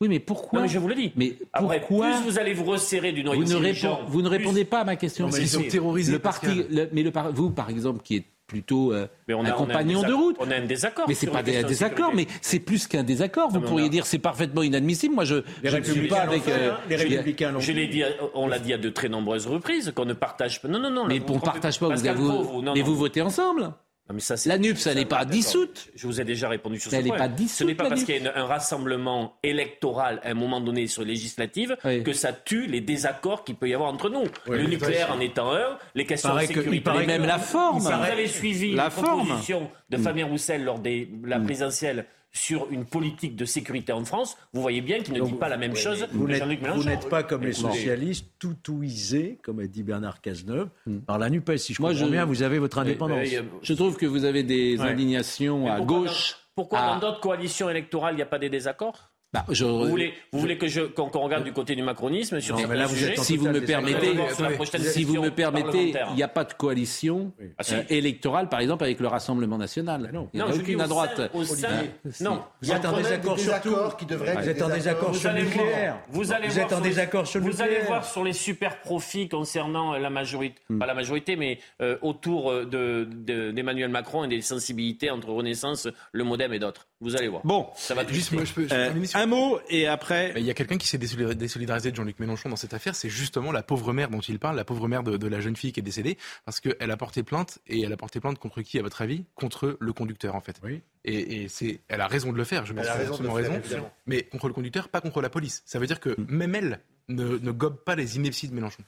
Oui, 0.02 0.10
mais 0.10 0.20
pourquoi 0.20 0.60
Non, 0.60 0.66
mais 0.66 0.72
je 0.74 0.80
vous 0.80 0.88
le 0.90 0.96
dis. 0.96 1.14
Mais 1.16 1.36
Après, 1.54 1.80
pourquoi 1.80 2.12
plus 2.12 2.24
vous 2.30 2.40
allez 2.40 2.54
vous 2.54 2.66
resserrer 2.66 3.14
du 3.14 3.24
noyau 3.24 3.42
vous 3.42 3.54
ne, 3.54 3.56
répond- 3.56 4.00
vous 4.08 4.22
ne 4.22 4.28
plus- 4.28 4.38
répondez 4.38 4.66
pas 4.66 4.82
à 4.82 4.84
ma 4.84 4.98
question. 4.98 5.32
Sont 5.32 5.60
Mais- 5.62 5.68
terrorisés, 5.70 6.12
Le 6.12 6.20
parti, 6.20 6.66
le- 6.70 6.90
mais 6.92 7.04
le 7.04 7.12
vous, 7.32 7.52
par 7.52 7.70
exemple, 7.70 8.02
qui 8.04 8.18
est 8.18 8.24
plutôt 8.54 8.94
euh, 8.94 9.08
Mais 9.28 9.34
on 9.34 9.40
a- 9.40 9.42
un 9.42 9.46
on 9.46 9.50
a 9.50 9.54
un 9.54 9.58
compagnon 9.58 10.00
de 10.02 10.06
désaccord- 10.06 10.22
route. 10.24 10.36
on 10.40 10.52
a 10.52 10.56
un 10.56 10.66
désaccord 10.66 11.06
Mais 11.08 11.14
c'est 11.16 11.28
pas 11.28 11.42
des 11.42 11.52
questions 11.54 11.64
de 11.68 11.74
désaccords, 11.74 12.12
mais 12.14 12.28
c'est 12.42 12.60
plus 12.60 12.86
qu'un 12.88 13.04
désaccord. 13.04 13.50
Vous 13.50 13.62
pourriez 13.62 13.88
a- 13.88 13.90
dire 13.90 14.06
c'est 14.06 14.20
parfaitement 14.20 14.62
inadmissible. 14.62 15.16
Moi, 15.16 15.26
je, 15.26 15.36
ne 15.64 15.84
suis 15.84 16.08
pas 16.08 16.22
avec. 16.22 16.48
euh, 16.48 16.72
hein, 16.72 16.78
les 16.88 16.96
républicains 16.96 17.54
Je 17.60 17.72
l'ai 17.72 17.88
dit, 17.88 18.04
on 18.36 18.48
l'a 18.48 18.60
dit 18.60 18.74
à 18.74 18.78
de 18.78 18.90
très 18.90 19.10
nombreuses 19.10 19.48
reprises 19.48 19.92
qu'on 19.96 20.06
ne 20.06 20.14
partage 20.14 20.62
pas. 20.62 20.68
Non, 20.68 20.80
non, 20.80 20.92
non. 20.92 21.06
Mais 21.08 21.20
on 21.28 21.34
ne 21.34 21.40
partage 21.40 21.80
pas. 21.80 21.88
Vous, 21.90 21.96
vous, 21.96 22.30
Pro, 22.30 22.44
vous- 22.44 22.62
non, 22.62 22.74
mais 22.74 22.82
non. 22.82 22.86
vous 22.86 22.96
votez 22.96 23.22
ensemble. 23.22 23.72
Non, 24.10 24.16
mais 24.16 24.20
ça, 24.20 24.36
c'est- 24.36 24.50
La 24.50 24.58
NUP, 24.58 24.78
ça 24.78 24.94
n'est 24.94 25.06
pas 25.06 25.24
dissoute. 25.24 25.88
Je 25.96 26.08
vous 26.08 26.20
ai 26.20 26.26
déjà 26.26 26.50
répondu 26.50 26.78
sur 26.78 26.92
Mais 26.92 26.98
ce 26.98 27.00
elle 27.00 27.06
n'est 27.06 27.10
point. 27.12 27.18
pas 27.20 27.28
dissoute, 27.30 27.58
Ce 27.60 27.64
n'est 27.64 27.74
pas 27.76 27.88
parce 27.88 28.04
qu'il 28.04 28.16
y 28.16 28.18
a 28.18 28.22
une- 28.22 28.32
un 28.36 28.46
rassemblement 28.46 29.38
électoral 29.44 30.20
à 30.24 30.32
un 30.32 30.34
moment 30.34 30.60
donné 30.60 30.88
sur 30.88 31.04
législative 31.06 31.78
Oui. 31.86 32.04
que 32.04 32.12
ça 32.12 32.34
tue 32.34 32.68
les 32.68 32.82
désaccords 32.82 33.46
qu'il 33.46 33.56
peut 33.56 33.70
y 33.70 33.74
avoir 33.74 33.90
entre 33.94 34.10
nous. 34.10 34.24
Oui, 34.48 34.58
le 34.58 34.64
nucléaire 34.68 35.14
en 35.14 35.22
étant 35.22 35.54
un, 35.54 35.78
les 35.96 36.06
questions 36.06 36.36
de 36.36 36.42
que- 36.42 36.48
sécurité. 36.48 36.82
paraît 36.82 37.06
Et 37.06 37.08
même 37.08 37.26
la 37.26 37.40
forme. 37.40 37.80
Si 37.80 37.86
vous 37.88 37.92
avez 37.94 38.28
suivi 38.28 38.74
La 38.76 38.84
la 38.86 38.90
forme. 38.90 39.22
Mm. 39.22 39.26
proposition 39.28 39.72
de 39.90 39.98
Fabien 39.98 40.26
Roussel 40.26 40.66
lors 40.66 40.80
de 40.80 41.08
la 41.26 41.40
présidentielle 41.40 42.06
sur 42.34 42.68
une 42.72 42.84
politique 42.86 43.36
de 43.36 43.46
sécurité 43.46 43.94
en 43.94 44.04
France, 44.06 44.38
vous 44.54 44.62
voyez 44.62 44.82
bien 44.82 45.00
qu'il 45.02 45.14
ne 45.14 45.22
dit 45.22 45.34
pas 45.34 45.50
la 45.50 45.58
même 45.58 45.76
chose 45.76 46.08
Vous 46.12 46.26
que 46.26 46.32
n'êtes 46.84 47.04
vous 47.04 47.10
pas 47.10 47.22
comme 47.24 47.44
les 47.44 47.54
socialistes, 47.54 48.28
toutouisés, 48.40 49.38
comme 49.44 49.60
a 49.60 49.68
dit 49.68 49.84
Bernard 49.84 50.20
Cazeneuve, 50.20 50.70
par 51.06 51.20
la 51.20 51.30
NUPES. 51.30 51.58
Si 51.58 51.74
je 51.74 51.82
Moi, 51.82 51.92
comprends 51.92 52.06
je- 52.08 52.12
bien, 52.12 52.26
vous 52.26 52.42
avez 52.42 52.58
votre 52.60 52.80
indépendance. 52.80 53.28
euh, 53.34 53.44
Je 53.62 53.74
trouve 53.74 53.98
que 53.98 54.06
vous 54.08 54.26
avez 54.26 54.42
des 54.44 54.78
Ouais. 54.80 54.88
indignations 54.88 55.66
mais 55.66 55.70
à 55.70 55.76
pourquoi 55.78 55.98
gauche. 56.00 56.32
dans- 56.32 56.38
Pourquoi 56.56 56.80
à- 56.80 56.94
dans 56.96 57.00
d'autres 57.00 57.20
coalitions 57.20 57.70
électorales, 57.70 58.14
il 58.14 58.18
n'y 58.18 58.22
a 58.24 58.28
pas 58.28 58.40
des 58.40 58.50
désaccords? 58.50 59.12
Bah, 59.34 59.44
je- 59.50 59.66
Vous 59.66 59.88
voulez, 59.88 60.14
vous 60.32 60.40
voulez 60.40 60.58
que 60.60 60.68
je, 60.68 60.82
qu'on, 60.82 61.10
qu'on 61.10 61.22
regarde 61.22 61.44
du 61.44 61.52
côté 61.54 61.76
du 61.76 61.82
macronisme 61.82 62.40
sur 62.40 62.56
Non, 62.56 62.68
mais 62.68 62.76
là, 62.76 62.86
vous 62.86 63.04
êtes 63.04 63.20
si 63.20 63.36
vous 63.36 63.46
permettez, 63.46 64.12
si 64.92 65.04
vous 65.04 65.22
me 65.22 65.30
permettez, 65.32 65.94
il 66.12 66.16
n'y 66.16 66.22
a 66.22 66.28
pas 66.28 66.44
de 66.44 66.54
coalition 66.54 67.32
Ah, 67.58 67.64
si. 67.64 67.74
euh, 67.74 67.82
électorale, 67.90 68.48
par 68.48 68.60
exemple, 68.60 68.84
avec 68.84 69.00
le 69.00 69.08
Rassemblement 69.08 69.58
national. 69.58 70.12
non. 70.14 70.30
Il 70.34 70.40
n'y 70.40 70.46
Non, 70.46 70.52
a 70.52 70.56
aucune 70.56 70.80
au 70.80 70.84
à 70.84 70.88
droite. 70.88 71.16
sein- 71.18 71.30
au 71.34 71.44
sein- 71.44 71.68
Hein, 71.68 72.10
non, 72.22 72.44
Vous 72.62 72.72
êtes 72.72 72.86
en 72.86 72.96
désaccord 72.96 73.40
sur 73.40 73.62
tout. 73.62 73.76
qui 73.98 74.06
devraient 74.06 74.30
être 74.34 74.42
Vous 74.42 74.50
êtes 74.50 74.62
en 74.62 74.70
désaccord 74.70 75.16
sur 75.16 75.30
le 75.32 75.36
allez 75.38 75.46
voir- 75.46 75.66
nucléaire. 75.66 75.98
Vous 76.10 76.32
allez 76.32 76.48
Vous 76.48 76.54
voir 76.54 76.66
êtes 76.68 76.72
en 76.74 76.76
sur 76.76 76.84
les- 76.84 76.90
désaccord 76.90 77.28
sur 77.28 77.40
le 77.40 77.46
Vous 77.50 77.62
allez 77.62 77.80
voir 77.88 78.06
sur 78.06 78.24
les 78.24 78.34
super 78.34 78.82
profits 78.82 79.30
concernant 79.30 79.94
la 79.98 80.10
majorité, 80.12 80.62
Hmm. 80.70 80.78
pas 80.78 80.86
la 80.86 80.94
majorité, 80.94 81.36
mais 81.36 81.58
euh, 81.82 81.98
autour 82.04 82.52
euh, 82.52 82.66
de, 82.66 83.08
de- 83.12 83.50
d'Emmanuel 83.52 83.90
Macron 83.90 84.24
et 84.26 84.28
des 84.28 84.42
sensibilités 84.42 85.10
entre 85.10 85.30
Renaissance, 85.30 85.88
le 86.12 86.24
MoDem 86.24 86.54
et 86.54 86.60
d'autres. 86.60 86.88
Vous 87.02 87.16
allez 87.18 87.28
voir. 87.28 87.42
Bon, 87.44 87.68
ça 87.76 87.96
va 87.96 88.06
tout 88.06 88.14
Juste, 88.14 88.32
moi, 88.32 88.44
je 88.46 88.54
peux, 88.54 88.68
un 89.24 89.26
mot 89.26 89.60
et 89.70 89.88
après. 89.88 90.32
Mais 90.34 90.42
Il 90.42 90.46
y 90.46 90.50
a 90.52 90.54
quelqu'un 90.54 90.78
qui 90.78 90.88
s'est 90.88 90.98
désolidar- 90.98 91.36
désolidarisé 91.36 91.92
de 91.92 91.96
Jean-Luc 91.96 92.20
Mélenchon 92.20 92.50
dans 92.50 92.56
cette 92.56 92.74
affaire, 92.74 92.96
c'est 92.96 93.10
justement 93.10 93.52
la 93.52 93.64
pauvre 93.64 93.94
mère 93.94 94.10
dont 94.10 94.20
il 94.20 94.40
parle, 94.40 94.56
la 94.56 94.66
pauvre 94.66 94.88
mère 94.88 95.04
de, 95.04 95.18
de 95.18 95.28
la 95.28 95.40
jeune 95.40 95.56
fille 95.56 95.72
qui 95.72 95.80
est 95.80 95.84
décédée, 95.84 96.18
parce 96.46 96.60
qu'elle 96.60 96.92
a 96.92 96.98
porté 96.98 97.24
plainte, 97.24 97.60
et 97.68 97.82
elle 97.82 97.94
a 97.94 97.98
porté 97.98 98.20
plainte 98.20 98.38
contre 98.40 98.62
qui, 98.62 98.78
à 98.80 98.82
votre 98.84 99.02
avis? 99.02 99.26
Contre 99.36 99.78
le 99.80 99.94
conducteur, 99.94 100.36
en 100.36 100.42
fait. 100.42 100.58
Oui. 100.64 100.82
Et, 101.06 101.44
et 101.44 101.48
c'est, 101.48 101.82
elle 101.88 102.02
a 102.02 102.08
raison 102.08 102.32
de 102.32 102.38
le 102.38 102.44
faire, 102.44 102.66
je 102.66 102.74
pense 102.74 102.84
Elle 102.84 102.90
a 102.90 102.94
qu'elle 102.94 103.02
a 103.02 103.10
raison 103.10 103.24
de 103.24 103.28
absolument 103.28 103.38
le 103.38 103.44
faire, 103.44 103.52
raison, 103.54 103.64
évidemment. 103.66 103.94
mais 104.06 104.24
contre 104.24 104.48
le 104.48 104.54
conducteur, 104.54 104.90
pas 104.90 105.02
contre 105.02 105.22
la 105.22 105.30
police. 105.30 105.64
Ça 105.66 105.80
veut 105.80 105.88
dire 105.88 106.00
que 106.00 106.16
même 106.30 106.56
elle 106.56 106.80
ne, 107.10 107.38
ne 107.38 107.52
gobe 107.52 107.84
pas 107.84 107.96
les 107.96 108.16
inepties 108.16 108.48
de 108.48 108.54
Mélenchon. 108.56 108.84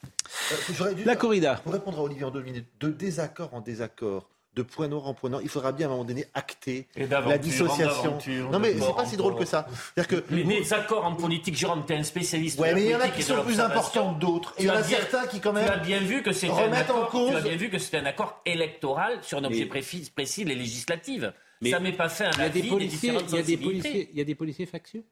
Euh, 0.82 0.94
dû- 0.94 1.04
La 1.04 1.16
corrida. 1.16 1.56
Pour 1.64 1.74
répondre 1.74 2.00
à 2.00 2.04
Olivier 2.04 2.24
en 2.24 2.32
deux 2.32 2.42
minutes, 2.44 2.68
de 2.80 2.90
désaccord 2.90 3.54
en 3.54 3.62
désaccord, 3.62 4.30
de 4.56 4.62
point 4.62 4.88
noir 4.88 5.06
en 5.08 5.14
point 5.14 5.30
noir, 5.30 5.42
il 5.44 5.50
faudra 5.50 5.72
bien 5.72 5.88
à 5.88 5.90
un 5.90 5.94
moment 5.94 6.06
donné 6.06 6.26
acter 6.34 6.88
la 6.96 7.38
dissociation. 7.38 8.18
Non 8.52 8.60
mais 8.60 8.74
c'est 8.80 8.96
pas 8.96 9.06
si 9.06 9.18
drôle 9.18 9.36
que 9.36 9.46
ça. 9.46 9.68
C'est-à-dire 9.96 10.22
que 10.26 10.34
Les 10.34 10.44
désaccords 10.44 11.06
en 11.06 11.16
politique, 11.16 11.56
Jérôme, 11.58 11.84
tu 11.86 11.94
es 11.94 11.98
un 11.98 12.04
spécialiste. 12.04 12.60
Ouais, 12.60 12.70
de 12.70 12.76
mais 12.76 12.84
il 12.86 12.90
y 12.92 12.96
en 12.96 13.00
a 13.02 13.10
qui 13.10 13.22
sont 13.24 13.44
plus 13.44 13.60
importants 13.60 14.14
que 14.14 14.20
d'autres. 14.20 14.54
Il 14.60 14.66
y 14.66 14.70
en 14.70 14.76
a 14.76 14.84
certains 14.84 15.28
qui, 15.28 15.40
quand 15.40 15.52
Tu 15.54 15.60
as 15.60 15.76
même, 15.78 15.82
bien 15.86 16.00
vu 16.00 16.24
que 16.24 16.32
c'était 16.32 16.52
un 16.54 16.56
remettent 16.56 16.90
en 16.90 17.04
accord. 17.04 17.12
Tu 17.12 17.36
as 17.36 17.40
cause- 17.40 17.44
bien 17.44 17.58
vu 17.58 17.70
que 17.70 17.78
c'était 17.80 17.98
un 17.98 18.06
accord 18.06 18.42
électoral 18.46 19.20
sur 19.22 19.38
un 19.38 19.44
objet 19.44 19.66
précis, 19.66 20.10
précis 20.14 20.44
les 20.46 20.56
législatives. 20.56 21.34
Mais 21.62 21.72
ça 21.72 21.80
m'est 21.80 21.92
pas 21.94 22.10
fait 22.10 22.26
un 22.26 22.32
Il 22.32 22.40
y 22.40 22.44
a 22.44 22.50
des 22.50 22.62
différentes 22.62 23.24
il 23.30 23.36
y 23.36 23.40
a 23.40 23.44
des 23.44 23.58
policiers, 23.58 24.10
il 24.12 24.18
y 24.18 24.22
a 24.22 24.26
des 24.26 24.36
policiers 24.36 24.66
factieux? 24.66 25.04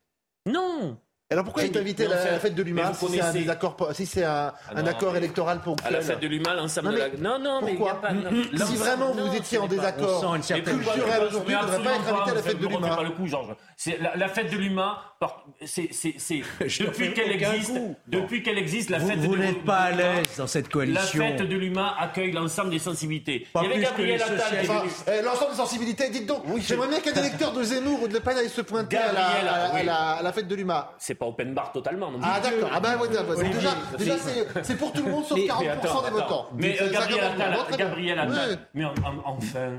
Non. 0.45 0.97
Alors 1.31 1.45
pourquoi 1.45 1.63
est 1.63 1.75
invité 1.77 2.05
à 2.05 2.09
la, 2.09 2.31
la 2.33 2.39
fête 2.39 2.53
de 2.53 2.61
vous 2.63 3.07
si 3.07 3.15
c'est 3.15 3.21
un 3.49 3.55
po- 3.75 3.93
si 3.93 4.05
c'est 4.05 4.23
un, 4.23 4.53
Ah 4.69 4.79
accord 4.85 5.13
mais- 5.13 5.17
électoral 5.19 5.57
À 5.57 5.61
ponctuel 5.61 5.93
la 5.93 6.01
fête 6.01 6.19
de 6.19 6.27
l'humain, 6.27 6.53
l'ensemble 6.53 6.89
Non, 6.89 6.93
de 6.93 6.97
la. 6.99 7.09
Non, 7.09 7.39
non, 7.39 7.61
mais 7.63 7.71
il 7.73 7.79
n'y 7.79 7.87
a 7.89 7.93
pourquoi 7.93 8.01
pas. 8.01 8.13
non, 8.13 8.65
Si 8.67 8.75
vraiment 8.75 9.15
non, 9.15 9.29
vous 9.29 9.35
étiez 9.35 9.57
en 9.57 9.67
désaccord 9.67 10.21
culturel 10.47 11.23
aujourd'hui, 11.27 11.55
il 11.55 11.65
ne 11.65 11.71
devrait 11.71 11.83
pas 11.83 11.95
être 11.95 11.99
absolument 11.99 12.21
invité 12.21 12.31
à 12.31 12.33
la 12.35 12.41
pas, 12.41 12.41
fête 12.49 12.59
de 12.59 12.63
vous 12.65 12.69
l'humain. 12.69 12.95
pas 12.95 13.03
le 13.03 13.09
coup, 13.11 13.27
Georges. 13.27 13.55
La, 13.99 14.15
la 14.15 14.27
fête 14.27 14.51
de 14.51 14.57
l'humain. 14.57 14.97
par- 15.19 15.45
C'est, 15.65 15.89
depuis 16.79 17.13
qu'elle 17.13 17.31
existe. 17.31 17.71
Depuis 18.07 18.43
qu'elle 18.43 18.57
existe, 18.59 18.89
la 18.91 18.99
Vous, 18.99 19.07
fête 19.07 19.19
vous 19.19 19.35
n'êtes 19.37 19.63
pas 19.63 19.77
à 19.77 19.91
l'aise 19.91 20.27
dans 20.37 20.45
cette 20.47 20.65
La 20.67 20.71
coalition. 20.71 21.23
fête 21.37 21.47
de 21.49 21.55
l'humain 21.55 21.93
accueille 21.97 22.31
l'ensemble 22.33 22.69
des 22.69 22.79
sensibilités. 22.79 23.47
Il 23.55 23.63
y 23.63 23.65
avait 23.65 23.81
Gabriel 23.81 24.21
Attal 24.21 24.59
euh, 25.07 25.21
L'ensemble 25.23 25.51
des 25.51 25.57
sensibilités, 25.57 26.09
dites 26.09 26.27
donc, 26.27 26.43
j'aimerais 26.59 26.89
bien 26.89 26.99
qu'un 26.99 27.13
électeur 27.19 27.53
de 27.53 27.63
Zemmour 27.63 28.03
ou 28.03 28.07
de 28.07 28.13
Le 28.13 28.19
Pen 28.19 28.37
aille 28.37 28.49
se 28.49 28.61
pointer 28.61 28.97
à 28.97 29.11
la, 29.13 29.25
à- 29.27 29.75
à 29.77 29.83
la- 29.83 30.09
à 30.17 30.21
la 30.21 30.33
fête 30.33 30.47
de 30.47 30.55
l'humain. 30.55 30.87
C'est 31.13 31.19
pas 31.19 31.27
open 31.27 31.53
bar 31.53 31.71
totalement. 31.71 32.09
Non. 32.09 32.17
Ah 32.23 32.39
d'accord, 32.39 32.69
ah 32.73 32.79
ben 32.79 32.89
d'accord. 32.97 33.37
Olivier, 33.37 33.53
déjà, 33.53 33.69
déjà 33.99 34.15
c'est 34.63 34.75
pour 34.77 34.91
tout 34.91 35.03
le 35.03 35.11
monde 35.11 35.23
sauf 35.25 35.37
Mais- 35.37 35.45
40% 35.45 35.59
Mais 35.61 35.69
attends, 35.69 36.01
des 36.01 36.07
attends. 36.07 36.11
votants. 36.15 36.47
Mais 36.57 36.81
euh, 36.81 36.89
Gabriel 36.91 37.23
50%, 37.37 37.61
Attal. 37.61 37.77
Gabriel 37.77 38.19
Attal. 38.19 38.57
Mais 38.73 38.85
en- 38.85 38.89
en- 38.89 39.23
enfin. 39.37 39.73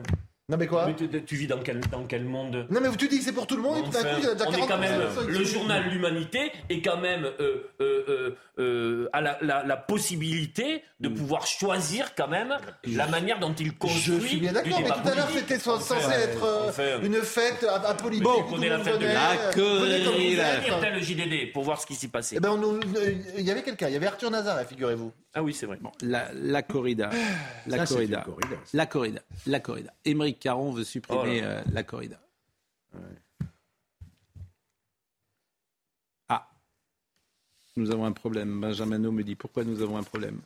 Non 0.50 0.58
mais 0.58 0.66
quoi 0.66 0.86
Mais 0.86 0.94
tu, 0.94 1.08
tu 1.24 1.36
vis 1.36 1.46
dans 1.46 1.60
quel, 1.60 1.80
dans 1.90 2.04
quel 2.04 2.22
monde 2.24 2.66
Non 2.68 2.80
mais 2.82 2.90
tu 2.98 3.08
dis 3.08 3.18
que 3.18 3.24
c'est 3.24 3.32
pour 3.32 3.46
tout 3.46 3.56
le 3.56 3.62
monde 3.62 3.78
et 3.78 3.82
tout 3.82 3.90
d'un 3.90 4.00
Enfin, 4.00 4.08
coup 4.10 4.16
il 4.18 4.24
y 4.24 4.28
a 4.28 4.34
déjà 4.34 4.46
on 4.46 4.52
40%. 4.52 4.64
est 4.64 4.68
quand 4.68 4.78
même 4.78 5.00
le 5.26 5.44
journal 5.44 5.88
L'Humanité 5.90 6.52
est 6.68 6.82
quand 6.82 6.98
même 6.98 7.24
euh, 7.24 7.62
euh, 7.80 8.04
euh, 8.10 8.36
euh, 8.58 9.08
a 9.14 9.22
la, 9.22 9.38
la, 9.40 9.62
la 9.64 9.76
possibilité 9.78 10.82
de 11.00 11.08
pouvoir 11.08 11.46
choisir 11.46 12.14
quand 12.14 12.28
même 12.28 12.54
la 12.86 13.06
manière 13.06 13.38
dont 13.38 13.54
il 13.54 13.74
construit. 13.74 14.20
Je 14.20 14.26
suis 14.26 14.36
bien 14.40 14.52
d'accord, 14.52 14.80
mais 14.82 14.88
tout 14.90 15.08
à 15.08 15.14
l'heure 15.14 15.30
c'était 15.34 15.58
censé 15.58 15.94
Enfin, 15.94 16.10
être 16.10 16.44
euh, 16.44 16.68
enfin. 16.68 17.00
une 17.02 17.22
fête 17.22 17.64
à, 17.64 17.76
à 17.76 17.94
politique. 17.94 18.24
Bon, 18.24 18.44
on 18.52 18.56
le 18.58 18.68
la 18.68 18.78
fête 18.80 18.98
de 18.98 19.06
la 19.06 19.30
euh, 19.56 20.90
le 20.94 21.00
JDD 21.00 21.52
pour 21.54 21.62
voir 21.64 21.80
ce 21.80 21.86
qui 21.86 21.94
s'y 21.94 22.08
passait. 22.08 22.36
Eh 22.36 22.40
ben, 22.40 22.50
euh, 22.62 23.12
il 23.38 23.44
y 23.44 23.50
avait 23.50 23.62
quelqu'un, 23.62 23.88
il 23.88 23.94
y 23.94 23.96
avait 23.96 24.08
Arthur 24.08 24.30
Nazar, 24.30 24.60
figurez-vous. 24.68 25.10
Ah 25.34 25.42
oui, 25.42 25.52
c'est 25.52 25.66
vrai. 25.66 25.78
La, 26.02 26.32
la 26.32 26.62
corrida. 26.62 27.10
La 27.66 27.78
Ça, 27.78 27.86
c'est 27.86 27.94
corrida. 27.94 28.20
corrida. 28.22 28.56
La 28.72 28.86
corrida. 28.86 29.20
La 29.46 29.60
corrida. 29.60 29.92
Émeric 30.04 30.38
Caron 30.38 30.70
veut 30.70 30.84
supprimer 30.84 31.40
Oh 31.42 31.46
euh, 31.46 31.62
la 31.72 31.82
corrida. 31.82 32.20
Ah. 32.94 32.98
Nous 37.76 37.90
avons 37.90 38.04
un 38.04 38.12
problème. 38.12 38.60
Benjamin 38.60 38.98
No 38.98 39.10
me 39.10 39.24
dit 39.24 39.34
pourquoi 39.34 39.64
nous 39.64 39.82
avons 39.82 39.96
un 39.96 40.04
problème? 40.04 40.38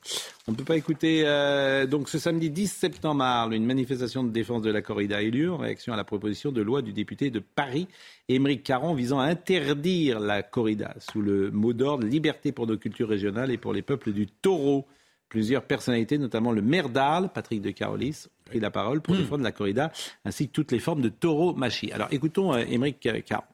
On 0.46 0.52
ne 0.52 0.56
peut 0.56 0.64
pas 0.64 0.78
écouter. 0.78 1.24
euh, 1.26 1.86
donc 1.86 2.08
ce 2.08 2.18
samedi 2.18 2.48
10 2.48 2.68
septembre 2.72 3.22
à 3.22 3.42
Arles, 3.42 3.52
une 3.52 3.66
manifestation 3.66 4.24
de 4.24 4.30
défense 4.30 4.62
de 4.62 4.70
la 4.70 4.80
corrida 4.80 5.18
a 5.18 5.22
eu 5.22 5.30
lieu 5.30 5.52
en 5.52 5.58
réaction 5.58 5.92
à 5.92 5.96
la 5.96 6.04
proposition 6.04 6.52
de 6.52 6.62
loi 6.62 6.80
du 6.80 6.94
député 6.94 7.30
de 7.30 7.40
Paris, 7.40 7.86
Émeric 8.30 8.62
Caron, 8.62 8.94
visant 8.94 9.20
à 9.20 9.24
interdire 9.24 10.20
la 10.20 10.42
corrida 10.42 10.94
sous 11.00 11.20
le 11.20 11.50
mot 11.50 11.74
d'ordre 11.74 12.06
liberté 12.06 12.50
pour 12.50 12.66
nos 12.66 12.78
cultures 12.78 13.10
régionales 13.10 13.50
et 13.50 13.58
pour 13.58 13.74
les 13.74 13.82
peuples 13.82 14.12
du 14.12 14.26
taureau. 14.26 14.86
Plusieurs 15.28 15.64
personnalités, 15.64 16.16
notamment 16.16 16.52
le 16.52 16.62
maire 16.62 16.88
d'Arles, 16.88 17.28
Patrick 17.34 17.60
de 17.60 17.72
Carolis, 17.72 18.26
ont 18.26 18.44
pris 18.46 18.60
la 18.60 18.70
parole 18.70 19.02
pour 19.02 19.14
défendre 19.14 19.44
la 19.44 19.52
corrida 19.52 19.92
ainsi 20.24 20.48
que 20.48 20.52
toutes 20.52 20.72
les 20.72 20.78
formes 20.78 21.02
de 21.02 21.10
taureau-machie. 21.10 21.92
Alors 21.92 22.08
écoutons 22.10 22.54
euh, 22.54 22.64
Émeric 22.66 23.00
Caron. 23.26 23.44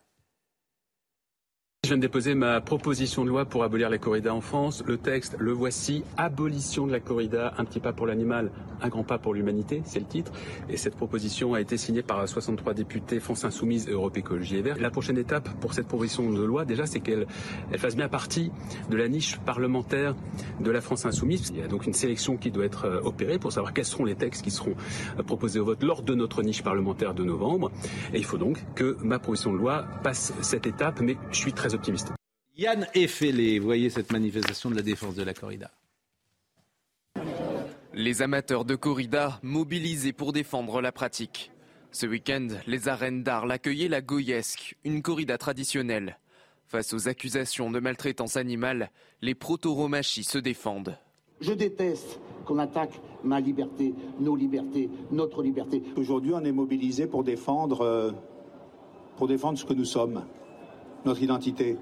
Je 1.85 1.91
viens 1.91 1.99
de 1.99 2.01
déposer 2.01 2.35
ma 2.35 2.63
proposition 2.63 3.25
de 3.27 3.29
loi 3.29 3.45
pour 3.45 3.63
abolir 3.63 3.91
la 3.91 3.99
corrida 3.99 4.35
en 4.35 4.41
France. 4.41 4.83
Le 4.87 4.97
texte, 4.97 5.37
le 5.39 5.53
voici. 5.53 6.03
Abolition 6.17 6.87
de 6.87 6.93
la 6.93 6.99
corrida, 6.99 7.53
un 7.59 7.67
petit 7.67 7.79
pas 7.79 7.93
pour 7.93 8.07
l'animal, 8.07 8.51
un 8.81 8.89
grand 8.89 9.05
pas 9.05 9.19
pour 9.19 9.35
l'humanité, 9.35 9.83
c'est 9.85 9.99
le 9.99 10.07
titre. 10.07 10.33
Et 10.71 10.79
cette 10.79 10.97
proposition 10.97 11.53
a 11.53 11.61
été 11.61 11.77
signée 11.77 12.03
par 12.03 12.27
63 12.27 12.73
députés 12.73 13.21
France 13.21 13.45
Insoumise 13.45 13.87
Europe 13.87 14.17
Écologie 14.17 14.57
et 14.57 14.63
Verts. 14.63 14.79
La 14.81 14.91
prochaine 14.91 15.19
étape 15.19 15.47
pour 15.61 15.75
cette 15.75 15.87
proposition 15.87 16.33
de 16.33 16.43
loi, 16.43 16.65
déjà, 16.65 16.87
c'est 16.87 17.01
qu'elle 17.01 17.27
elle 17.71 17.79
fasse 17.79 17.97
bien 17.97 18.09
partie 18.09 18.51
de 18.89 18.97
la 18.97 19.07
niche 19.07 19.39
parlementaire 19.45 20.15
de 20.61 20.71
la 20.71 20.81
France 20.81 21.05
Insoumise. 21.05 21.51
Il 21.55 21.61
y 21.61 21.63
a 21.63 21.69
donc 21.69 21.87
une 21.87 21.93
sélection 21.93 22.39
qui 22.39 22.51
doit 22.51 22.65
être 22.65 22.87
euh, 22.87 23.01
opérée 23.03 23.39
pour 23.39 23.53
savoir 23.53 23.75
quels 23.75 23.85
seront 23.85 24.07
les 24.07 24.15
textes 24.15 24.43
qui 24.43 24.51
seront 24.51 24.75
euh, 25.19 25.23
proposés 25.23 25.61
au 25.61 25.67
vote 25.67 25.83
lors 25.83 26.01
de 26.01 26.15
notre 26.15 26.43
niche 26.43 26.63
parlementaire 26.63 27.13
de 27.13 27.25
novembre. 27.25 27.71
Et 28.15 28.19
il 28.19 28.25
faut 28.25 28.39
donc 28.39 28.65
que 28.75 28.97
ma 29.03 29.19
proposition 29.19 29.53
de 29.53 29.59
loi 29.59 29.85
passe 30.03 30.33
cette 30.41 30.67
étape, 30.67 31.03
mais 31.03 31.19
je 31.31 31.37
suis 31.37 31.53
très 31.53 31.74
optimiste. 31.75 32.13
Yann 32.57 32.87
Effelé, 32.95 33.59
vous 33.59 33.67
voyez 33.67 33.91
cette 33.91 34.13
manifestation 34.13 34.71
de 34.71 34.77
la 34.77 34.83
défense 34.83 35.15
de 35.15 35.23
la 35.23 35.35
corrida. 35.35 35.71
Les 37.93 38.23
amateurs 38.23 38.65
de 38.65 38.75
corrida 38.75 39.39
mobilisés 39.43 40.13
pour 40.13 40.33
défendre 40.33 40.81
la 40.81 40.93
pratique. 40.93 41.53
Ce 41.93 42.07
week-end, 42.07 42.49
les 42.67 42.89
arènes 42.89 43.23
d'Arles 43.23 43.53
accueillaient 43.53 43.89
la 43.89 44.01
Goyesque, 44.01 44.77
une 44.85 45.01
corrida 45.01 45.39
traditionnelle. 45.39 46.19
Face 46.67 46.93
aux 46.93 47.09
accusations 47.09 47.71
de 47.71 47.79
maltraitance 47.79 48.37
animale, 48.37 48.91
les 49.23 49.35
protoromachis 49.35 50.25
se 50.25 50.39
défendent. 50.39 50.99
Je 51.41 51.53
déteste 51.53 52.19
qu'on 52.47 52.59
attaque 52.59 53.01
ma 53.23 53.41
liberté, 53.41 53.95
nos 54.19 54.35
libertés, 54.35 54.91
notre 55.11 55.43
liberté. 55.43 55.83
Aujourd'hui, 55.97 56.33
on 56.35 56.45
est 56.45 56.53
mobilisé 56.53 57.07
pour 57.07 57.23
défendre, 57.23 57.83
euh, 57.83 58.13
pour 59.17 59.29
défendre 59.29 59.59
ce 59.59 59.65
que 59.65 59.73
nous 59.73 59.85
sommes, 59.85 60.25
notre 61.05 61.23
identité. 61.23 61.77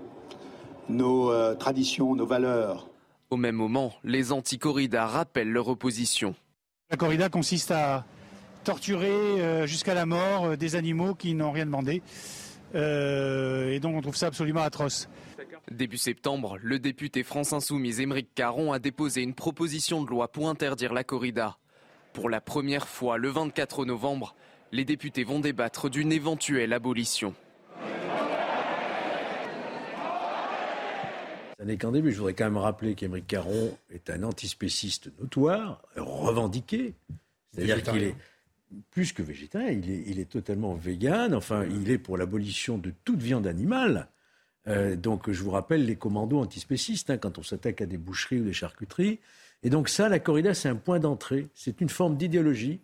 nos 0.89 1.31
euh, 1.31 1.55
traditions, 1.55 2.15
nos 2.15 2.27
valeurs. 2.27 2.89
Au 3.31 3.37
même 3.37 3.55
moment, 3.55 3.95
les 4.05 4.33
anti-corridas 4.33 5.07
rappellent 5.07 5.53
leur 5.53 5.69
opposition. 5.69 6.35
La 6.91 6.97
corrida 6.97 7.31
consiste 7.31 7.71
à 7.71 8.05
torturer 8.65 9.09
euh, 9.09 9.67
jusqu'à 9.67 9.95
la 9.95 10.07
mort 10.07 10.45
euh, 10.45 10.57
des 10.57 10.77
animaux 10.77 11.15
qui 11.15 11.35
n'ont 11.35 11.53
rien 11.53 11.67
demandé. 11.67 12.03
Euh, 12.75 13.71
et 13.71 13.81
donc 13.81 13.97
on 13.97 14.01
trouve 14.01 14.17
ça 14.17 14.27
absolument 14.27 14.63
atroce. 14.63 15.09
Début 15.71 15.97
septembre, 15.97 16.59
le 16.63 16.79
député 16.79 17.23
France 17.23 17.53
Insoumise 17.53 18.01
Émeric 18.01 18.35
Caron 18.35 18.73
a 18.73 18.79
déposé 18.79 19.23
une 19.23 19.35
proposition 19.35 20.03
de 20.03 20.11
loi 20.11 20.29
pour 20.29 20.49
interdire 20.49 20.93
la 20.93 21.05
corrida. 21.05 21.59
Pour 22.13 22.29
la 22.29 22.41
première 22.41 22.89
fois, 22.89 23.17
le 23.17 23.29
24 23.29 23.85
novembre, 23.85 24.35
les 24.71 24.85
députés 24.85 25.25
vont 25.25 25.41
débattre 25.41 25.89
d'une 25.89 26.13
éventuelle 26.13 26.73
abolition. 26.73 27.35
Ça 31.63 31.67
n'est 31.69 31.77
qu'un 31.77 31.93
début. 31.93 32.11
Je 32.11 32.17
voudrais 32.17 32.35
quand 32.35 32.47
même 32.47 32.57
rappeler 32.57 32.97
qu'Émeric 32.97 33.29
Caron 33.29 33.79
est 33.95 34.11
un 34.11 34.25
antispéciste 34.25 35.13
notoire, 35.21 35.81
revendiqué. 35.95 36.95
C'est-à-dire 37.53 37.85
qu'il 37.85 38.03
est 38.03 38.17
plus 38.91 39.13
que 39.13 39.23
végétarien, 39.23 39.71
il 39.71 39.89
est, 39.89 40.03
il 40.09 40.19
est 40.19 40.29
totalement 40.29 40.75
vegan. 40.75 41.37
Enfin, 41.37 41.65
il 41.65 41.89
est 41.89 41.99
pour 41.99 42.17
l'abolition 42.17 42.79
de 42.79 42.93
toute 43.05 43.23
viande 43.23 43.47
animale. 43.47 44.09
Euh, 44.67 44.97
donc, 44.97 45.31
je 45.31 45.41
vous 45.41 45.53
rappelle 45.53 45.87
les 45.87 45.95
commandos 45.95 46.41
antispécistes 46.41 47.11
hein, 47.11 47.17
quand 47.17 47.39
on 47.39 47.45
s'attaque 47.45 47.81
à 47.81 47.87
des 47.87 47.97
boucheries 47.97 48.41
ou 48.41 48.45
des 48.45 48.53
charcuteries. 48.53 49.21
Et 49.63 49.71
donc, 49.71 49.89
ça, 49.89 50.09
la 50.09 50.19
corrida, 50.19 50.55
c'est 50.55 50.69
un 50.69 50.75
point 50.75 50.99
d'entrée. 50.99 51.47
C'est 51.55 51.81
une 51.81 51.91
forme 51.91 52.17
d'idéologie 52.17 52.81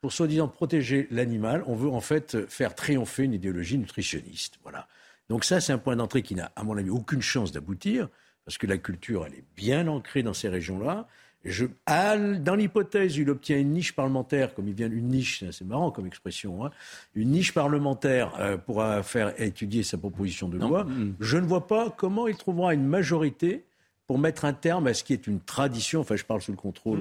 pour 0.00 0.10
soi-disant 0.10 0.48
protéger 0.48 1.06
l'animal. 1.10 1.64
On 1.66 1.74
veut 1.74 1.90
en 1.90 2.00
fait 2.00 2.46
faire 2.48 2.74
triompher 2.74 3.24
une 3.24 3.34
idéologie 3.34 3.76
nutritionniste. 3.76 4.58
Voilà. 4.62 4.88
Donc, 5.32 5.44
ça, 5.46 5.62
c'est 5.62 5.72
un 5.72 5.78
point 5.78 5.96
d'entrée 5.96 6.20
qui 6.20 6.34
n'a, 6.34 6.52
à 6.56 6.62
mon 6.62 6.76
avis, 6.76 6.90
aucune 6.90 7.22
chance 7.22 7.52
d'aboutir 7.52 8.10
parce 8.44 8.58
que 8.58 8.66
la 8.66 8.76
culture, 8.76 9.24
elle 9.26 9.32
est 9.32 9.44
bien 9.56 9.88
ancrée 9.88 10.22
dans 10.22 10.34
ces 10.34 10.50
régions-là. 10.50 11.08
Je, 11.46 11.64
à- 11.86 12.18
dans 12.18 12.54
l'hypothèse 12.54 13.16
où 13.16 13.22
il 13.22 13.30
obtient 13.30 13.58
une 13.58 13.70
niche 13.70 13.94
parlementaire, 13.94 14.52
comme 14.52 14.68
il 14.68 14.74
vient 14.74 14.90
une 14.90 15.08
niche, 15.08 15.42
c'est 15.50 15.64
marrant 15.64 15.90
comme 15.90 16.06
expression, 16.06 16.66
hein, 16.66 16.70
une 17.14 17.30
niche 17.30 17.54
parlementaire 17.54 18.34
euh, 18.40 18.58
pour 18.58 18.82
euh, 18.82 19.00
faire 19.02 19.32
étudier 19.40 19.82
sa 19.84 19.96
proposition 19.96 20.50
de 20.50 20.58
loi, 20.58 20.86
je 21.18 21.38
ne 21.38 21.46
vois 21.46 21.66
pas 21.66 21.88
comment 21.88 22.28
il 22.28 22.36
trouvera 22.36 22.74
une 22.74 22.84
majorité 22.86 23.64
pour 24.06 24.18
mettre 24.18 24.44
un 24.44 24.52
terme 24.52 24.86
à 24.88 24.94
ce 24.94 25.04
qui 25.04 25.12
est 25.12 25.26
une 25.26 25.40
tradition. 25.40 26.00
Enfin, 26.00 26.16
je 26.16 26.24
parle 26.24 26.42
sous 26.42 26.50
le 26.50 26.56
contrôle 26.58 27.00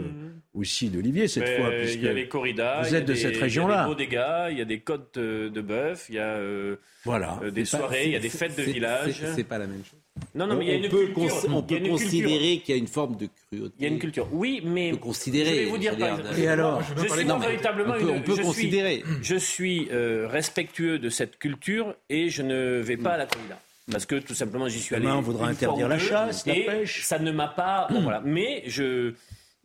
aussi 0.54 0.90
d'Olivier 0.90 1.28
cette 1.28 1.44
Mais, 1.44 1.58
fois. 1.58 1.70
puisque 1.72 1.96
Il 1.96 2.04
y 2.04 2.08
a 2.08 2.14
les 2.14 2.28
corridas, 2.28 2.82
vous 2.82 2.88
il 2.90 2.92
y 2.94 2.96
a 2.96 3.00
êtes 3.00 3.06
de 3.06 3.14
des- 3.14 3.20
cette 3.20 3.32
Il 3.34 3.38
y 3.38 3.42
région-là. 3.42 3.82
a 3.82 3.84
des 3.88 3.90
bodegas, 3.94 4.50
il 4.52 4.58
y 4.58 4.62
a 4.62 4.66
des 4.66 4.80
côtes 4.80 5.18
euh, 5.18 5.50
de 5.50 5.62
bœuf, 5.62 6.06
il 6.10 6.16
y 6.16 6.20
a 6.20 6.36
euh, 6.36 6.76
Voilà. 7.04 7.40
euh, 7.44 7.52
des 7.52 7.66
soirées, 7.66 8.06
il 8.06 8.12
y 8.12 8.16
a 8.16 8.20
des 8.20 8.30
fêtes 8.30 8.58
de 8.58 8.64
village. 8.64 9.22
c'est- 9.36 9.44
pas 9.44 9.58
la 9.58 9.68
même 9.68 9.84
chose. 9.84 10.00
Non, 10.36 10.46
non, 10.46 10.56
mais 10.58 10.66
il 10.66 10.72
y 10.72 10.74
a 10.74 10.78
On 10.78 10.84
une 10.84 10.90
peut 10.90 11.06
culture. 11.08 11.46
On 11.50 11.62
considérer 11.90 12.60
qu'il 12.60 12.76
y 12.76 12.78
a 12.78 12.80
une 12.80 12.88
forme 12.88 13.16
de 13.18 13.28
cruauté. 13.50 13.74
Il 13.80 13.84
y 13.84 13.86
a 13.86 13.92
une 13.92 14.00
culture. 14.00 14.28
Oui, 14.32 14.62
mais 14.64 14.90
On 14.90 14.96
peut 14.96 15.02
considérer. 15.02 15.50
je 15.50 15.56
vais 15.62 15.66
vous 15.66 15.78
dire 15.78 15.94
je 15.96 16.00
par 16.00 16.20
exemple. 16.20 16.40
Et 16.40 16.48
alors 16.48 16.82
je 16.82 17.08
suis 17.08 17.26
Non, 17.26 17.40
véritablement 17.40 17.94
on 17.96 17.98
peut- 17.98 18.02
une- 18.04 18.10
on 18.18 18.22
peut 18.22 18.32
je 18.32 18.36
suis- 18.36 18.44
considérer. 18.46 19.04
je 19.22 19.36
suis 19.36 19.88
euh, 19.92 20.28
respectueux 20.30 21.00
de 21.00 21.10
cette 21.10 21.38
culture 21.40 21.96
et 22.10 22.30
je 22.30 22.44
ne 22.44 22.80
vais 22.82 22.98
pas 22.98 23.12
à 23.12 23.18
la 23.18 23.26
corrida. 23.26 23.60
Parce 23.92 24.06
que 24.06 24.16
tout 24.16 24.34
simplement, 24.34 24.68
j'y 24.68 24.80
suis 24.80 24.96
allé. 24.96 25.06
Demain, 25.06 25.18
on 25.18 25.22
voudra 25.22 25.48
interdire 25.48 25.88
la 25.88 25.98
deux, 25.98 26.04
chasse, 26.04 26.46
la 26.46 26.54
pêche. 26.54 27.04
Ça 27.04 27.20
ne 27.20 27.32
m'a 27.32 27.48
pas. 27.48 27.88
bon, 27.92 28.02
voilà. 28.04 28.22
Mais 28.26 28.64
je. 28.68 29.14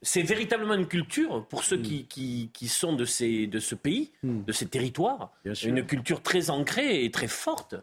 C'est 0.02 0.22
véritablement 0.22 0.74
une 0.74 0.86
culture 0.86 1.46
pour 1.48 1.64
ceux 1.64 1.78
qui, 1.78 2.04
qui, 2.04 2.50
qui 2.52 2.68
sont 2.68 2.94
de, 2.94 3.04
ces, 3.06 3.46
de 3.46 3.58
ce 3.58 3.74
pays, 3.74 4.12
de 4.22 4.52
ces 4.52 4.66
territoires. 4.66 5.32
Bien 5.44 5.54
sûr. 5.54 5.68
Une 5.70 5.84
culture 5.86 6.22
très 6.22 6.50
ancrée 6.50 7.04
et 7.04 7.10
très 7.10 7.26
forte. 7.28 7.74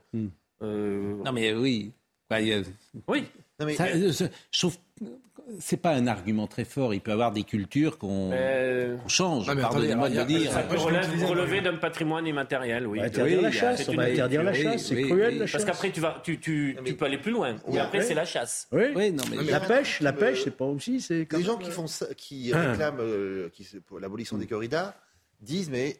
Euh, 0.61 1.15
Non, 1.25 1.31
mais 1.33 1.53
oui. 1.53 1.91
Bah, 2.29 2.37
a- 2.37 2.61
oui. 3.07 3.25
Non, 3.59 3.65
mais- 3.65 3.73
Ça, 3.75 3.85
euh, 3.87 4.11
que 4.51 5.32
c'est 5.59 5.77
pas 5.77 5.91
un 5.91 6.07
argument 6.07 6.47
très 6.47 6.65
fort. 6.65 6.93
Il 6.93 7.01
peut 7.01 7.11
y 7.11 7.13
avoir 7.13 7.31
des 7.31 7.43
cultures 7.43 7.97
qu'on 7.97 8.31
Euh, 8.33 8.97
change. 9.07 9.49
Mais 9.53 9.61
Pardonnez-moi 9.61 10.09
de 10.09 10.15
le 10.17 10.25
dire. 10.25 10.51
Ça 10.51 10.63
peut 10.63 10.77
relever 10.77 11.61
d'un 11.61 11.75
patrimoine 11.75 12.25
immatériel, 12.25 12.87
oui. 12.87 12.99
On 12.99 13.01
va 13.01 13.07
interdire 13.07 13.37
Oui, 13.37 13.43
la 13.43 13.51
chasse. 13.51 13.83
c'est 13.83 13.89
On 13.91 13.95
va 13.95 14.03
interdire 14.03 14.43
la 14.43 14.53
chasse. 14.53 14.85
C'est 14.87 15.01
cruel 15.01 15.33
la 15.33 15.39
Parce 15.39 15.51
chasse. 15.51 15.65
qu'après, 15.65 15.91
tu, 15.91 15.99
vas, 15.99 16.21
tu, 16.23 16.39
tu, 16.39 16.77
tu 16.85 16.93
peux 16.95 17.05
aller 17.05 17.17
plus 17.17 17.31
loin. 17.31 17.55
Et 17.71 17.79
après, 17.79 18.01
c'est 18.01 18.13
la 18.13 18.25
chasse. 18.25 18.67
Oui. 18.71 18.83
Oui, 18.95 19.11
non, 19.11 19.23
mais, 19.29 19.37
Non, 19.37 19.43
mais 19.45 19.51
La 19.51 19.59
pêche, 19.59 19.99
la 20.01 20.13
pêche, 20.13 20.43
c'est 20.43 20.55
pas 20.57 20.65
aussi, 20.65 21.01
c'est 21.01 21.27
Les 21.31 21.43
gens 21.43 21.57
qui 21.57 21.71
font 21.71 21.87
ça, 21.87 22.07
qui 22.15 22.53
réclament 22.53 22.99
euh, 23.01 23.49
qui, 23.53 23.67
pour 23.85 23.99
l'abolition 23.99 24.37
des 24.37 24.47
corridas 24.47 24.95
disent 25.41 25.69
mais 25.69 25.97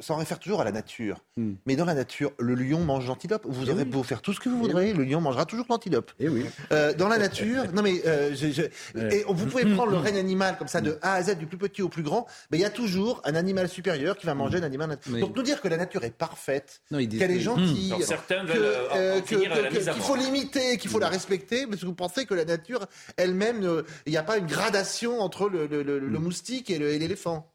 s'en 0.00 0.16
réfère 0.16 0.38
toujours 0.38 0.60
à 0.60 0.64
la 0.64 0.72
nature. 0.72 1.24
Hmm. 1.36 1.54
Mais 1.66 1.76
dans 1.76 1.84
la 1.84 1.94
nature, 1.94 2.32
le 2.38 2.54
lion 2.54 2.80
mange 2.80 3.06
l'antilope. 3.06 3.44
Vous 3.48 3.70
aurez 3.70 3.84
beau 3.84 4.02
faire 4.02 4.22
tout 4.22 4.32
ce 4.32 4.40
que 4.40 4.48
vous 4.48 4.58
voudrez, 4.58 4.92
le 4.92 5.04
lion 5.04 5.20
mangera 5.20 5.44
toujours 5.46 5.66
l'antilope. 5.68 6.10
Eh 6.20 6.28
oui. 6.28 6.44
Euh, 6.72 6.92
dans 6.94 7.08
la 7.08 7.18
nature, 7.18 7.64
non 7.72 7.82
mais 7.82 8.02
euh, 8.06 8.34
je- 8.34 8.50
je- 8.52 9.00
et 9.00 9.24
vous 9.28 9.46
pouvez 9.46 9.64
prendre 9.74 9.90
le 9.92 9.98
règne 9.98 10.18
animal 10.18 10.56
comme 10.58 10.68
ça 10.68 10.80
de 10.80 10.98
A 11.02 11.14
à 11.14 11.22
Z, 11.22 11.36
du 11.38 11.46
plus 11.46 11.58
petit 11.58 11.82
au 11.82 11.88
plus 11.88 12.02
grand, 12.02 12.26
mais 12.50 12.58
il 12.58 12.60
y 12.60 12.64
a 12.64 12.70
toujours 12.70 13.20
un 13.24 13.34
animal 13.34 13.68
supérieur 13.68 14.16
qui 14.16 14.26
va 14.26 14.34
manger 14.34 14.58
un 14.58 14.62
animal. 14.62 14.88
nat- 14.90 14.98
Oui. 15.10 15.20
Donc 15.20 15.36
nous 15.36 15.42
dire 15.42 15.60
que 15.60 15.68
la 15.68 15.76
nature 15.76 16.04
est 16.04 16.10
parfaite, 16.16 16.80
qu'elle 17.18 17.30
est 17.30 17.40
gentille, 17.40 17.92
qu'il 19.94 20.02
faut 20.02 20.16
l'imiter, 20.16 20.76
qu'il 20.78 20.90
faut 20.90 20.98
la 20.98 21.08
respecter, 21.08 21.66
parce 21.66 21.80
que 21.80 21.86
vous 21.86 21.94
pensez 21.94 22.26
que 22.26 22.34
la 22.34 22.44
nature 22.44 22.86
elle-même, 23.16 23.82
il 24.06 24.10
n'y 24.10 24.16
a 24.16 24.22
pas 24.22 24.36
une 24.38 24.46
gradation 24.46 25.20
entre 25.20 25.48
le, 25.48 25.66
le- 25.66 25.82
le- 25.82 25.98
le 25.98 26.18
moustique 26.18 26.70
et 26.70 26.78
le- 26.78 26.90
et 26.92 26.98
l'éléphant. 26.98 27.50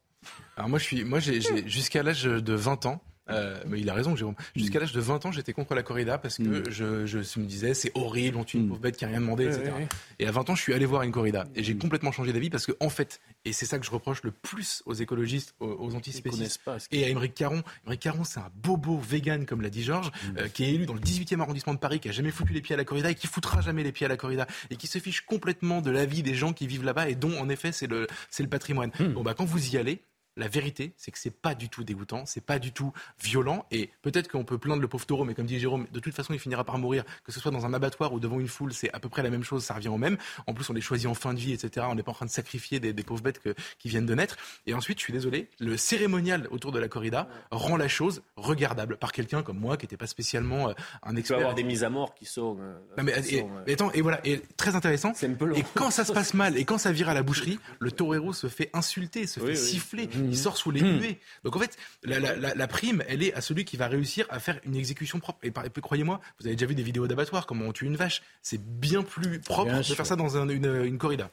Alors 0.58 0.70
moi, 0.70 0.80
je 0.80 0.84
suis, 0.84 1.04
moi, 1.04 1.20
j'ai, 1.20 1.42
j'ai- 1.42 1.68
jusqu'à 1.68 2.04
l'âge 2.04 2.24
de 2.24 2.54
20 2.54 2.86
ans. 2.86 3.02
euh, 3.32 3.58
mais 3.68 3.80
il 3.80 3.90
a 3.90 3.96
raison, 3.96 4.16
Jérôme. 4.16 4.36
Jusqu'à 4.56 4.80
l'âge 4.80 4.92
de 4.94 5.02
20 5.02 5.26
ans, 5.26 5.32
j'étais 5.32 5.52
contre 5.52 5.74
la 5.74 5.82
corrida 5.82 6.20
parce 6.20 6.38
que 6.38 6.70
je, 6.70 7.08
je 7.08 7.18
me 7.40 7.46
disais 7.46 7.74
c'est 7.74 7.92
horrible, 7.96 8.38
on 8.38 8.44
tue 8.44 8.58
une 8.58 8.68
pauvre 8.70 8.80
bête 8.80 8.98
qui 8.98 9.04
a 9.04 9.08
rien 9.08 9.20
demandé, 9.20 9.46
etc. 9.46 9.72
Et 10.20 10.28
à 10.28 10.32
20 10.32 10.52
ans, 10.52 10.56
je 10.56 10.62
suis 10.62 10.76
allé 10.76 10.86
voir 10.86 11.02
une 11.02 11.12
corrida 11.12 11.48
et 11.56 11.64
j'ai 11.64 11.76
complètement 11.76 12.12
changé 12.12 12.34
d'avis 12.34 12.52
parce 12.52 12.68
que 12.68 12.74
en 12.80 12.90
fait, 12.90 13.20
et 13.44 13.52
c'est 13.52 13.66
ça 13.66 13.80
que 13.80 13.86
je 13.86 13.90
reproche 13.90 14.22
le 14.22 14.30
plus 14.30 14.84
aux 14.86 14.94
écologistes, 14.94 15.56
aux, 15.60 15.66
aux 15.66 15.96
antispécistes 15.96 16.62
et 16.92 17.04
à 17.04 17.10
Émeric 17.10 17.34
Caron. 17.34 17.64
Émeric 17.86 18.02
Caron, 18.02 18.24
c'est 18.26 18.40
un 18.40 18.52
bobo 18.64 19.00
vegan, 19.00 19.48
comme 19.48 19.62
l'a 19.64 19.72
dit 19.72 19.84
Georges, 19.84 20.12
euh, 20.38 20.48
qui 20.48 20.64
est 20.66 20.74
élu 20.76 20.86
dans 20.86 20.94
le 20.94 21.00
18e 21.00 21.40
arrondissement 21.42 21.74
de 21.74 21.80
Paris, 21.80 22.00
qui 22.00 22.10
a 22.10 22.12
jamais 22.12 22.30
foutu 22.30 22.54
les 22.54 22.62
pieds 22.62 22.76
à 22.76 22.78
la 22.78 22.86
corrida 22.86 23.10
et 23.10 23.16
qui 23.16 23.26
foutra 23.26 23.60
jamais 23.62 23.82
les 23.82 23.92
pieds 23.92 24.06
à 24.06 24.10
la 24.10 24.18
corrida 24.18 24.46
et 24.70 24.76
qui 24.76 24.86
se 24.86 25.00
fiche 25.00 25.22
complètement 25.22 25.82
de 25.82 25.90
la 25.90 26.06
vie 26.06 26.22
des 26.22 26.36
gens 26.36 26.54
qui 26.54 26.68
vivent 26.68 26.84
là-bas 26.86 27.10
et 27.10 27.16
dont, 27.16 27.36
en 27.40 27.50
effet, 27.50 27.72
c'est 27.72 27.88
le, 27.88 28.06
c'est 28.30 28.44
le 28.44 28.50
patrimoine. 28.50 28.92
Bon, 29.16 29.24
bah, 29.24 29.34
quand 29.36 29.46
vous 29.46 29.74
y 29.74 29.78
allez, 29.80 30.04
la 30.38 30.48
vérité, 30.48 30.94
c'est 30.98 31.12
que 31.12 31.18
c'est 31.20 31.30
pas 31.36 31.56
du 31.56 31.70
tout 31.70 31.84
dégoûtant, 31.84 32.26
c'est 32.26 32.42
pas 32.46 32.60
du 32.60 32.72
tout 32.72 32.92
violent, 33.22 33.66
et 33.72 33.90
peut-être 34.02 34.28
qu'on 34.30 34.44
peut 34.44 34.58
plaindre 34.58 34.82
le 34.82 34.88
pauvre 34.88 35.06
taureau, 35.06 35.24
mais 35.26 35.34
comme 35.34 35.46
dit 35.46 35.60
Jérôme, 35.60 35.88
de 35.92 36.00
toute 36.00 36.14
façon, 36.14 36.34
il 36.34 36.40
finira 36.40 36.64
par 36.64 36.78
mourir, 36.78 37.04
que 37.24 37.32
ce 37.32 37.40
soit 37.40 37.52
dans 37.52 37.66
un 37.66 37.74
abattoir 37.74 38.12
ou 38.14 38.20
devant 38.20 38.40
une 38.40 38.48
foule, 38.48 38.74
c'est 38.74 38.92
à 38.94 39.00
peu 39.00 39.10
près 39.10 39.24
la 39.24 39.30
même 39.30 39.44
chose, 39.44 39.64
ça 39.64 39.74
revient 39.74 39.88
au 39.88 39.98
même. 39.98 40.18
En 40.48 40.54
plus, 40.54 40.70
on 40.70 40.74
les 40.74 40.82
choisit 40.82 41.08
en 41.08 41.14
fin 41.14 41.34
de 41.34 41.40
vie, 41.40 41.54
etc. 41.54 41.86
On 41.90 41.96
n'est 41.96 42.04
pas 42.04 42.12
en 42.12 42.16
train 42.16 42.26
de 42.26 42.32
sacrifier 42.32 42.80
des, 42.80 42.94
des 42.94 43.04
pauvres 43.04 43.22
bêtes 43.22 43.40
que- 43.40 43.56
qui 43.80 43.90
viennent 43.90 44.06
de 44.06 44.16
naître. 44.16 44.36
Et 44.66 44.74
ensuite, 44.74 44.98
je 45.00 45.04
suis 45.04 45.14
désolé, 45.14 45.50
le 45.60 45.78
cérémonial 45.78 46.48
autour 46.52 46.72
de 46.72 46.80
la 46.80 46.88
corrida 46.88 47.28
rend 47.52 47.78
la 47.78 47.88
chose 47.88 48.22
regardable 48.36 48.98
par 48.98 49.12
quelqu'un 49.12 49.44
comme 49.44 49.58
moi, 49.60 49.78
qui 49.78 49.86
n'était 49.86 49.98
pas 49.98 50.08
spécialement 50.08 50.70
euh, 50.70 50.74
un 51.04 51.10
Tu 51.10 51.14
vas 51.16 51.20
expert. 51.20 51.38
avoir 51.38 51.56
des 51.56 51.64
mises 51.64 51.84
à 51.84 51.90
mort 51.90 52.14
qui 52.14 52.26
sont. 52.26 52.58
euh, 52.60 52.78
Non, 52.98 53.04
mais, 53.04 53.14
qui 53.22 53.36
et, 53.36 53.40
sont, 53.40 53.50
euh, 53.68 53.74
attends, 53.74 53.92
et 53.94 54.02
voilà, 54.02 54.20
et 54.28 54.42
très 54.58 54.76
intéressant. 54.76 55.14
C'est 55.16 55.28
un 55.30 55.34
peu 55.34 55.46
long. 55.46 55.56
Et 55.56 55.64
quand 55.76 55.92
ça 55.92 56.04
se 56.06 56.12
passe 56.12 56.34
mal, 56.34 56.58
et 56.58 56.66
quand 56.66 56.78
ça 56.78 56.92
vire 56.92 57.10
à 57.10 57.14
la 57.14 57.24
boucherie, 57.24 57.60
le 57.80 57.92
torero 57.92 58.34
se 58.34 58.48
fait 58.48 58.70
insulter, 58.74 59.28
se 59.28 59.40
Oui, 59.40 59.48
fait 59.48 59.52
oui. 59.54 59.58
siffler, 59.58 60.10
il 60.30 60.38
sort 60.38 60.58
sous 60.58 60.72
les 60.72 60.82
huées. 60.82 61.20
Donc 61.44 61.56
en 61.56 61.60
fait, 61.60 61.78
la, 62.04 62.20
la- 62.20 62.36
la- 62.36 62.56
la 62.56 62.68
prime, 62.68 63.04
elle 63.08 63.24
est 63.24 63.34
à 63.34 63.42
celui 63.42 63.66
qui 63.66 63.78
va 63.78 63.88
réussir 63.88 64.26
à 64.30 64.40
faire 64.40 64.60
une 64.66 64.76
exécution 64.76 65.20
propre. 65.20 65.40
Et, 65.44 65.48
et 65.50 65.82
croyez-moi, 65.82 66.20
vous 66.40 66.48
avez 66.48 66.56
déjà 66.56 66.66
vu 66.66 66.76
des 66.76 66.84
vidéos 66.84 67.08
d'abattoir, 67.08 67.46
comment 67.46 67.66
on 67.66 67.74
tue 67.74 67.86
une 67.86 67.96
vache. 67.96 68.22
C'est 68.42 68.62
bien 68.62 69.04
plus 69.04 69.40
propre 69.40 69.66
Bien 69.72 69.78
de 69.80 69.84
sûr. 69.84 69.96
faire 69.96 70.06
ça 70.06 70.16
dans 70.16 70.38
un- 70.38 70.50
une, 70.50 70.84
une 70.86 70.98
corrida. 70.98 71.30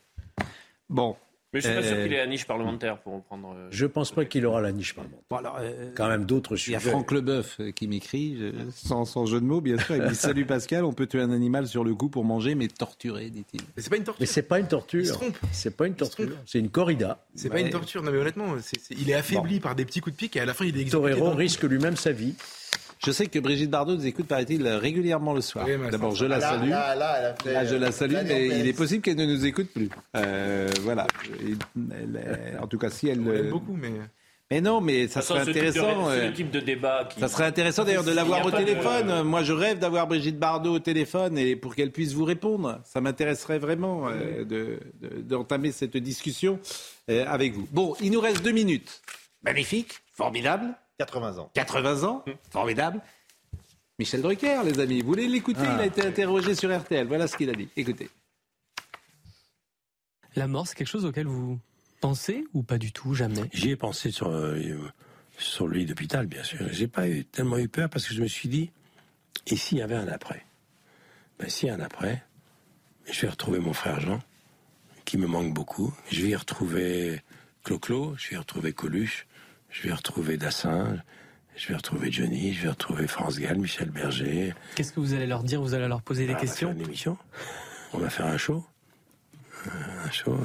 Bon. 0.89 1.17
Mais 1.53 1.61
je 1.61 1.67
suis 1.67 1.77
pas 1.77 1.83
sûr 1.83 1.97
Euh, 1.97 2.03
qu'il 2.05 2.13
ait 2.15 2.19
la 2.19 2.27
niche 2.27 2.47
parlementaire 2.47 2.99
pour 2.99 3.15
reprendre. 3.17 3.55
euh, 3.55 3.69
Je 3.71 3.85
pense 3.87 4.11
pas 4.11 4.25
qu'il 4.25 4.47
aura 4.47 4.61
la 4.63 4.73
niche 4.73 4.95
parlementaire. 4.95 5.23
Bon, 5.29 5.37
alors, 5.37 5.59
euh, 5.61 5.91
Quand 5.95 6.09
même 6.09 6.25
d'autres 6.25 6.53
Il 6.53 6.57
y 6.57 6.61
sujets. 6.61 6.77
a 6.77 6.81
Franck 6.81 7.13
Leboeuf 7.13 7.61
qui 7.75 7.89
m'écrit, 7.89 8.39
je- 8.39 8.53
sans, 8.75 9.05
sans 9.05 9.27
jeu 9.27 9.39
de 9.41 9.45
mots, 9.45 9.61
bien 9.61 9.77
sûr. 9.79 9.97
Il 9.97 10.03
me 10.03 10.09
dit 10.09 10.15
Salut 10.15 10.47
Pascal, 10.47 10.85
on 10.85 10.93
peut 10.95 11.07
tuer 11.07 11.21
un 11.21 11.31
animal 11.31 11.67
sur 11.69 11.85
le 11.85 11.95
coup 11.95 12.09
pour 12.09 12.25
manger, 12.25 12.55
mais 12.55 12.69
torturer, 12.69 13.29
dit-il. 13.29 13.61
Mais 13.77 13.83
c'est 13.83 13.91
pas 13.91 13.97
une 13.99 14.05
torture. 14.05 14.21
Mais 14.21 14.27
c'est 14.27 14.43
pas 14.43 14.59
une 14.59 14.65
Il 14.65 14.67
se 14.67 14.71
torture. 14.71 15.13
trompe. 15.13 15.37
C'est 15.53 15.77
pas 15.77 15.87
une 15.87 15.95
torture. 15.95 16.29
C'est 16.47 16.59
une 16.59 16.71
corrida. 16.71 17.25
C'est 17.35 17.51
pas 17.51 17.61
une 17.61 17.71
torture. 17.71 18.03
Non 18.03 18.11
mais 18.13 18.19
honnêtement, 18.19 18.55
c'est- 18.61 18.81
c'est- 18.81 18.95
il 18.95 19.11
est 19.11 19.15
affaibli 19.15 19.61
par 19.61 19.75
des 19.75 19.85
petits 19.85 20.01
coups 20.01 20.15
de 20.17 20.19
pique 20.19 20.37
et 20.37 20.41
à 20.41 20.47
la 20.47 20.55
fin 20.55 20.65
il 20.65 20.77
est 20.77 20.81
exécuté. 20.81 20.93
Torero 21.17 21.31
risque 21.35 21.63
lui-même 21.65 21.97
sa 21.97 22.13
vie. 22.13 22.35
Je 23.05 23.11
sais 23.11 23.27
que 23.27 23.39
Brigitte 23.41 23.71
Bardot 23.71 23.97
nous 23.97 24.07
écoute, 24.07 24.27
paraît-il, 24.27 24.67
régulièrement 24.69 25.35
le 25.35 25.41
soir. 25.41 25.67
Oui, 25.69 25.75
D'abord, 25.91 26.15
je 26.15 26.25
la 26.25 26.41
salue. 26.41 26.69
là, 26.69 26.95
là, 26.95 27.17
elle 27.19 27.25
a 27.27 27.35
fait, 27.35 27.53
Là, 27.53 27.65
je 27.65 27.75
la 27.75 27.89
euh, 27.89 27.93
salue, 27.93 28.17
mais 28.27 28.47
il 28.61 28.67
est 28.69 28.73
possible 28.73 29.03
qu'elle 29.03 29.17
ne 29.17 29.27
nous 29.27 29.45
écoute 29.45 29.71
plus. 29.73 29.89
Euh, 30.17 30.69
voilà. 30.83 31.07
Elle- 31.41 31.57
elle- 32.25 32.59
en 32.63 32.67
tout 32.69 32.79
cas, 32.79 32.91
si 32.91 33.09
elle. 33.09 33.21
On 33.21 33.31
l'aime 33.31 33.47
euh, 33.47 33.51
beaucoup, 33.51 33.75
mais. 33.75 33.91
Mais 34.53 34.61
non, 34.61 34.83
mais 34.83 35.07
de 35.07 35.11
ça 35.11 35.23
serait 35.23 35.41
ce 35.41 35.45
type 35.47 35.55
de- 35.55 35.69
intéressant. 35.69 36.11
C'est 36.11 36.19
euh, 36.21 36.27
le 36.29 36.33
type 36.35 36.51
de 36.51 36.61
débat 36.61 37.09
qui. 37.11 37.19
Ça 37.21 37.29
serait 37.29 37.47
intéressant 37.47 37.85
d'ailleurs 37.85 38.05
de 38.05 38.13
l'avoir 38.13 38.45
au 38.45 38.51
de- 38.51 38.57
téléphone. 38.57 39.23
Moi, 39.23 39.43
je 39.43 39.53
rêve 39.55 39.79
d'avoir 39.79 40.07
Brigitte 40.07 40.39
Bardot 40.39 40.75
au 40.75 40.79
téléphone 40.79 41.39
et 41.39 41.57
pour 41.57 41.75
qu'elle 41.75 41.91
puisse 41.91 42.13
vous 42.13 42.25
répondre. 42.27 42.79
Ça 42.85 43.01
m'intéresserait 43.01 43.59
vraiment 43.59 44.09
euh, 44.09 44.45
de- 44.45 44.79
de- 45.01 45.23
d'entamer 45.23 45.73
cette 45.73 45.97
discussion 45.97 46.61
euh, 47.11 47.25
avec 47.27 47.55
vous. 47.55 47.67
Bon, 47.73 47.97
il 48.01 48.13
nous 48.13 48.21
reste 48.21 48.43
deux 48.45 48.53
minutes. 48.53 49.01
Magnifique, 49.43 49.95
formidable. 50.13 50.67
80 51.05 51.39
ans. 51.39 51.51
80 51.55 52.05
ans, 52.05 52.25
formidable. 52.51 53.01
Michel 53.99 54.23
Drucker, 54.23 54.63
les 54.65 54.79
amis. 54.79 55.01
Vous 55.01 55.09
voulez 55.09 55.27
l'écouter? 55.27 55.61
Ah. 55.65 55.75
Il 55.75 55.81
a 55.81 55.87
été 55.87 56.07
interrogé 56.07 56.55
sur 56.55 56.77
RTL. 56.77 57.07
Voilà 57.07 57.27
ce 57.27 57.37
qu'il 57.37 57.51
a 57.51 57.55
dit. 57.55 57.69
Écoutez. 57.77 58.09
La 60.37 60.47
mort, 60.47 60.67
c'est 60.67 60.77
quelque 60.77 60.89
chose 60.89 61.05
auquel 61.05 61.27
vous 61.27 61.59
pensez 62.01 62.45
ou 62.55 62.63
pas 62.63 62.79
du 62.79 62.93
tout, 62.93 63.15
jamais? 63.15 63.43
J'y 63.53 63.71
ai 63.71 63.77
pensé 63.77 64.11
sur, 64.11 64.29
euh, 64.29 64.61
sur 65.39 65.67
le 65.67 65.77
lit 65.79 65.87
d'hôpital, 65.87 66.27
bien 66.27 66.43
sûr. 66.43 66.61
J'ai 66.71 66.89
pas 66.89 67.09
eu, 67.09 67.25
tellement 67.25 67.59
eu 67.59 67.69
peur 67.69 67.91
parce 67.91 68.07
que 68.07 68.15
je 68.15 68.23
me 68.23 68.29
suis 68.29 68.49
dit, 68.49 68.71
et 69.49 69.57
s'il 69.57 69.79
y 69.79 69.83
avait 69.83 69.97
un 69.97 70.09
après? 70.09 70.47
Ben, 71.39 71.49
S'il 71.49 71.69
y 71.69 71.71
a 71.71 71.75
un 71.75 71.81
après, 71.81 72.23
je 73.11 73.21
vais 73.23 73.29
retrouver 73.29 73.59
mon 73.59 73.73
frère 73.73 74.01
Jean, 74.01 74.21
qui 75.05 75.19
me 75.19 75.27
manque 75.27 75.53
beaucoup. 75.53 75.93
Je 76.11 76.23
vais 76.23 76.31
y 76.31 76.37
retrouver 76.37 77.23
Clo-Clo, 77.65 78.15
je 78.17 78.31
vais 78.31 78.37
y 78.37 78.39
retrouver 78.39 78.73
Coluche, 78.73 79.27
je 79.73 79.83
vais 79.89 79.93
retrouver 79.93 80.37
Dassin, 80.37 81.03
je 81.57 81.69
vais 81.69 81.75
retrouver 81.77 82.11
Johnny, 82.13 82.53
je 82.53 82.63
vais 82.63 82.69
retrouver 82.71 83.07
France 83.07 83.39
Gall, 83.39 83.59
Michel 83.59 83.91
Berger. 83.91 84.55
Qu'est-ce 84.77 84.93
que 84.93 85.01
vous 85.01 85.13
allez 85.15 85.27
leur 85.27 85.43
dire? 85.43 85.61
Vous 85.61 85.75
allez 85.75 85.89
leur 85.89 86.03
poser 86.03 86.27
des 86.27 86.33
Ah, 86.33 86.37
On 86.37 86.39
va 86.39 86.41
questions? 86.47 86.69
faire 86.69 86.77
une 86.79 86.85
émission. 86.85 87.19
On 87.93 87.99
va 87.99 88.11
faire 88.11 88.27
un 88.27 88.37
show. 88.39 88.65
Euh, 89.67 89.71
un 90.07 90.11
show. 90.11 90.39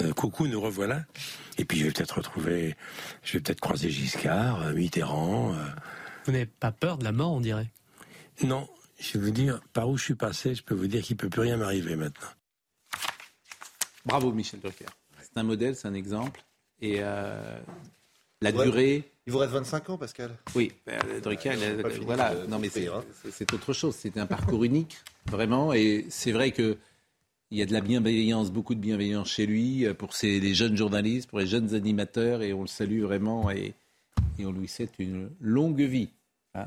Euh, 0.00 0.12
coucou, 0.12 0.46
nous 0.46 0.60
revoilà. 0.60 1.04
Et 1.58 1.64
puis 1.64 1.78
je 1.78 1.84
vais 1.86 1.92
peut-être 1.92 2.16
retrouver, 2.18 2.74
je 3.22 3.34
vais 3.34 3.40
peut-être 3.40 3.60
croiser 3.60 3.90
Giscard, 3.90 4.62
euh, 4.62 4.72
Mitterrand. 4.72 5.54
euh. 5.54 5.64
Vous 6.26 6.32
n'avez 6.32 6.46
pas 6.46 6.72
peur 6.72 6.98
de 6.98 7.04
la 7.04 7.12
mort, 7.12 7.32
on 7.32 7.40
dirait? 7.40 7.70
Non, 8.42 8.68
je 8.98 9.18
vais 9.18 9.24
vous 9.26 9.30
dire, 9.30 9.60
par 9.72 9.88
où 9.88 9.96
je 9.96 10.02
suis 10.04 10.14
passé, 10.16 10.54
je 10.54 10.62
peux 10.64 10.74
vous 10.74 10.88
dire 10.88 11.02
qu'il 11.02 11.16
peut 11.16 11.28
plus 11.28 11.42
rien 11.42 11.56
m'arriver 11.56 11.94
maintenant. 11.96 12.26
Bravo, 14.04 14.32
Michel 14.32 14.60
Drucker. 14.60 14.86
C'est 15.22 15.38
un 15.38 15.42
modèle, 15.44 15.76
c'est 15.76 15.86
un 15.88 15.94
exemple. 15.94 16.42
Et 16.80 16.96
euh, 16.98 17.58
la 18.44 18.56
Ouais. 18.56 18.64
durée. 18.64 19.10
Il 19.26 19.32
vous 19.32 19.38
reste 19.38 19.52
25 19.52 19.90
ans, 19.90 19.98
Pascal. 19.98 20.30
Oui, 20.54 20.72
Drucker, 21.22 21.52
finir 21.52 21.76
voilà. 22.04 22.34
de 22.34 22.46
Non, 22.46 22.58
mais 22.58 22.68
c'est 22.68 22.88
hein. 22.88 23.02
c'est- 23.32 23.52
autre 23.54 23.72
chose. 23.72 23.94
C'est 23.96 24.16
un 24.18 24.26
parcours 24.26 24.64
unique, 24.64 24.98
vraiment. 25.30 25.72
Et 25.72 26.06
c'est 26.10 26.32
vrai 26.32 26.50
que 26.52 26.76
il 27.50 27.58
y 27.58 27.62
a 27.62 27.66
de 27.66 27.72
la 27.72 27.80
bienveillance, 27.80 28.50
beaucoup 28.50 28.74
de 28.74 28.80
bienveillance 28.80 29.28
chez 29.30 29.46
lui 29.46 29.86
euh, 29.86 29.94
pour 29.94 30.14
ses, 30.14 30.40
les 30.40 30.54
jeunes 30.54 30.76
journalistes, 30.76 31.28
pour 31.30 31.38
les 31.38 31.46
jeunes 31.46 31.74
animateurs, 31.74 32.42
et 32.42 32.52
on 32.52 32.62
le 32.62 32.66
salue 32.66 33.02
vraiment. 33.02 33.50
Et, 33.50 33.74
et 34.38 34.44
on 34.46 34.52
lui 34.52 34.66
souhaite 34.68 34.92
une 34.98 35.30
longue 35.40 35.80
vie. 35.80 36.08
Hein? 36.54 36.66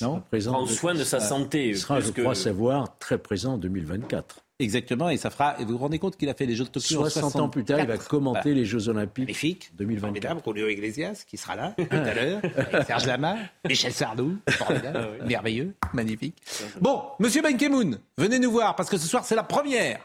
Non? 0.00 0.20
Présent- 0.20 0.52
Prend 0.52 0.66
soin 0.66 0.94
de 0.94 1.02
sa 1.04 1.18
santé, 1.20 1.70
Il 1.70 1.78
sera, 1.78 1.98
plus 1.98 2.08
je 2.08 2.12
que- 2.12 2.20
crois 2.20 2.34
savoir, 2.34 2.98
très 2.98 3.18
présent 3.18 3.54
en 3.54 3.58
2024. 3.58 4.44
Exactement, 4.60 5.08
et 5.08 5.16
ça 5.16 5.30
fera. 5.30 5.54
Et 5.60 5.64
vous 5.64 5.72
vous 5.72 5.78
rendez 5.78 5.98
compte 6.00 6.16
qu'il 6.16 6.28
a 6.28 6.34
fait 6.34 6.44
les 6.46 6.56
Jeux 6.56 6.64
de 6.64 6.68
Tokyo 6.70 7.00
en 7.00 7.08
60 7.08 7.36
ans 7.36 7.48
plus 7.48 7.64
tard, 7.64 7.78
il 7.78 7.86
va 7.86 7.94
64. 7.94 8.08
commenter 8.08 8.40
Voilà. 8.42 8.56
les 8.56 8.64
Jeux 8.64 8.88
Olympiques 8.88 9.26
Magnifique. 9.26 9.70
2024. 9.76 10.42
Julio 10.44 10.68
Iglesias 10.68 11.22
qui 11.26 11.36
sera 11.36 11.54
là 11.54 11.74
tout 11.78 11.86
à 11.90 12.14
l'heure, 12.14 12.40
Serge 12.86 13.06
Lama, 13.06 13.36
Michel 13.68 13.92
Sardou, 13.92 14.36
formidable, 14.50 15.24
merveilleux, 15.26 15.74
magnifique. 15.92 16.36
Bon, 16.80 17.02
Monsieur 17.20 17.40
Ben 17.42 17.56
Kemoun, 17.56 17.98
venez 18.16 18.38
nous 18.40 18.50
voir 18.50 18.74
parce 18.74 18.90
que 18.90 18.96
ce 18.96 19.06
soir 19.06 19.24
c'est 19.24 19.36
la 19.36 19.44
première. 19.44 20.00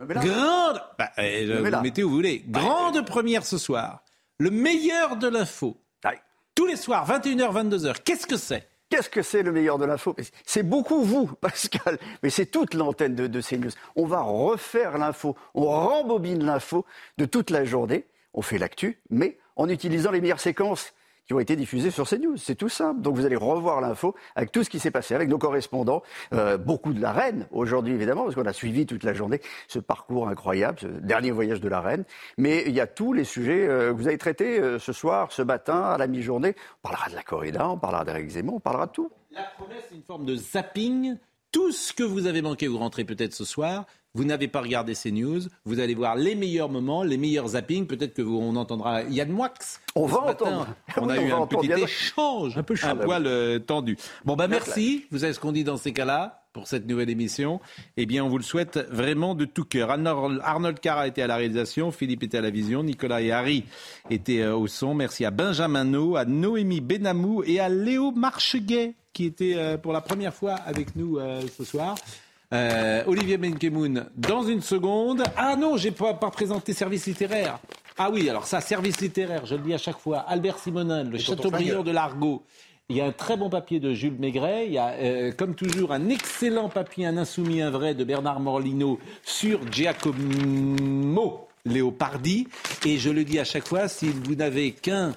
Grande, 0.00 0.80
bah, 0.98 1.10
Me 1.16 1.22
mets 1.22 1.56
vous 1.60 1.64
là. 1.70 1.80
mettez 1.80 2.02
où 2.02 2.08
vous 2.10 2.16
voulez. 2.16 2.44
Grande 2.48 3.06
première 3.06 3.46
ce 3.46 3.56
soir. 3.56 4.02
Le 4.38 4.50
meilleur 4.50 5.16
de 5.16 5.28
l'info. 5.28 5.76
Tous 6.54 6.66
les 6.66 6.76
soirs, 6.76 7.08
21h, 7.08 7.50
22h. 7.70 8.02
Qu'est-ce 8.04 8.26
que 8.26 8.36
c'est? 8.36 8.68
Qu'est-ce 8.92 9.08
que 9.08 9.22
c'est 9.22 9.42
le 9.42 9.52
meilleur 9.52 9.78
de 9.78 9.86
l'info? 9.86 10.14
C'est 10.44 10.62
beaucoup 10.62 11.02
vous, 11.02 11.26
Pascal, 11.40 11.98
mais 12.22 12.28
c'est 12.28 12.44
toute 12.44 12.74
l'antenne 12.74 13.14
de, 13.14 13.26
de 13.26 13.40
CNews. 13.40 13.70
On 13.96 14.04
va 14.04 14.20
refaire 14.20 14.98
l'info, 14.98 15.34
on 15.54 15.64
rembobine 15.64 16.44
l'info 16.44 16.84
de 17.16 17.24
toute 17.24 17.48
la 17.48 17.64
journée, 17.64 18.04
on 18.34 18.42
fait 18.42 18.58
l'actu, 18.58 19.00
mais 19.08 19.38
en 19.56 19.70
utilisant 19.70 20.10
les 20.10 20.20
meilleures 20.20 20.40
séquences 20.40 20.92
qui 21.26 21.34
ont 21.34 21.40
été 21.40 21.56
diffusées 21.56 21.90
sur 21.90 22.08
CNews. 22.08 22.36
C'est 22.36 22.54
tout 22.54 22.68
simple. 22.68 23.00
Donc 23.00 23.16
vous 23.16 23.24
allez 23.24 23.36
revoir 23.36 23.80
l'info 23.80 24.14
avec 24.34 24.52
tout 24.52 24.64
ce 24.64 24.70
qui 24.70 24.78
s'est 24.78 24.90
passé, 24.90 25.14
avec 25.14 25.28
nos 25.28 25.38
correspondants, 25.38 26.02
euh, 26.32 26.56
beaucoup 26.56 26.92
de 26.92 27.00
la 27.00 27.12
reine 27.12 27.46
aujourd'hui 27.50 27.94
évidemment, 27.94 28.24
parce 28.24 28.34
qu'on 28.34 28.46
a 28.46 28.52
suivi 28.52 28.86
toute 28.86 29.04
la 29.04 29.14
journée 29.14 29.40
ce 29.68 29.78
parcours 29.78 30.28
incroyable, 30.28 30.78
ce 30.80 30.86
dernier 30.86 31.30
voyage 31.30 31.60
de 31.60 31.68
la 31.68 31.80
reine. 31.80 32.04
Mais 32.38 32.64
il 32.66 32.74
y 32.74 32.80
a 32.80 32.86
tous 32.86 33.12
les 33.12 33.24
sujets 33.24 33.66
euh, 33.68 33.92
que 33.92 33.96
vous 33.96 34.08
avez 34.08 34.18
traités 34.18 34.60
euh, 34.60 34.78
ce 34.78 34.92
soir, 34.92 35.32
ce 35.32 35.42
matin, 35.42 35.82
à 35.82 35.98
la 35.98 36.06
mi-journée. 36.06 36.54
On 36.82 36.88
parlera 36.88 37.10
de 37.10 37.14
la 37.14 37.22
corrida, 37.22 37.68
on 37.68 37.78
parlera 37.78 38.04
d'Éric 38.04 38.30
Zemmour, 38.30 38.56
on 38.56 38.60
parlera 38.60 38.86
de 38.86 38.92
tout. 38.92 39.10
La 39.30 39.44
promesse, 39.56 39.84
c'est 39.88 39.94
une 39.94 40.02
forme 40.02 40.24
de 40.24 40.36
zapping. 40.36 41.16
Tout 41.52 41.70
ce 41.70 41.92
que 41.92 42.02
vous 42.02 42.26
avez 42.26 42.40
manqué, 42.40 42.66
vous 42.66 42.78
rentrez 42.78 43.04
peut-être 43.04 43.34
ce 43.34 43.44
soir. 43.44 43.84
Vous 44.14 44.24
n'avez 44.24 44.48
pas 44.48 44.60
regardé 44.60 44.94
ces 44.94 45.10
news. 45.10 45.40
Vous 45.64 45.80
allez 45.80 45.94
voir 45.94 46.16
les 46.16 46.34
meilleurs 46.34 46.68
moments, 46.68 47.02
les 47.02 47.16
meilleurs 47.16 47.48
zappings. 47.48 47.86
Peut-être 47.86 48.14
que 48.14 48.22
vous, 48.22 48.36
on 48.38 48.56
entendra 48.56 49.02
Yann 49.04 49.30
Moix. 49.30 49.52
On 49.94 50.06
Ce 50.08 50.12
va 50.14 50.24
matin, 50.24 50.44
entendre. 50.46 50.66
On 50.98 51.08
a 51.08 51.16
eu 51.18 51.30
un 51.30 51.46
petit 51.46 51.70
échange, 51.72 52.56
un, 52.58 52.62
peu 52.62 52.74
chaud. 52.74 52.88
poil 53.02 53.26
euh, 53.26 53.58
tendu. 53.58 53.96
Bon, 54.24 54.34
bah 54.36 54.48
merci. 54.48 55.04
Vous 55.10 55.18
savez 55.20 55.32
ce 55.32 55.40
qu'on 55.40 55.52
dit 55.52 55.64
dans 55.64 55.78
ces 55.78 55.92
cas-là 55.92 56.44
pour 56.52 56.68
cette 56.68 56.86
nouvelle 56.86 57.08
émission. 57.10 57.60
Eh 57.96 58.04
bien, 58.04 58.24
on 58.24 58.28
vous 58.28 58.36
le 58.38 58.44
souhaite 58.44 58.78
vraiment 58.90 59.34
de 59.34 59.44
tout 59.46 59.64
cœur. 59.64 59.90
Arnold, 59.90 60.40
Arnold 60.44 60.80
Cara 60.80 61.06
était 61.06 61.22
à 61.22 61.26
la 61.26 61.36
réalisation, 61.36 61.90
Philippe 61.90 62.22
était 62.22 62.38
à 62.38 62.42
la 62.42 62.50
vision, 62.50 62.82
Nicolas 62.82 63.22
et 63.22 63.32
Harry 63.32 63.64
étaient 64.10 64.42
euh, 64.42 64.54
au 64.56 64.66
son. 64.66 64.94
Merci 64.94 65.24
à 65.24 65.30
Benjamin 65.30 65.84
No, 65.84 66.16
à 66.16 66.24
Noémie 66.26 66.80
Benamou 66.82 67.42
et 67.44 67.60
à 67.60 67.70
Léo 67.70 68.10
Marcheguet 68.12 68.94
qui 69.12 69.26
était 69.26 69.54
euh, 69.56 69.76
pour 69.76 69.92
la 69.92 70.00
première 70.00 70.34
fois 70.34 70.54
avec 70.54 70.96
nous 70.96 71.18
euh, 71.18 71.42
ce 71.56 71.64
soir. 71.64 71.96
Euh, 72.52 73.02
Olivier 73.06 73.38
Benkemoun, 73.38 74.06
dans 74.14 74.42
une 74.42 74.60
seconde. 74.60 75.22
Ah 75.36 75.56
non, 75.56 75.78
j'ai 75.78 75.90
pas, 75.90 76.12
pas 76.14 76.30
présenté 76.30 76.74
service 76.74 77.06
littéraire. 77.06 77.58
Ah 77.96 78.10
oui, 78.10 78.28
alors 78.28 78.46
ça, 78.46 78.60
service 78.60 79.00
littéraire, 79.00 79.46
je 79.46 79.54
le 79.54 79.62
dis 79.62 79.72
à 79.74 79.78
chaque 79.78 79.98
fois. 79.98 80.18
Albert 80.18 80.58
Simonin, 80.58 81.04
le 81.04 81.18
Chateaubriand 81.18 81.82
de 81.82 81.90
l'Argot. 81.90 82.42
Il 82.88 82.96
y 82.96 83.00
a 83.00 83.06
un 83.06 83.12
très 83.12 83.38
bon 83.38 83.48
papier 83.48 83.80
de 83.80 83.94
Jules 83.94 84.18
Maigret. 84.18 84.66
Il 84.66 84.72
y 84.72 84.78
a, 84.78 84.88
euh, 84.88 85.32
comme 85.32 85.54
toujours, 85.54 85.92
un 85.92 86.10
excellent 86.10 86.68
papier, 86.68 87.06
un 87.06 87.16
insoumis, 87.16 87.62
un 87.62 87.70
vrai, 87.70 87.94
de 87.94 88.04
Bernard 88.04 88.40
Morlino 88.40 88.98
sur 89.24 89.60
Giacomo 89.70 91.48
Leopardi. 91.64 92.48
Et 92.84 92.98
je 92.98 93.08
le 93.08 93.24
dis 93.24 93.38
à 93.38 93.44
chaque 93.44 93.66
fois, 93.66 93.88
si 93.88 94.08
vous 94.10 94.34
n'avez 94.34 94.72
qu'un 94.72 95.14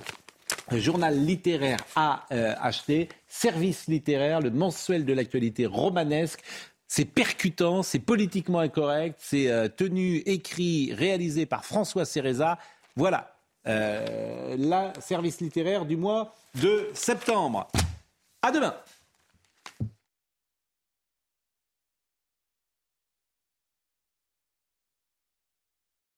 journal 0.72 1.18
littéraire 1.18 1.80
à 1.95 2.26
euh, 2.32 2.53
acheter, 2.59 3.09
service 3.28 3.88
littéraire, 3.88 4.41
le 4.41 4.51
mensuel 4.51 5.05
de 5.05 5.13
l'actualité 5.13 5.66
romanesque. 5.66 6.41
C'est 6.88 7.05
percutant, 7.05 7.84
c'est 7.84 7.99
politiquement 7.99 8.59
incorrect, 8.59 9.20
c'est 9.20 9.49
euh, 9.49 9.68
tenu, 9.68 10.18
écrit, 10.26 10.93
réalisé 10.93 11.45
par 11.45 11.66
François 11.66 12.05
Cereza. 12.05 12.57
Voilà, 12.95 13.36
euh, 13.68 14.55
la 14.57 14.93
service 15.01 15.41
littéraire 15.41 15.86
du 15.86 15.97
mois 15.97 16.36
de 16.61 16.89
septembre. 16.93 17.68
À 18.41 18.51
demain. 18.51 18.76